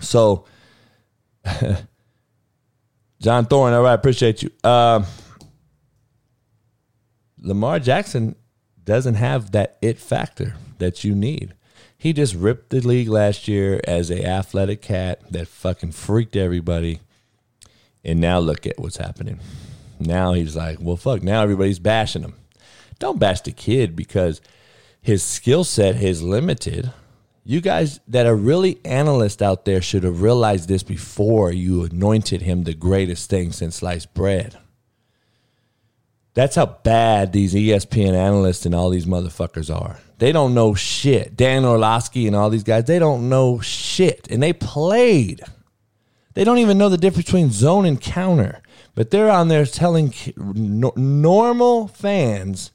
So, 0.00 0.44
John 3.20 3.46
Thorne, 3.46 3.72
all 3.72 3.82
right, 3.82 3.94
appreciate 3.94 4.42
you. 4.42 4.50
Uh, 4.62 5.04
Lamar 7.40 7.78
Jackson 7.78 8.36
doesn't 8.84 9.14
have 9.14 9.52
that 9.52 9.76
it 9.82 9.98
factor 9.98 10.56
that 10.78 11.04
you 11.04 11.14
need. 11.14 11.54
He 11.96 12.12
just 12.12 12.34
ripped 12.34 12.70
the 12.70 12.80
league 12.80 13.08
last 13.08 13.48
year 13.48 13.80
as 13.84 14.10
a 14.10 14.24
athletic 14.24 14.82
cat 14.82 15.20
that 15.32 15.48
fucking 15.48 15.92
freaked 15.92 16.36
everybody. 16.36 17.00
And 18.04 18.20
now 18.20 18.38
look 18.38 18.66
at 18.66 18.78
what's 18.78 18.98
happening. 18.98 19.40
Now 20.00 20.32
he's 20.32 20.56
like, 20.56 20.78
well, 20.80 20.96
fuck. 20.96 21.22
Now 21.22 21.42
everybody's 21.42 21.78
bashing 21.78 22.22
him. 22.22 22.34
Don't 22.98 23.18
bash 23.18 23.40
the 23.42 23.52
kid 23.52 23.94
because 23.94 24.40
his 25.00 25.22
skill 25.22 25.64
set 25.64 26.02
is 26.02 26.22
limited. 26.22 26.92
You 27.44 27.60
guys 27.60 28.00
that 28.08 28.26
are 28.26 28.36
really 28.36 28.78
analysts 28.84 29.40
out 29.40 29.64
there 29.64 29.80
should 29.80 30.02
have 30.02 30.20
realized 30.20 30.68
this 30.68 30.82
before 30.82 31.50
you 31.50 31.84
anointed 31.84 32.42
him 32.42 32.64
the 32.64 32.74
greatest 32.74 33.30
thing 33.30 33.52
since 33.52 33.76
sliced 33.76 34.12
bread. 34.12 34.58
That's 36.34 36.56
how 36.56 36.66
bad 36.66 37.32
these 37.32 37.54
ESPN 37.54 38.12
analysts 38.12 38.66
and 38.66 38.74
all 38.74 38.90
these 38.90 39.06
motherfuckers 39.06 39.74
are. 39.74 39.98
They 40.18 40.30
don't 40.30 40.54
know 40.54 40.74
shit. 40.74 41.36
Dan 41.36 41.64
Orlovsky 41.64 42.26
and 42.26 42.36
all 42.36 42.50
these 42.50 42.64
guys, 42.64 42.84
they 42.84 42.98
don't 42.98 43.28
know 43.28 43.60
shit. 43.60 44.28
And 44.30 44.42
they 44.42 44.52
played. 44.52 45.42
They 46.34 46.44
don't 46.44 46.58
even 46.58 46.78
know 46.78 46.88
the 46.88 46.98
difference 46.98 47.26
between 47.26 47.50
zone 47.50 47.86
and 47.86 48.00
counter. 48.00 48.62
But 48.98 49.12
they're 49.12 49.30
on 49.30 49.46
there 49.46 49.64
telling 49.64 50.12
normal 50.36 51.86
fans, 51.86 52.72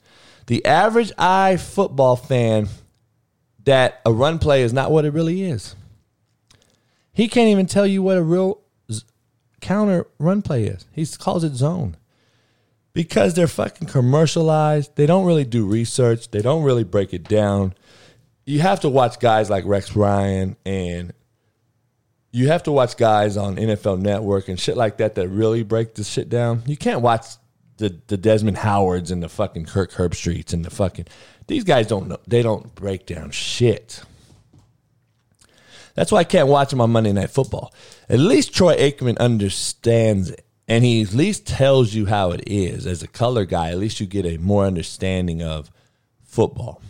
the 0.48 0.64
average 0.64 1.12
eye 1.18 1.58
football 1.58 2.16
fan, 2.16 2.70
that 3.66 4.00
a 4.06 4.14
run 4.14 4.40
play 4.40 4.62
is 4.62 4.72
not 4.72 4.90
what 4.90 5.04
it 5.04 5.12
really 5.12 5.44
is. 5.44 5.76
He 7.12 7.28
can't 7.28 7.50
even 7.50 7.66
tell 7.66 7.86
you 7.86 8.02
what 8.02 8.16
a 8.16 8.24
real 8.24 8.62
counter 9.60 10.08
run 10.18 10.42
play 10.42 10.64
is. 10.64 10.86
He 10.94 11.06
calls 11.06 11.44
it 11.44 11.56
zone. 11.56 11.98
Because 12.94 13.34
they're 13.34 13.46
fucking 13.46 13.90
commercialized. 13.90 14.96
They 14.96 15.06
don't 15.06 15.26
really 15.26 15.44
do 15.44 15.68
research. 15.68 16.32
They 16.32 16.42
don't 16.42 16.64
really 16.64 16.86
break 16.86 17.14
it 17.14 17.26
down. 17.26 17.74
You 18.46 18.62
have 18.62 18.80
to 18.80 18.90
watch 18.90 19.20
guys 19.20 19.50
like 19.50 19.66
Rex 19.66 19.94
Ryan 19.94 20.56
and 20.66 21.12
you 22.34 22.48
have 22.48 22.64
to 22.64 22.72
watch 22.72 22.98
guys 22.98 23.38
on 23.38 23.56
NFL 23.56 24.02
Network 24.02 24.50
and 24.50 24.60
shit 24.60 24.76
like 24.76 24.98
that 24.98 25.16
that 25.16 25.30
really 25.30 25.62
break 25.62 25.94
the 25.94 26.04
shit 26.04 26.30
down. 26.30 26.64
You 26.66 26.76
can't 26.76 27.02
watch 27.02 27.28
the 27.78 27.96
the 28.08 28.18
Desmond 28.18 28.58
Howards 28.58 29.12
and 29.12 29.22
the 29.24 29.30
fucking 29.30 29.66
Kirk 29.66 29.92
Herbstreits 29.92 30.52
and 30.52 30.66
the 30.66 30.72
fucking 30.72 31.06
these 31.48 31.64
guys 31.64 31.88
don't 31.88 32.08
know 32.08 32.18
they 32.28 32.42
don't 32.42 32.74
break 32.76 33.06
down 33.06 33.32
shit. 33.32 34.04
That's 35.94 36.12
why 36.12 36.20
I 36.20 36.24
can't 36.24 36.48
watch 36.48 36.72
them 36.72 36.82
on 36.82 36.92
Monday 36.92 37.14
Night 37.14 37.30
Football. 37.30 37.72
At 38.10 38.18
least 38.18 38.54
Troy 38.54 38.76
Aikman 38.78 39.18
understands 39.20 40.32
it. 40.32 40.44
And 40.68 40.84
he 40.84 41.04
at 41.04 41.14
least 41.14 41.46
tells 41.46 41.94
you 41.94 42.08
how 42.08 42.32
it 42.32 42.42
is. 42.48 42.88
As 42.88 43.04
a 43.04 43.08
color 43.08 43.46
guy, 43.46 43.70
at 43.70 43.78
least 43.78 44.00
you 44.00 44.08
get 44.08 44.26
a 44.26 44.38
more 44.38 44.66
understanding 44.66 45.44
of 45.44 45.70
football. 46.24 46.82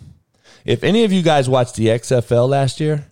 If 0.63 0.85
any 0.85 1.03
of 1.03 1.11
you 1.11 1.21
guys 1.21 1.49
watched 1.49 1.75
the 1.75 1.87
XFL 1.87 2.47
last 2.47 2.79
year, 2.79 3.07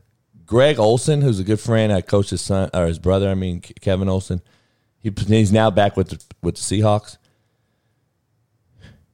Greg 0.52 0.80
Olsen, 0.80 1.22
who's 1.22 1.40
a 1.40 1.46
good 1.46 1.62
friend, 1.62 1.94
I 1.94 2.02
coached 2.02 2.32
his 2.32 2.42
son 2.42 2.70
or 2.74 2.86
his 2.86 3.00
brother. 3.00 3.30
I 3.30 3.36
mean 3.36 3.62
Kevin 3.62 4.10
Olsen. 4.10 4.42
He, 5.00 5.10
he's 5.26 5.54
now 5.54 5.72
back 5.72 5.96
with 5.96 6.10
the, 6.10 6.22
with 6.42 6.56
the 6.56 6.62
Seahawks. 6.62 7.16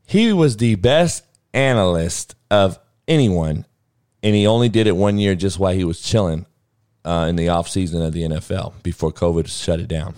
He 0.07 0.33
was 0.33 0.57
the 0.57 0.73
best 0.73 1.25
analyst 1.53 2.33
of 2.49 2.79
anyone, 3.07 3.67
and 4.23 4.33
he 4.33 4.47
only 4.47 4.67
did 4.67 4.87
it 4.87 4.95
one 4.95 5.19
year 5.19 5.35
just 5.35 5.59
while 5.59 5.75
he 5.75 5.83
was 5.83 6.01
chilling 6.01 6.47
uh, 7.05 7.27
in 7.29 7.35
the 7.35 7.49
off 7.49 7.69
season 7.69 8.01
of 8.01 8.13
the 8.13 8.23
NFL 8.23 8.73
before 8.81 9.11
COVID 9.11 9.47
shut 9.47 9.79
it 9.79 9.87
down. 9.87 10.15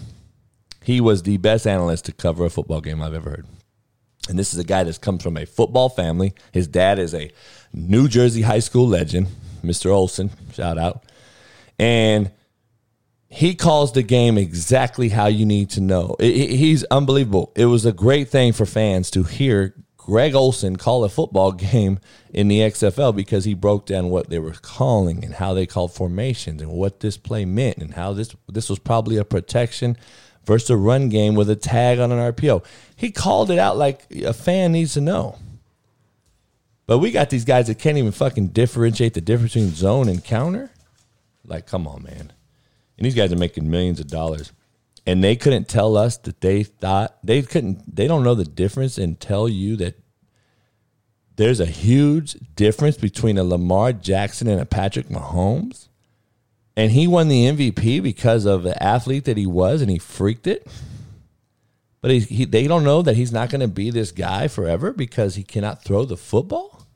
He 0.86 1.01
was 1.01 1.24
the 1.24 1.36
best 1.36 1.67
analyst 1.67 2.05
to 2.05 2.13
cover 2.13 2.45
a 2.45 2.49
football 2.49 2.80
game 2.80 3.01
I've 3.01 3.13
ever 3.13 3.32
heard. 3.32 3.47
And 4.30 4.39
this 4.39 4.53
is 4.53 4.59
a 4.61 4.63
guy 4.63 4.86
that 4.86 5.01
comes 5.01 5.22
from 5.22 5.36
a 5.36 5.45
football 5.45 5.89
family. 5.89 6.34
His 6.53 6.70
dad 6.70 6.97
is 6.97 7.13
a 7.13 7.30
New 7.74 8.07
Jersey 8.07 8.43
high 8.43 8.59
school 8.59 8.88
legend, 8.88 9.28
Mr. 9.61 9.91
Olsen, 9.91 10.30
shout 10.53 10.78
out 10.78 11.03
and 11.80 12.32
he 13.30 13.56
calls 13.56 13.94
the 13.94 14.04
game 14.04 14.38
exactly 14.38 15.10
how 15.10 15.28
you 15.28 15.46
need 15.46 15.70
to 15.72 15.82
know. 15.82 16.16
It, 16.20 16.52
he's 16.52 16.84
unbelievable. 16.86 17.52
It 17.56 17.66
was 17.66 17.86
a 17.86 17.94
great 17.94 18.30
thing 18.30 18.54
for 18.54 18.66
fans 18.66 19.10
to 19.12 19.24
hear 19.24 19.76
Greg 19.98 20.34
Olsen 20.34 20.76
call 20.76 21.04
a 21.04 21.10
football 21.10 21.52
game 21.72 22.00
in 22.34 22.48
the 22.48 22.60
XFL 22.60 23.16
because 23.16 23.46
he 23.46 23.54
broke 23.54 23.86
down 23.86 24.10
what 24.10 24.30
they 24.30 24.40
were 24.40 24.54
calling 24.54 25.24
and 25.24 25.36
how 25.36 25.54
they 25.54 25.66
called 25.68 25.94
formations 25.94 26.62
and 26.62 26.72
what 26.72 27.00
this 27.00 27.18
play 27.18 27.46
meant 27.46 27.78
and 27.78 27.94
how 27.94 28.14
this 28.14 28.36
this 28.48 28.70
was 28.70 28.80
probably 28.80 29.18
a 29.18 29.24
protection 29.24 29.96
versus 30.46 30.72
a 30.72 30.78
run 30.78 31.10
game 31.10 31.36
with 31.36 31.50
a 31.50 31.56
tag 31.56 32.00
on 32.00 32.12
an 32.12 32.34
RPO. 32.34 32.66
He 32.96 33.12
called 33.12 33.52
it 33.52 33.60
out 33.60 33.78
like 33.78 34.06
a 34.12 34.34
fan 34.34 34.72
needs 34.72 34.96
to 34.96 35.02
know. 35.02 35.38
But 36.88 36.98
we 36.98 37.12
got 37.12 37.30
these 37.30 37.46
guys 37.46 37.68
that 37.68 37.78
can't 37.78 38.00
even 38.00 38.12
fucking 38.12 38.48
differentiate 38.48 39.14
the 39.14 39.22
difference 39.22 39.54
between 39.54 39.76
zone 39.76 40.10
and 40.10 40.24
counter. 40.24 40.72
Like, 41.50 41.66
come 41.66 41.88
on, 41.88 42.04
man. 42.04 42.32
And 42.97 43.06
these 43.06 43.16
guys 43.16 43.34
are 43.34 43.38
making 43.38 43.70
millions 43.70 44.00
of 44.00 44.08
dollars. 44.08 44.52
And 45.06 45.24
they 45.24 45.36
couldn't 45.36 45.68
tell 45.68 45.97
us 45.97 46.18
that 46.18 46.41
they 46.41 46.64
thought 46.64 47.18
they 47.24 47.41
couldn't 47.41 47.95
they 47.95 48.08
don't 48.08 48.24
know 48.24 48.36
the 48.36 48.43
difference 48.43 48.97
and 48.97 49.20
tell 49.20 49.50
you 49.50 49.76
that 49.78 50.00
there's 51.38 51.60
a 51.60 51.66
huge 51.66 52.34
difference 52.56 52.97
between 52.97 53.38
a 53.38 53.43
Lamar 53.43 53.93
Jackson 53.93 54.47
and 54.47 54.60
a 54.60 54.66
Patrick 54.66 55.08
Mahomes. 55.08 55.88
And 56.76 56.91
he 56.91 57.08
won 57.08 57.30
the 57.30 57.45
MVP 57.45 58.04
because 58.04 58.45
of 58.45 58.64
the 58.64 58.82
athlete 58.82 59.26
that 59.26 59.38
he 59.38 59.47
was 59.47 59.82
and 59.82 59.89
he 59.89 60.00
freaked 60.00 60.47
it. 60.47 60.68
But 62.02 62.12
he, 62.12 62.20
he, 62.20 62.45
they 62.45 62.68
don't 62.68 62.84
know 62.84 63.02
that 63.02 63.16
he's 63.16 63.32
not 63.32 63.50
going 63.50 63.62
to 63.62 63.68
be 63.68 63.89
this 63.89 64.12
guy 64.12 64.47
forever 64.47 64.91
because 64.91 65.36
he 65.36 65.43
cannot 65.43 65.84
throw 65.84 66.06
the 66.06 66.18
football. 66.18 66.88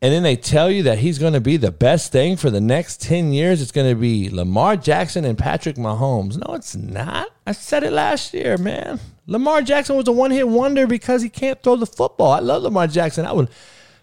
And 0.00 0.12
then 0.12 0.22
they 0.22 0.36
tell 0.36 0.70
you 0.70 0.84
that 0.84 0.98
he's 0.98 1.18
going 1.18 1.32
to 1.32 1.40
be 1.40 1.56
the 1.56 1.72
best 1.72 2.12
thing 2.12 2.36
for 2.36 2.50
the 2.50 2.60
next 2.60 3.02
10 3.02 3.32
years. 3.32 3.60
It's 3.60 3.72
going 3.72 3.88
to 3.88 4.00
be 4.00 4.30
Lamar 4.30 4.76
Jackson 4.76 5.24
and 5.24 5.36
Patrick 5.36 5.74
Mahomes. 5.74 6.36
No, 6.36 6.54
it's 6.54 6.76
not. 6.76 7.28
I 7.44 7.52
said 7.52 7.82
it 7.82 7.92
last 7.92 8.32
year, 8.32 8.56
man. 8.58 9.00
Lamar 9.26 9.60
Jackson 9.60 9.96
was 9.96 10.06
a 10.06 10.12
one 10.12 10.30
hit 10.30 10.48
wonder 10.48 10.86
because 10.86 11.22
he 11.22 11.28
can't 11.28 11.60
throw 11.62 11.74
the 11.74 11.86
football. 11.86 12.30
I 12.30 12.38
love 12.38 12.62
Lamar 12.62 12.86
Jackson. 12.86 13.26
I 13.26 13.32
would, 13.32 13.50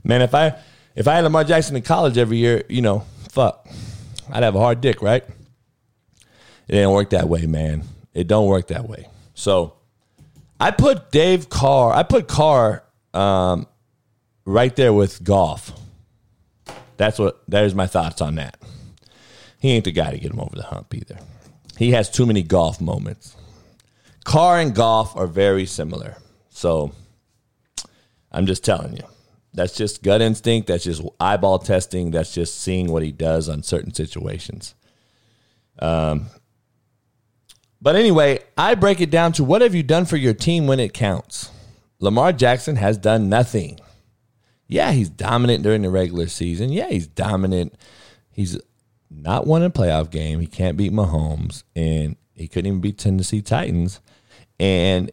man, 0.04 0.22
if 0.22 0.36
I 0.36 0.58
if 0.96 1.08
I 1.08 1.16
had 1.16 1.24
Lamar 1.24 1.43
Jackson 1.43 1.76
in 1.76 1.82
college 1.82 2.18
every 2.18 2.38
year, 2.38 2.64
you 2.70 2.82
know, 2.82 3.06
fuck, 3.30 3.68
I'd 4.32 4.43
have 4.43 4.56
a 4.56 4.60
hard 4.60 4.82
dick, 4.82 5.02
right? 5.02 5.24
It 6.68 6.72
didn't 6.72 6.91
work 6.91 7.12
that 7.12 7.30
way, 7.30 7.46
man. 7.46 7.84
It 8.14 8.28
don't 8.28 8.48
work 8.48 8.68
that 8.68 8.88
way. 8.88 9.08
So 9.34 9.76
I 10.60 10.72
put 10.72 11.12
Dave 11.12 11.50
Carr, 11.50 11.93
I 11.93 12.04
put 12.04 12.28
Carr 12.28 12.84
um, 13.14 13.68
right 14.46 14.76
there 14.76 14.93
with 14.93 15.24
Goff. 15.24 15.72
That's 16.98 17.20
what 17.20 17.41
there's 17.48 17.76
my 17.76 17.88
thoughts 17.88 18.22
on 18.22 18.36
that. 18.36 18.58
He 19.60 19.72
ain't 19.72 19.86
the 19.86 19.91
guy 19.91 20.12
to 20.12 20.18
get 20.18 20.32
him 20.32 20.39
over 20.39 20.56
the 20.56 20.64
hump 20.64 20.93
either. 20.93 21.18
He 21.78 21.91
has 21.91 22.10
too 22.10 22.26
many 22.26 22.43
Goff 22.43 22.80
moments. 22.80 23.36
Carr 24.24 24.60
and 24.60 24.74
Goff 24.74 25.16
are 25.16 25.28
very 25.28 25.66
similar. 25.66 26.18
So 26.50 26.93
I'm 28.32 28.46
just 28.46 28.64
telling 28.64 28.96
you. 28.96 29.04
That's 29.54 29.76
just 29.76 30.04
gut 30.04 30.22
instinct. 30.22 30.68
That's 30.68 30.84
just 30.84 31.02
eyeball 31.20 31.60
testing. 31.60 32.12
That's 32.12 32.34
just 32.34 32.60
seeing 32.60 32.91
what 32.91 33.04
he 33.04 33.12
does 33.12 33.48
on 33.48 33.64
certain 33.64 33.93
situations. 33.93 34.76
Um, 35.80 36.28
but 37.82 37.96
anyway, 37.96 38.39
I 38.58 38.76
break 38.76 39.00
it 39.00 39.10
down 39.10 39.32
to 39.34 39.43
what 39.43 39.62
have 39.62 39.74
you 39.74 39.84
done 39.84 40.06
for 40.06 40.18
your 40.18 40.34
team 40.34 40.68
when 40.68 40.80
it 40.80 40.93
counts? 40.93 41.52
Lamar 42.00 42.34
Jackson 42.34 42.76
has 42.76 42.98
done 42.98 43.30
nothing. 43.30 43.80
Yeah, 44.68 44.91
he's 44.91 45.09
dominant 45.09 45.63
during 45.63 45.84
the 45.84 45.89
regular 45.89 46.28
season. 46.28 46.72
Yeah, 46.72 46.89
he's 46.89 47.07
dominant. 47.07 47.76
He's 48.32 48.59
not 49.09 49.45
won 49.45 49.63
a 49.63 49.70
playoff 49.70 50.09
game. 50.09 50.39
He 50.39 50.47
can't 50.47 50.78
beat 50.78 50.91
Mahomes, 50.91 51.63
and 51.76 52.16
he 52.34 52.47
couldn't 52.47 52.68
even 52.68 52.82
beat 52.82 52.97
Tennessee 52.97 53.41
Titans. 53.41 54.01
And 54.59 55.11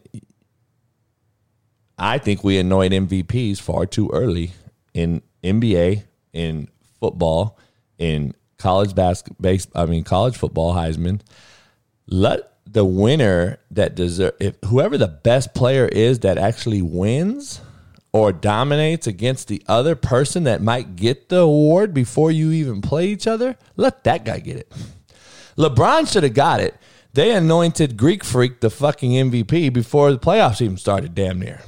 I 1.97 2.17
think 2.17 2.43
we 2.43 2.57
annoyed 2.57 2.91
MVPs 2.91 3.61
far 3.61 3.85
too 3.85 4.09
early 4.11 4.51
in 4.93 5.21
NBA, 5.43 6.03
in 6.33 6.67
football, 6.99 7.57
in 7.97 8.33
college 8.57 8.95
basketball. 8.95 9.57
I 9.75 9.85
mean, 9.85 10.03
college 10.03 10.35
football, 10.35 10.73
Heisman. 10.73 11.21
Let 12.07 12.53
the 12.65 12.85
winner 12.85 13.59
that 13.71 13.95
deserve 13.95 14.33
if 14.39 14.55
whoever 14.65 14.97
the 14.97 15.07
best 15.07 15.53
player 15.53 15.85
is 15.85 16.19
that 16.19 16.37
actually 16.37 16.81
wins 16.81 17.61
or 18.13 18.31
dominates 18.31 19.07
against 19.07 19.47
the 19.47 19.63
other 19.67 19.95
person 19.95 20.43
that 20.43 20.61
might 20.61 20.95
get 20.95 21.29
the 21.29 21.39
award 21.39 21.93
before 21.93 22.31
you 22.31 22.51
even 22.51 22.79
play 22.79 23.07
each 23.07 23.25
other, 23.25 23.57
let 23.75 24.03
that 24.03 24.23
guy 24.23 24.39
get 24.39 24.55
it. 24.55 24.71
LeBron 25.57 26.11
should 26.11 26.23
have 26.23 26.35
got 26.35 26.59
it. 26.59 26.75
They 27.13 27.31
anointed 27.31 27.97
Greek 27.97 28.23
Freak 28.23 28.59
the 28.59 28.69
fucking 28.69 29.11
MVP 29.11 29.73
before 29.73 30.11
the 30.11 30.19
playoffs 30.19 30.61
even 30.61 30.77
started, 30.77 31.13
damn 31.13 31.39
near. 31.39 31.61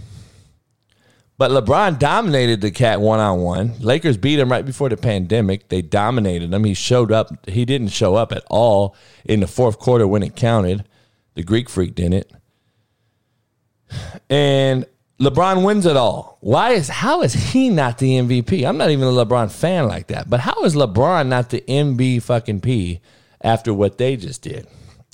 But 1.37 1.51
LeBron 1.51 1.99
dominated 1.99 2.61
the 2.61 2.71
cat 2.71 3.01
one 3.01 3.19
on 3.19 3.41
one. 3.41 3.73
Lakers 3.79 4.15
beat 4.15 4.39
him 4.39 4.49
right 4.49 4.65
before 4.65 4.89
the 4.89 4.97
pandemic. 4.97 5.67
They 5.67 5.81
dominated 5.81 6.53
him. 6.53 6.63
He 6.63 6.73
showed 6.73 7.11
up. 7.11 7.47
He 7.47 7.65
didn't 7.65 7.89
show 7.89 8.15
up 8.15 8.31
at 8.31 8.43
all 8.49 8.95
in 9.25 9.41
the 9.41 9.47
fourth 9.47 9.77
quarter 9.77 10.07
when 10.07 10.23
it 10.23 10.35
counted. 10.35 10.87
The 11.33 11.43
Greek 11.43 11.69
freak 11.69 11.93
didn't. 11.93 12.27
And 14.29 14.85
LeBron 15.19 15.63
wins 15.63 15.85
it 15.85 15.95
all. 15.95 16.37
Why 16.41 16.71
is 16.71 16.89
how 16.89 17.21
is 17.21 17.33
he 17.33 17.69
not 17.69 17.99
the 17.99 18.17
MVP? 18.19 18.67
I'm 18.67 18.77
not 18.77 18.89
even 18.89 19.07
a 19.07 19.11
LeBron 19.11 19.49
fan 19.49 19.87
like 19.87 20.07
that. 20.07 20.29
But 20.29 20.41
how 20.41 20.65
is 20.65 20.75
LeBron 20.75 21.27
not 21.27 21.49
the 21.51 21.61
MB 21.61 22.21
fucking 22.21 22.59
P 22.59 22.99
after 23.39 23.73
what 23.73 23.97
they 23.97 24.17
just 24.17 24.41
did? 24.41 24.67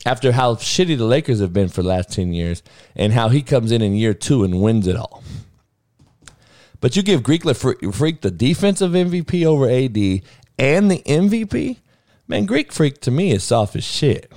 After 0.03 0.31
how 0.31 0.55
shitty 0.55 0.97
the 0.97 1.05
Lakers 1.05 1.39
have 1.39 1.53
been 1.53 1.69
for 1.69 1.83
the 1.83 1.89
last 1.89 2.11
10 2.11 2.33
years 2.33 2.63
and 2.95 3.13
how 3.13 3.29
he 3.29 3.43
comes 3.43 3.71
in 3.71 3.83
in 3.83 3.93
year 3.93 4.15
2 4.15 4.43
and 4.43 4.59
wins 4.59 4.87
it 4.87 4.95
all. 4.95 5.23
But 6.79 6.95
you 6.95 7.03
give 7.03 7.21
Greek 7.21 7.43
Freak 7.43 8.21
the 8.21 8.31
defensive 8.31 8.93
MVP 8.93 9.45
over 9.45 9.69
AD 9.69 10.23
and 10.57 10.89
the 10.89 11.03
MVP? 11.03 11.77
Man, 12.27 12.47
Greek 12.47 12.73
Freak 12.73 13.01
to 13.01 13.11
me 13.11 13.31
is 13.31 13.43
soft 13.43 13.75
as 13.75 13.83
shit. 13.83 14.31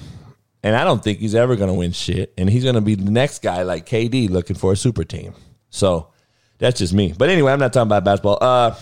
And 0.63 0.77
I 0.77 0.85
don't 0.85 1.03
think 1.03 1.21
he's 1.21 1.35
ever 1.35 1.57
going 1.57 1.69
to 1.69 1.75
win 1.75 1.93
shit. 1.93 2.35
And 2.37 2.51
he's 2.51 2.65
going 2.65 2.75
to 2.75 2.83
be 2.83 2.97
the 2.97 3.11
next 3.11 3.41
guy 3.41 3.63
like 3.63 3.87
KD 3.87 4.29
looking 4.29 4.57
for 4.57 4.73
a 4.73 4.77
super 4.77 5.05
team. 5.05 5.33
So 5.75 6.09
that's 6.59 6.79
just 6.79 6.93
me. 6.93 7.15
But 7.17 7.31
anyway, 7.31 7.53
I'm 7.53 7.59
not 7.59 7.73
talking 7.73 7.89
about 7.89 8.05
basketball. 8.05 8.39
Uh, 8.41 8.75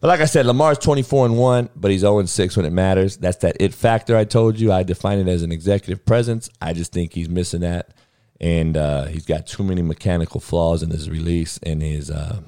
but 0.00 0.06
like 0.06 0.20
I 0.20 0.26
said, 0.26 0.46
Lamar's 0.46 0.78
24 0.78 1.26
and 1.26 1.36
1, 1.36 1.70
but 1.74 1.90
he's 1.90 2.02
0 2.02 2.20
and 2.20 2.30
6 2.30 2.56
when 2.56 2.64
it 2.66 2.72
matters. 2.72 3.16
That's 3.16 3.38
that 3.38 3.56
it 3.58 3.74
factor 3.74 4.16
I 4.16 4.24
told 4.24 4.60
you. 4.60 4.72
I 4.72 4.84
define 4.84 5.18
it 5.18 5.28
as 5.28 5.42
an 5.42 5.50
executive 5.50 6.06
presence. 6.06 6.48
I 6.62 6.72
just 6.72 6.92
think 6.92 7.12
he's 7.12 7.28
missing 7.28 7.62
that 7.62 7.92
and 8.40 8.76
uh, 8.76 9.06
he's 9.06 9.26
got 9.26 9.46
too 9.46 9.62
many 9.62 9.82
mechanical 9.82 10.40
flaws 10.40 10.82
in 10.82 10.90
his 10.90 11.10
release 11.10 11.58
and 11.62 11.82
his 11.82 12.10
uh, 12.10 12.40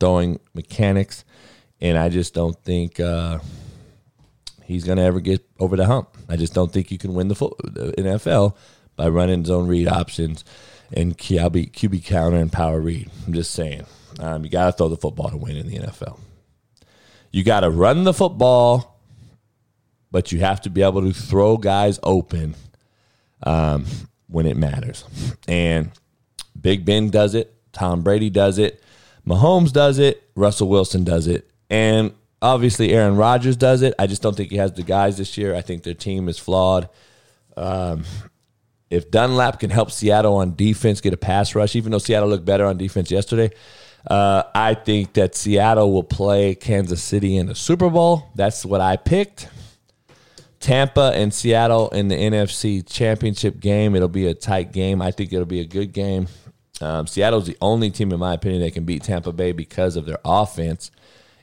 throwing 0.00 0.40
mechanics, 0.54 1.24
and 1.80 1.96
I 1.96 2.08
just 2.08 2.34
don't 2.34 2.60
think 2.64 2.98
uh, 2.98 3.38
he's 4.64 4.84
going 4.84 4.98
to 4.98 5.04
ever 5.04 5.20
get 5.20 5.46
over 5.58 5.76
the 5.76 5.86
hump. 5.86 6.16
I 6.28 6.36
just 6.36 6.54
don't 6.54 6.72
think 6.72 6.90
you 6.90 6.98
can 6.98 7.14
win 7.14 7.28
the, 7.28 7.34
the 7.34 7.94
NFL 7.96 8.56
by 8.96 9.08
running 9.08 9.44
zone 9.44 9.68
read 9.68 9.88
options 9.88 10.44
and 10.92 11.16
QB, 11.16 11.72
QB 11.72 12.04
counter 12.04 12.36
and 12.36 12.52
power 12.52 12.80
read. 12.80 13.10
I'm 13.26 13.32
just 13.32 13.52
saying, 13.52 13.86
um, 14.20 14.44
you 14.44 14.50
got 14.50 14.66
to 14.66 14.72
throw 14.72 14.88
the 14.88 14.96
football 14.96 15.30
to 15.30 15.36
win 15.36 15.56
in 15.56 15.66
the 15.66 15.78
NFL. 15.78 16.18
You 17.30 17.44
got 17.44 17.60
to 17.60 17.70
run 17.70 18.04
the 18.04 18.14
football, 18.14 19.00
but 20.10 20.32
you 20.32 20.40
have 20.40 20.60
to 20.62 20.70
be 20.70 20.82
able 20.82 21.02
to 21.02 21.12
throw 21.12 21.56
guys 21.56 21.98
open. 22.02 22.54
Um, 23.42 23.84
when 24.28 24.46
it 24.46 24.56
matters. 24.56 25.04
And 25.48 25.90
Big 26.60 26.84
Ben 26.84 27.10
does 27.10 27.34
it, 27.34 27.54
Tom 27.72 28.02
Brady 28.02 28.30
does 28.30 28.58
it, 28.58 28.82
Mahomes 29.26 29.72
does 29.72 29.98
it, 29.98 30.28
Russell 30.34 30.68
Wilson 30.68 31.04
does 31.04 31.26
it, 31.26 31.50
and 31.70 32.12
obviously 32.40 32.92
Aaron 32.92 33.16
Rodgers 33.16 33.56
does 33.56 33.82
it. 33.82 33.94
I 33.98 34.06
just 34.06 34.22
don't 34.22 34.36
think 34.36 34.50
he 34.50 34.56
has 34.56 34.72
the 34.72 34.82
guys 34.82 35.18
this 35.18 35.36
year. 35.36 35.54
I 35.54 35.62
think 35.62 35.82
their 35.82 35.94
team 35.94 36.28
is 36.28 36.38
flawed. 36.38 36.88
Um, 37.56 38.04
if 38.90 39.10
Dunlap 39.10 39.60
can 39.60 39.70
help 39.70 39.90
Seattle 39.90 40.36
on 40.36 40.54
defense 40.54 41.00
get 41.00 41.12
a 41.12 41.16
pass 41.16 41.54
rush, 41.54 41.74
even 41.76 41.92
though 41.92 41.98
Seattle 41.98 42.28
looked 42.28 42.44
better 42.44 42.64
on 42.64 42.76
defense 42.76 43.10
yesterday, 43.10 43.50
uh, 44.08 44.44
I 44.54 44.74
think 44.74 45.14
that 45.14 45.34
Seattle 45.34 45.92
will 45.92 46.04
play 46.04 46.54
Kansas 46.54 47.02
City 47.02 47.36
in 47.36 47.46
the 47.46 47.54
Super 47.54 47.90
Bowl. 47.90 48.30
That's 48.34 48.64
what 48.64 48.80
I 48.80 48.96
picked. 48.96 49.48
Tampa 50.60 51.12
and 51.14 51.34
Seattle 51.34 51.88
in 51.90 52.08
the 52.08 52.14
NFC 52.14 52.88
Championship 52.88 53.60
game. 53.60 53.94
It'll 53.94 54.08
be 54.08 54.26
a 54.26 54.34
tight 54.34 54.72
game. 54.72 55.02
I 55.02 55.10
think 55.10 55.32
it'll 55.32 55.44
be 55.44 55.60
a 55.60 55.66
good 55.66 55.92
game. 55.92 56.28
Um, 56.80 57.06
Seattle's 57.06 57.46
the 57.46 57.56
only 57.60 57.90
team, 57.90 58.12
in 58.12 58.18
my 58.18 58.34
opinion, 58.34 58.62
that 58.62 58.74
can 58.74 58.84
beat 58.84 59.02
Tampa 59.02 59.32
Bay 59.32 59.52
because 59.52 59.96
of 59.96 60.06
their 60.06 60.18
offense. 60.24 60.90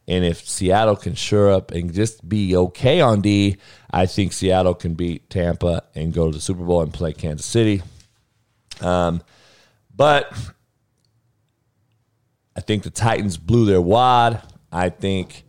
And 0.07 0.25
if 0.25 0.47
Seattle 0.47 0.95
can 0.95 1.15
shore 1.15 1.51
up 1.51 1.71
and 1.71 1.93
just 1.93 2.27
be 2.27 2.55
okay 2.55 2.99
on 2.99 3.21
D, 3.21 3.57
I 3.89 4.05
think 4.05 4.33
Seattle 4.33 4.73
can 4.73 4.95
beat 4.95 5.29
Tampa 5.29 5.83
and 5.95 6.13
go 6.13 6.29
to 6.29 6.35
the 6.35 6.41
Super 6.41 6.63
Bowl 6.63 6.81
and 6.81 6.93
play 6.93 7.13
Kansas 7.13 7.45
City. 7.45 7.81
Um, 8.81 9.21
but 9.95 10.31
I 12.55 12.61
think 12.61 12.83
the 12.83 12.89
Titans 12.89 13.37
blew 13.37 13.65
their 13.65 13.81
wad. 13.81 14.41
I 14.71 14.89
think 14.89 15.45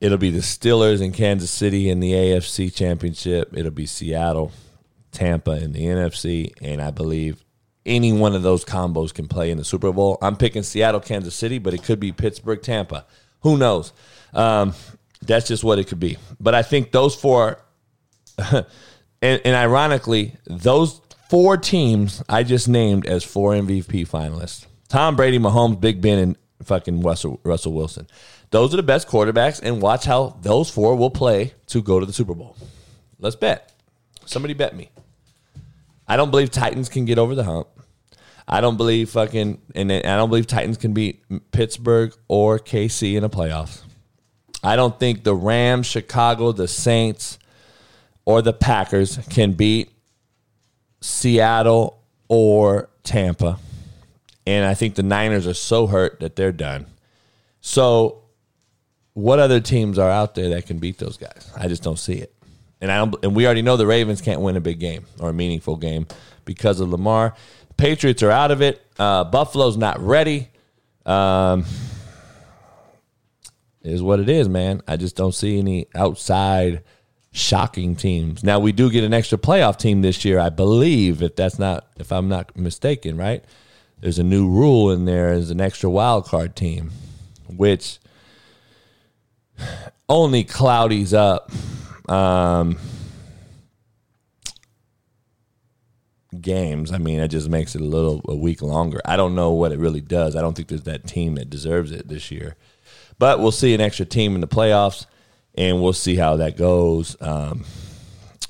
It'll 0.00 0.18
be 0.18 0.30
the 0.30 0.40
Steelers 0.40 1.02
in 1.02 1.12
Kansas 1.12 1.50
City 1.50 1.90
in 1.90 1.98
the 1.98 2.12
AFC 2.12 2.72
Championship. 2.72 3.56
It'll 3.56 3.72
be 3.72 3.86
Seattle, 3.86 4.52
Tampa 5.10 5.52
in 5.62 5.72
the 5.72 5.84
NFC, 5.84 6.52
and 6.62 6.80
I 6.80 6.92
believe 6.92 7.44
any 7.86 8.12
one 8.12 8.34
of 8.34 8.42
those 8.42 8.64
combos 8.64 9.12
can 9.12 9.28
play 9.28 9.50
in 9.50 9.58
the 9.58 9.64
Super 9.64 9.92
Bowl. 9.92 10.18
I'm 10.20 10.36
picking 10.36 10.62
Seattle, 10.62 11.00
Kansas 11.00 11.34
City, 11.34 11.58
but 11.58 11.74
it 11.74 11.82
could 11.82 12.00
be 12.00 12.12
Pittsburgh, 12.12 12.62
Tampa. 12.62 13.06
Who 13.40 13.56
knows? 13.56 13.92
Um, 14.32 14.74
that's 15.22 15.48
just 15.48 15.64
what 15.64 15.78
it 15.78 15.88
could 15.88 16.00
be. 16.00 16.18
But 16.38 16.54
I 16.54 16.62
think 16.62 16.92
those 16.92 17.14
four, 17.14 17.62
and, 18.38 18.66
and 19.22 19.56
ironically, 19.56 20.36
those 20.46 21.00
four 21.28 21.56
teams 21.56 22.22
I 22.28 22.42
just 22.42 22.68
named 22.68 23.06
as 23.06 23.24
four 23.24 23.52
MVP 23.52 24.08
finalists: 24.08 24.66
Tom 24.88 25.16
Brady, 25.16 25.38
Mahomes, 25.38 25.80
Big 25.80 26.00
Ben, 26.00 26.18
and 26.18 26.36
fucking 26.62 27.02
Russell 27.02 27.40
Russell 27.42 27.72
Wilson. 27.72 28.06
Those 28.50 28.72
are 28.72 28.78
the 28.78 28.82
best 28.82 29.08
quarterbacks, 29.08 29.60
and 29.62 29.82
watch 29.82 30.04
how 30.04 30.38
those 30.40 30.70
four 30.70 30.96
will 30.96 31.10
play 31.10 31.52
to 31.66 31.82
go 31.82 32.00
to 32.00 32.06
the 32.06 32.12
Super 32.12 32.34
Bowl. 32.34 32.56
Let's 33.18 33.36
bet. 33.36 33.72
Somebody 34.24 34.54
bet 34.54 34.74
me. 34.74 34.90
I 36.08 36.16
don't 36.16 36.30
believe 36.30 36.50
Titans 36.50 36.88
can 36.88 37.04
get 37.04 37.18
over 37.18 37.34
the 37.34 37.44
hump. 37.44 37.68
I 38.48 38.62
don't 38.62 38.78
believe 38.78 39.10
fucking, 39.10 39.60
and 39.74 39.92
I 39.92 40.00
don't 40.00 40.30
believe 40.30 40.46
Titans 40.46 40.78
can 40.78 40.94
beat 40.94 41.22
Pittsburgh 41.52 42.14
or 42.28 42.58
KC 42.58 43.14
in 43.14 43.22
the 43.22 43.28
playoffs. 43.28 43.82
I 44.64 44.74
don't 44.74 44.98
think 44.98 45.22
the 45.22 45.34
Rams, 45.34 45.86
Chicago, 45.86 46.52
the 46.52 46.66
Saints, 46.66 47.38
or 48.24 48.40
the 48.40 48.54
Packers 48.54 49.18
can 49.28 49.52
beat 49.52 49.90
Seattle 51.02 52.02
or 52.28 52.88
Tampa. 53.02 53.58
And 54.46 54.64
I 54.64 54.72
think 54.72 54.94
the 54.94 55.02
Niners 55.02 55.46
are 55.46 55.54
so 55.54 55.86
hurt 55.86 56.20
that 56.20 56.34
they're 56.34 56.52
done. 56.52 56.86
So, 57.60 58.22
what 59.12 59.38
other 59.38 59.60
teams 59.60 59.98
are 59.98 60.10
out 60.10 60.34
there 60.34 60.48
that 60.50 60.66
can 60.66 60.78
beat 60.78 60.98
those 60.98 61.18
guys? 61.18 61.50
I 61.56 61.68
just 61.68 61.82
don't 61.82 61.98
see 61.98 62.14
it. 62.14 62.34
And 62.80 62.92
I 62.92 63.02
and 63.22 63.34
we 63.34 63.44
already 63.46 63.62
know 63.62 63.76
the 63.76 63.86
Ravens 63.86 64.20
can't 64.20 64.40
win 64.40 64.56
a 64.56 64.60
big 64.60 64.78
game 64.78 65.06
or 65.20 65.30
a 65.30 65.32
meaningful 65.32 65.76
game 65.76 66.06
because 66.44 66.80
of 66.80 66.90
Lamar. 66.90 67.34
Patriots 67.76 68.22
are 68.22 68.30
out 68.30 68.50
of 68.50 68.62
it. 68.62 68.84
Uh, 68.98 69.24
Buffalo's 69.24 69.76
not 69.76 70.00
ready. 70.00 70.50
Um, 71.06 71.64
is 73.82 74.02
what 74.02 74.20
it 74.20 74.28
is, 74.28 74.48
man. 74.48 74.82
I 74.86 74.96
just 74.96 75.16
don't 75.16 75.34
see 75.34 75.58
any 75.58 75.86
outside 75.94 76.82
shocking 77.32 77.96
teams. 77.96 78.42
Now 78.42 78.58
we 78.58 78.72
do 78.72 78.90
get 78.90 79.04
an 79.04 79.14
extra 79.14 79.38
playoff 79.38 79.78
team 79.78 80.02
this 80.02 80.24
year, 80.24 80.38
I 80.38 80.50
believe. 80.50 81.22
If 81.22 81.36
that's 81.36 81.58
not, 81.58 81.86
if 81.96 82.12
I'm 82.12 82.28
not 82.28 82.56
mistaken, 82.56 83.16
right? 83.16 83.44
There's 84.00 84.18
a 84.18 84.24
new 84.24 84.48
rule 84.48 84.90
in 84.90 85.04
there 85.04 85.30
as 85.30 85.50
an 85.50 85.60
extra 85.60 85.90
wild 85.90 86.26
card 86.26 86.54
team, 86.54 86.90
which 87.48 87.98
only 90.08 90.44
cloudies 90.44 91.12
up 91.12 91.50
um, 92.08 92.78
games. 96.40 96.92
I 96.92 96.98
mean, 96.98 97.20
it 97.20 97.28
just 97.28 97.48
makes 97.48 97.74
it 97.74 97.80
a 97.80 97.84
little 97.84 98.20
a 98.28 98.36
week 98.36 98.62
longer. 98.62 99.00
I 99.04 99.16
don't 99.16 99.34
know 99.34 99.52
what 99.52 99.72
it 99.72 99.78
really 99.78 100.00
does. 100.00 100.36
I 100.36 100.40
don't 100.40 100.54
think 100.54 100.68
there's 100.68 100.82
that 100.82 101.06
team 101.06 101.36
that 101.36 101.50
deserves 101.50 101.92
it 101.92 102.08
this 102.08 102.30
year. 102.30 102.56
But 103.18 103.40
we'll 103.40 103.52
see 103.52 103.74
an 103.74 103.80
extra 103.80 104.06
team 104.06 104.34
in 104.34 104.40
the 104.40 104.48
playoffs, 104.48 105.06
and 105.56 105.82
we'll 105.82 105.92
see 105.92 106.16
how 106.16 106.36
that 106.36 106.56
goes. 106.56 107.16
Um, 107.20 107.64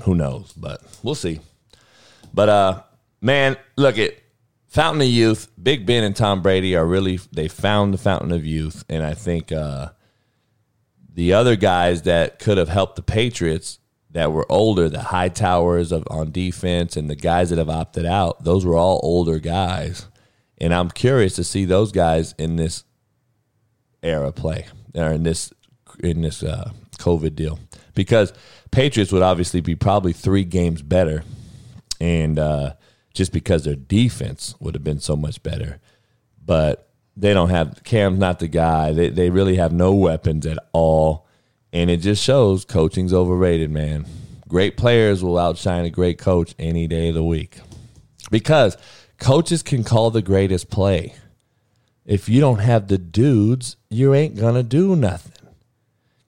who 0.02 0.14
knows? 0.14 0.52
But 0.52 0.82
we'll 1.02 1.14
see. 1.14 1.40
But 2.34 2.48
uh, 2.48 2.82
man, 3.20 3.56
look 3.76 3.98
at 3.98 4.14
Fountain 4.66 5.02
of 5.02 5.08
Youth. 5.08 5.48
Big 5.60 5.86
Ben 5.86 6.04
and 6.04 6.14
Tom 6.14 6.42
Brady 6.42 6.76
are 6.76 6.86
really 6.86 7.18
they 7.32 7.48
found 7.48 7.94
the 7.94 7.98
Fountain 7.98 8.32
of 8.32 8.44
Youth, 8.44 8.84
and 8.88 9.02
I 9.02 9.14
think 9.14 9.52
uh, 9.52 9.90
the 11.18 11.32
other 11.32 11.56
guys 11.56 12.02
that 12.02 12.38
could 12.38 12.58
have 12.58 12.68
helped 12.68 12.94
the 12.94 13.02
Patriots 13.02 13.80
that 14.12 14.30
were 14.30 14.46
older, 14.48 14.88
the 14.88 14.98
Hightowers 14.98 15.90
of 15.90 16.04
on 16.08 16.30
defense, 16.30 16.96
and 16.96 17.10
the 17.10 17.16
guys 17.16 17.50
that 17.50 17.58
have 17.58 17.68
opted 17.68 18.06
out, 18.06 18.44
those 18.44 18.64
were 18.64 18.76
all 18.76 19.00
older 19.02 19.40
guys. 19.40 20.06
And 20.58 20.72
I'm 20.72 20.90
curious 20.90 21.34
to 21.34 21.42
see 21.42 21.64
those 21.64 21.90
guys 21.90 22.36
in 22.38 22.54
this 22.54 22.84
era 24.00 24.30
play 24.30 24.66
or 24.94 25.10
in 25.10 25.24
this 25.24 25.52
in 26.04 26.22
this 26.22 26.44
uh, 26.44 26.70
COVID 26.98 27.34
deal 27.34 27.58
because 27.96 28.32
Patriots 28.70 29.10
would 29.10 29.22
obviously 29.22 29.60
be 29.60 29.74
probably 29.74 30.12
three 30.12 30.44
games 30.44 30.82
better, 30.82 31.24
and 32.00 32.38
uh, 32.38 32.74
just 33.12 33.32
because 33.32 33.64
their 33.64 33.74
defense 33.74 34.54
would 34.60 34.76
have 34.76 34.84
been 34.84 35.00
so 35.00 35.16
much 35.16 35.42
better, 35.42 35.80
but 36.46 36.87
they 37.18 37.34
don't 37.34 37.50
have 37.50 37.82
Cam's 37.84 38.18
not 38.18 38.38
the 38.38 38.48
guy. 38.48 38.92
They 38.92 39.10
they 39.10 39.30
really 39.30 39.56
have 39.56 39.72
no 39.72 39.94
weapons 39.94 40.46
at 40.46 40.58
all, 40.72 41.26
and 41.72 41.90
it 41.90 41.98
just 41.98 42.22
shows 42.22 42.64
coaching's 42.64 43.12
overrated, 43.12 43.70
man. 43.70 44.06
Great 44.48 44.76
players 44.76 45.22
will 45.22 45.38
outshine 45.38 45.84
a 45.84 45.90
great 45.90 46.18
coach 46.18 46.54
any 46.58 46.86
day 46.86 47.08
of 47.10 47.14
the 47.14 47.24
week 47.24 47.58
because 48.30 48.76
coaches 49.18 49.62
can 49.62 49.84
call 49.84 50.10
the 50.10 50.22
greatest 50.22 50.70
play 50.70 51.14
if 52.08 52.26
you 52.26 52.40
don't 52.40 52.60
have 52.60 52.88
the 52.88 52.96
dudes, 52.96 53.76
you 53.90 54.14
ain't 54.14 54.34
to 54.38 54.62
do 54.62 54.96
nothing. 54.96 55.46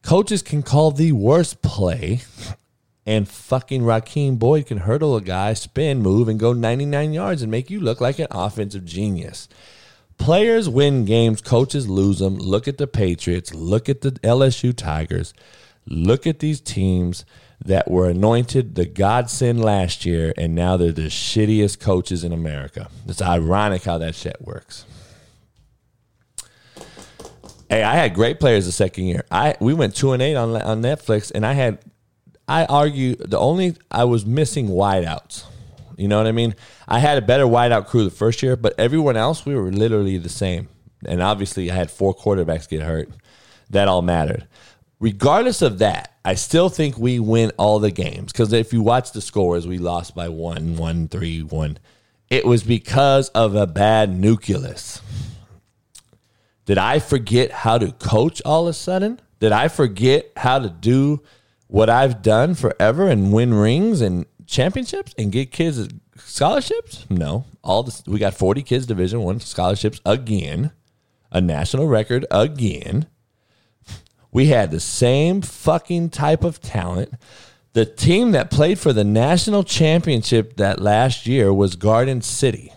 Coaches 0.02 0.42
can 0.42 0.62
call 0.62 0.90
the 0.90 1.12
worst 1.12 1.62
play, 1.62 2.20
and 3.06 3.26
fucking 3.26 3.82
Raheem 3.82 4.36
Boyd 4.36 4.66
can 4.66 4.76
hurdle 4.76 5.16
a 5.16 5.22
guy, 5.22 5.54
spin, 5.54 6.02
move, 6.02 6.28
and 6.28 6.38
go 6.38 6.52
99 6.52 7.14
yards 7.14 7.40
and 7.40 7.50
make 7.50 7.70
you 7.70 7.80
look 7.80 7.98
like 7.98 8.18
an 8.18 8.26
offensive 8.30 8.84
genius. 8.84 9.48
Players 10.20 10.68
win 10.68 11.06
games, 11.06 11.40
coaches 11.40 11.88
lose 11.88 12.18
them. 12.18 12.36
Look 12.36 12.68
at 12.68 12.76
the 12.76 12.86
Patriots, 12.86 13.54
look 13.54 13.88
at 13.88 14.02
the 14.02 14.12
LSU 14.12 14.76
Tigers, 14.76 15.32
look 15.86 16.26
at 16.26 16.40
these 16.40 16.60
teams 16.60 17.24
that 17.64 17.90
were 17.90 18.10
anointed 18.10 18.74
the 18.74 18.84
godsend 18.84 19.64
last 19.64 20.04
year, 20.04 20.34
and 20.36 20.54
now 20.54 20.76
they're 20.76 20.92
the 20.92 21.08
shittiest 21.08 21.80
coaches 21.80 22.22
in 22.22 22.32
America. 22.32 22.90
It's 23.08 23.22
ironic 23.22 23.84
how 23.84 23.96
that 23.96 24.14
shit 24.14 24.36
works. 24.42 24.84
Hey, 27.70 27.82
I 27.82 27.94
had 27.96 28.12
great 28.12 28.38
players 28.38 28.66
the 28.66 28.72
second 28.72 29.04
year. 29.06 29.24
I 29.30 29.56
we 29.58 29.72
went 29.72 29.96
two 29.96 30.12
and 30.12 30.20
eight 30.20 30.36
on 30.36 30.54
on 30.60 30.82
Netflix, 30.82 31.32
and 31.34 31.46
I 31.46 31.54
had 31.54 31.78
I 32.46 32.66
argue 32.66 33.16
the 33.16 33.38
only 33.38 33.76
I 33.90 34.04
was 34.04 34.26
missing 34.26 34.68
wideouts. 34.68 35.44
You 36.00 36.08
know 36.08 36.16
what 36.16 36.26
I 36.26 36.32
mean? 36.32 36.54
I 36.88 36.98
had 36.98 37.18
a 37.18 37.22
better 37.22 37.44
wideout 37.44 37.86
crew 37.86 38.04
the 38.04 38.10
first 38.10 38.42
year, 38.42 38.56
but 38.56 38.74
everyone 38.78 39.18
else 39.18 39.44
we 39.44 39.54
were 39.54 39.70
literally 39.70 40.16
the 40.16 40.30
same. 40.30 40.68
And 41.04 41.20
obviously, 41.20 41.70
I 41.70 41.74
had 41.74 41.90
four 41.90 42.14
quarterbacks 42.14 42.66
get 42.66 42.80
hurt. 42.80 43.10
That 43.68 43.86
all 43.86 44.00
mattered. 44.00 44.48
Regardless 44.98 45.60
of 45.60 45.78
that, 45.78 46.16
I 46.24 46.34
still 46.34 46.70
think 46.70 46.96
we 46.96 47.20
win 47.20 47.52
all 47.58 47.78
the 47.78 47.90
games 47.90 48.32
because 48.32 48.52
if 48.52 48.72
you 48.72 48.80
watch 48.80 49.12
the 49.12 49.20
scores, 49.20 49.66
we 49.66 49.76
lost 49.76 50.14
by 50.14 50.30
one, 50.30 50.76
one, 50.76 51.06
three, 51.08 51.42
one. 51.42 51.78
It 52.30 52.46
was 52.46 52.62
because 52.62 53.28
of 53.30 53.54
a 53.54 53.66
bad 53.66 54.10
nucleus. 54.10 55.02
Did 56.64 56.78
I 56.78 56.98
forget 56.98 57.50
how 57.50 57.76
to 57.76 57.92
coach 57.92 58.40
all 58.44 58.62
of 58.62 58.70
a 58.70 58.72
sudden? 58.72 59.20
Did 59.38 59.52
I 59.52 59.68
forget 59.68 60.30
how 60.36 60.58
to 60.60 60.70
do 60.70 61.22
what 61.66 61.90
I've 61.90 62.22
done 62.22 62.54
forever 62.54 63.06
and 63.06 63.32
win 63.32 63.52
rings 63.52 64.00
and 64.00 64.24
championships 64.50 65.14
and 65.16 65.32
get 65.32 65.50
kids 65.50 65.88
scholarships? 66.16 67.06
No. 67.08 67.44
All 67.62 67.82
this, 67.82 68.02
we 68.06 68.18
got 68.18 68.34
40 68.34 68.62
kids 68.62 68.86
division 68.86 69.22
1 69.22 69.40
scholarships 69.40 70.00
again. 70.04 70.72
A 71.32 71.40
national 71.40 71.86
record 71.86 72.26
again. 72.30 73.06
We 74.32 74.46
had 74.46 74.70
the 74.70 74.80
same 74.80 75.42
fucking 75.42 76.10
type 76.10 76.44
of 76.44 76.60
talent. 76.60 77.14
The 77.72 77.86
team 77.86 78.32
that 78.32 78.50
played 78.50 78.78
for 78.78 78.92
the 78.92 79.04
national 79.04 79.62
championship 79.62 80.56
that 80.56 80.80
last 80.80 81.26
year 81.26 81.52
was 81.52 81.76
Garden 81.76 82.20
City, 82.20 82.72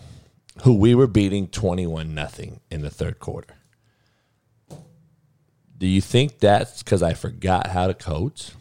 who 0.64 0.76
we 0.76 0.94
were 0.94 1.08
beating 1.08 1.48
21 1.48 2.14
nothing 2.14 2.60
in 2.70 2.82
the 2.82 2.92
third 2.92 3.20
quarter. 3.20 3.56
Do 5.78 5.88
you 5.88 6.00
think 6.00 6.40
that's 6.40 6.84
because 6.84 7.02
I 7.02 7.14
forgot 7.14 7.68
how 7.68 7.88
to 7.88 7.94
coach? 7.94 8.52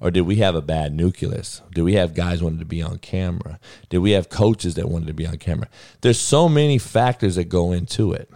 Or 0.00 0.10
did 0.10 0.22
we 0.22 0.36
have 0.36 0.54
a 0.54 0.62
bad 0.62 0.92
nucleus? 0.92 1.62
Did 1.72 1.82
we 1.82 1.94
have 1.94 2.14
guys 2.14 2.42
wanted 2.42 2.58
to 2.58 2.66
be 2.66 2.82
on 2.82 2.98
camera? 2.98 3.58
Did 3.88 3.98
we 3.98 4.10
have 4.12 4.28
coaches 4.28 4.74
that 4.74 4.88
wanted 4.88 5.06
to 5.06 5.14
be 5.14 5.26
on 5.26 5.38
camera? 5.38 5.68
There's 6.02 6.20
so 6.20 6.48
many 6.48 6.78
factors 6.78 7.36
that 7.36 7.44
go 7.44 7.72
into 7.72 8.12
it. 8.12 8.30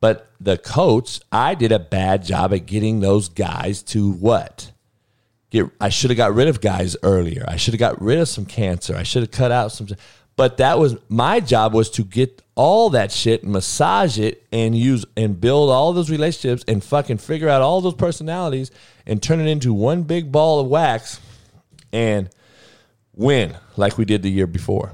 But 0.00 0.30
the 0.40 0.58
coach, 0.58 1.20
I 1.32 1.54
did 1.54 1.72
a 1.72 1.78
bad 1.78 2.24
job 2.24 2.52
at 2.52 2.66
getting 2.66 3.00
those 3.00 3.28
guys 3.28 3.82
to 3.84 4.12
what? 4.12 4.72
Get 5.50 5.66
I 5.80 5.88
should 5.88 6.10
have 6.10 6.16
got 6.16 6.34
rid 6.34 6.48
of 6.48 6.60
guys 6.60 6.96
earlier. 7.02 7.44
I 7.46 7.56
should 7.56 7.74
have 7.74 7.78
got 7.78 8.00
rid 8.00 8.18
of 8.18 8.28
some 8.28 8.44
cancer. 8.44 8.96
I 8.96 9.02
should 9.02 9.22
have 9.22 9.30
cut 9.30 9.52
out 9.52 9.72
some 9.72 9.88
but 10.36 10.56
that 10.56 10.78
was 10.78 10.96
my 11.08 11.40
job 11.40 11.74
was 11.74 11.90
to 11.90 12.04
get 12.04 12.42
all 12.56 12.90
that 12.90 13.10
shit, 13.10 13.42
and 13.42 13.52
massage 13.52 14.18
it, 14.18 14.44
and 14.52 14.76
use 14.76 15.04
and 15.16 15.40
build 15.40 15.70
all 15.70 15.92
those 15.92 16.10
relationships 16.10 16.64
and 16.68 16.82
fucking 16.82 17.18
figure 17.18 17.48
out 17.48 17.62
all 17.62 17.80
those 17.80 17.94
personalities 17.94 18.70
and 19.06 19.22
turn 19.22 19.40
it 19.40 19.46
into 19.46 19.72
one 19.72 20.02
big 20.02 20.32
ball 20.32 20.60
of 20.60 20.68
wax 20.68 21.20
and 21.92 22.28
win 23.14 23.56
like 23.76 23.98
we 23.98 24.04
did 24.04 24.22
the 24.22 24.30
year 24.30 24.46
before. 24.46 24.92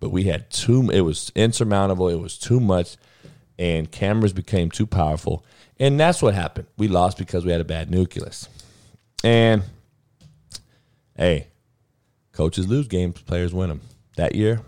But 0.00 0.10
we 0.10 0.24
had 0.24 0.50
too 0.50 0.90
it 0.90 1.00
was 1.00 1.32
insurmountable, 1.34 2.08
it 2.08 2.20
was 2.20 2.38
too 2.38 2.60
much, 2.60 2.96
and 3.58 3.90
cameras 3.90 4.32
became 4.32 4.70
too 4.70 4.86
powerful. 4.86 5.44
And 5.78 5.98
that's 5.98 6.22
what 6.22 6.34
happened. 6.34 6.68
We 6.76 6.88
lost 6.88 7.18
because 7.18 7.44
we 7.44 7.52
had 7.52 7.60
a 7.60 7.64
bad 7.64 7.90
nucleus. 7.90 8.48
And 9.24 9.62
hey, 11.16 11.48
coaches 12.32 12.68
lose 12.68 12.88
games, 12.88 13.20
players 13.22 13.52
win 13.52 13.68
them 13.68 13.80
that 14.16 14.34
year, 14.34 14.60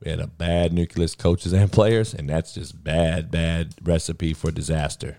we 0.00 0.10
had 0.10 0.20
a 0.20 0.26
bad 0.26 0.72
nucleus 0.72 1.14
coaches 1.14 1.52
and 1.52 1.72
players, 1.72 2.14
and 2.14 2.28
that's 2.28 2.54
just 2.54 2.82
bad, 2.82 3.30
bad 3.30 3.74
recipe 3.82 4.32
for 4.32 4.50
disaster. 4.50 5.16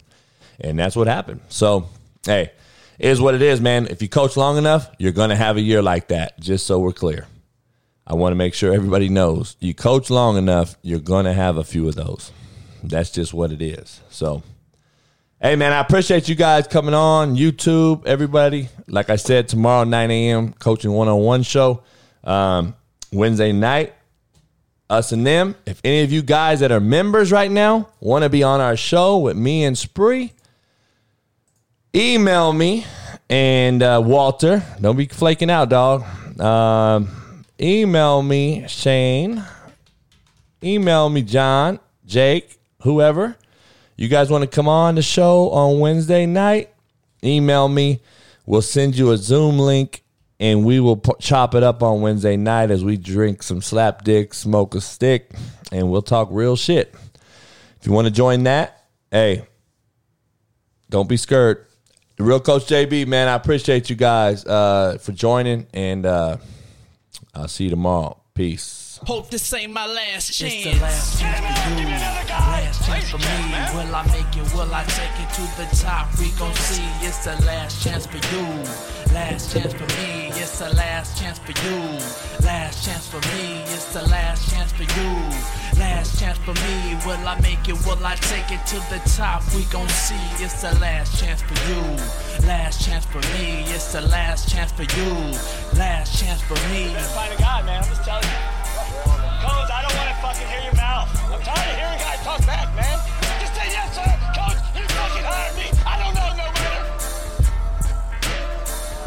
And 0.60 0.80
that's 0.80 0.96
what 0.96 1.08
happened. 1.08 1.42
So, 1.50 1.90
hey, 2.26 2.52
is 3.00 3.22
what 3.22 3.34
it 3.34 3.42
is, 3.42 3.62
man. 3.62 3.88
If 3.88 4.02
you 4.02 4.10
coach 4.10 4.36
long 4.38 4.58
enough, 4.58 4.90
you're 5.00 5.14
going 5.14 5.30
to 5.30 5.36
have 5.36 5.58
a 5.58 5.62
year 5.62 5.82
like 5.82 6.10
that, 6.10 6.40
just 6.40 6.68
so 6.68 6.80
we're 6.80 6.92
clear. 6.92 7.26
I 8.06 8.16
want 8.16 8.32
to 8.32 8.36
make 8.36 8.54
sure 8.54 8.74
everybody 8.74 9.08
knows 9.08 9.56
you 9.60 9.74
coach 9.74 10.10
long 10.10 10.38
enough, 10.38 10.76
you're 10.82 11.00
going 11.00 11.26
to 11.26 11.34
have 11.34 11.58
a 11.58 11.64
few 11.64 11.88
of 11.88 11.96
those. 11.96 12.32
That's 12.84 13.12
just 13.12 13.34
what 13.34 13.52
it 13.52 13.62
is. 13.62 14.02
So, 14.10 14.44
hey, 15.42 15.56
man, 15.56 15.72
I 15.72 15.80
appreciate 15.80 16.28
you 16.28 16.36
guys 16.36 16.68
coming 16.68 16.94
on 16.94 17.36
YouTube, 17.36 18.06
everybody. 18.06 18.70
Like 18.88 19.10
I 19.10 19.16
said, 19.16 19.48
tomorrow, 19.48 19.84
9 19.84 20.12
a.m., 20.12 20.54
coaching 20.54 20.92
one 20.92 21.08
on 21.08 21.20
one 21.20 21.44
show. 21.44 21.84
Um, 22.24 22.76
Wednesday 23.12 23.52
night, 23.52 23.94
us 24.90 25.12
and 25.12 25.26
them. 25.26 25.56
If 25.66 25.80
any 25.84 26.02
of 26.02 26.12
you 26.12 26.22
guys 26.22 26.60
that 26.62 26.72
are 26.72 26.80
members 26.80 27.32
right 27.32 27.50
now 27.50 27.90
want 28.00 28.24
to 28.24 28.30
be 28.30 28.44
on 28.44 28.60
our 28.60 28.76
show 28.76 29.20
with 29.20 29.38
me 29.38 29.64
and 29.64 29.78
Spree, 29.78 30.34
email 31.96 32.54
me 32.54 32.86
and 33.30 33.82
uh, 33.84 34.02
Walter. 34.04 34.64
Don't 34.80 34.96
be 34.96 35.08
flaking 35.08 35.50
out, 35.50 35.70
dog. 35.70 36.04
Um, 36.40 37.46
email 37.60 38.22
me, 38.22 38.68
Shane. 38.68 39.44
Email 40.64 41.10
me, 41.10 41.22
John, 41.22 41.80
Jake, 42.06 42.60
whoever. 42.82 43.38
You 43.96 44.08
guys 44.08 44.30
want 44.30 44.44
to 44.44 44.50
come 44.50 44.68
on 44.68 44.96
the 44.96 45.02
show 45.02 45.50
on 45.50 45.80
Wednesday 45.80 46.26
night? 46.26 46.74
Email 47.24 47.68
me. 47.68 48.02
We'll 48.46 48.62
send 48.62 48.98
you 48.98 49.12
a 49.12 49.18
Zoom 49.18 49.60
link 49.60 50.04
and 50.40 50.66
we 50.66 50.80
will 50.80 51.02
chop 51.20 51.54
it 51.54 51.64
up 51.64 51.84
on 51.84 52.02
Wednesday 52.02 52.38
night 52.38 52.72
as 52.72 52.84
we 52.84 52.98
drink 52.98 53.44
some 53.44 53.62
slap 53.62 54.04
dick, 54.04 54.34
smoke 54.34 54.74
a 54.74 54.82
stick, 54.82 55.32
and 55.72 55.92
we'll 55.92 56.02
talk 56.02 56.30
real 56.32 56.56
shit. 56.56 56.96
If 57.80 57.86
you 57.86 57.92
want 57.92 58.08
to 58.08 58.12
join 58.12 58.44
that, 58.44 58.86
hey, 59.12 59.46
don't 60.90 61.10
be 61.10 61.18
scared. 61.18 61.66
The 62.20 62.26
real 62.26 62.42
Coach 62.42 62.66
JB, 62.66 63.08
man, 63.08 63.30
I 63.30 63.36
appreciate 63.36 63.90
you 63.90 63.96
guys 63.96 64.46
uh, 64.46 64.98
for 65.00 65.14
joining, 65.14 65.68
and 65.74 66.06
uh, 66.06 66.36
I'll 67.34 67.48
see 67.48 67.64
you 67.64 67.70
tomorrow. 67.70 68.20
Peace. 68.34 68.79
Hope 69.08 69.30
this 69.30 69.54
ain't 69.54 69.72
my 69.74 69.86
last 69.86 70.34
chance. 70.34 70.54
It's 70.54 70.64
the 70.66 70.82
last 70.82 71.20
chance 71.20 71.40
for 71.40 71.80
you. 71.80 71.88
Last 71.88 72.86
chance 72.86 73.10
for 73.10 73.18
me. 73.18 73.26
Will 73.74 73.96
I 73.96 74.04
make 74.12 74.36
it? 74.36 74.54
Will 74.54 74.74
I 74.74 74.84
take 74.86 75.16
it 75.24 75.32
to 75.34 75.42
the 75.58 75.68
top? 75.82 76.08
We 76.20 76.30
gon' 76.38 76.54
see. 76.56 76.84
It's 77.02 77.24
the 77.24 77.34
last 77.46 77.82
chance 77.82 78.06
for 78.06 78.18
you. 78.18 78.46
Last 79.14 79.54
chance 79.54 79.74
for 79.74 79.88
me. 79.98 80.30
It's 80.36 80.60
the 80.60 80.70
last 80.76 81.18
chance 81.20 81.40
for 81.40 81.54
you. 81.66 81.80
Last 82.46 82.86
chance 82.86 83.08
for 83.08 83.22
me. 83.34 83.64
It's 83.74 83.94
the 83.94 84.04
last 84.10 84.52
chance 84.52 84.72
for 84.74 84.84
you. 84.84 85.12
Last 85.80 86.20
chance 86.20 86.38
for 86.40 86.54
me. 86.54 86.98
Will 87.06 87.26
I 87.28 87.40
make 87.42 87.68
it? 87.68 87.80
Will 87.86 88.06
I 88.06 88.16
take 88.16 88.52
it 88.52 88.66
to 88.68 88.78
the 88.92 89.02
top? 89.16 89.42
We 89.56 89.64
gon' 89.66 89.88
see. 89.90 90.44
It's 90.44 90.62
the 90.62 90.78
last 90.80 91.20
chance 91.20 91.42
for 91.42 91.56
you. 91.72 91.82
Last 92.46 92.86
chance 92.86 93.06
for 93.06 93.22
me. 93.34 93.64
It's 93.74 93.94
the 93.94 94.02
last 94.02 94.50
chance 94.50 94.72
for 94.72 94.84
you. 94.84 95.12
Last 95.80 96.20
chance 96.20 96.42
for 96.42 96.60
me. 96.70 96.94
Find 97.16 97.34
a 97.34 97.38
guy, 97.38 97.64
man. 97.64 97.82
I'm 97.82 97.90
just 97.90 98.04
telling 98.04 98.24
you. 98.24 98.69
Coach, 99.40 99.72
I 99.72 99.80
don't 99.88 99.96
want 99.96 100.10
to 100.12 100.16
fucking 100.20 100.48
hear 100.52 100.64
your 100.68 100.76
mouth. 100.76 101.08
I'm 101.32 101.40
tired 101.42 101.64
of 101.72 101.76
hearing 101.80 102.00
guys 102.00 102.20
talk 102.28 102.44
back, 102.46 102.68
man. 102.76 103.00
Just 103.40 103.56
say 103.56 103.72
yes, 103.72 103.96
sir. 103.96 104.04
Coach, 104.36 104.60
you 104.76 104.84
fucking 104.84 105.24
hired 105.24 105.56
me. 105.56 105.72
I 105.88 105.96
don't 105.96 106.12
know 106.12 106.28
no 106.36 106.48
better. 106.60 106.84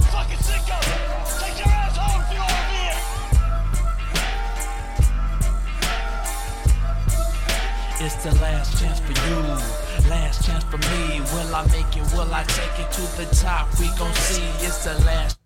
Fucking 0.08 0.40
sicko. 0.40 0.78
Take 1.36 1.58
your 1.60 1.68
ass 1.68 1.96
home 2.00 2.24
if 2.24 2.32
you 2.32 2.40
want 2.40 2.56
to 2.56 2.64
be 2.72 2.80
here. 2.80 3.00
It's 8.06 8.16
the 8.24 8.32
last 8.40 8.80
chance 8.80 9.00
for 9.00 9.12
you. 9.12 9.36
Last 10.08 10.44
chance 10.46 10.64
for 10.64 10.78
me. 10.78 11.20
Will 11.36 11.54
I 11.54 11.62
make 11.76 11.92
it? 11.94 12.08
Will 12.16 12.32
I 12.32 12.42
take 12.44 12.78
it 12.80 12.90
to 12.92 13.02
the 13.20 13.26
top? 13.36 13.68
We 13.78 13.92
gon' 13.98 14.14
see. 14.14 14.48
It's 14.64 14.84
the 14.84 14.94
last. 15.04 15.41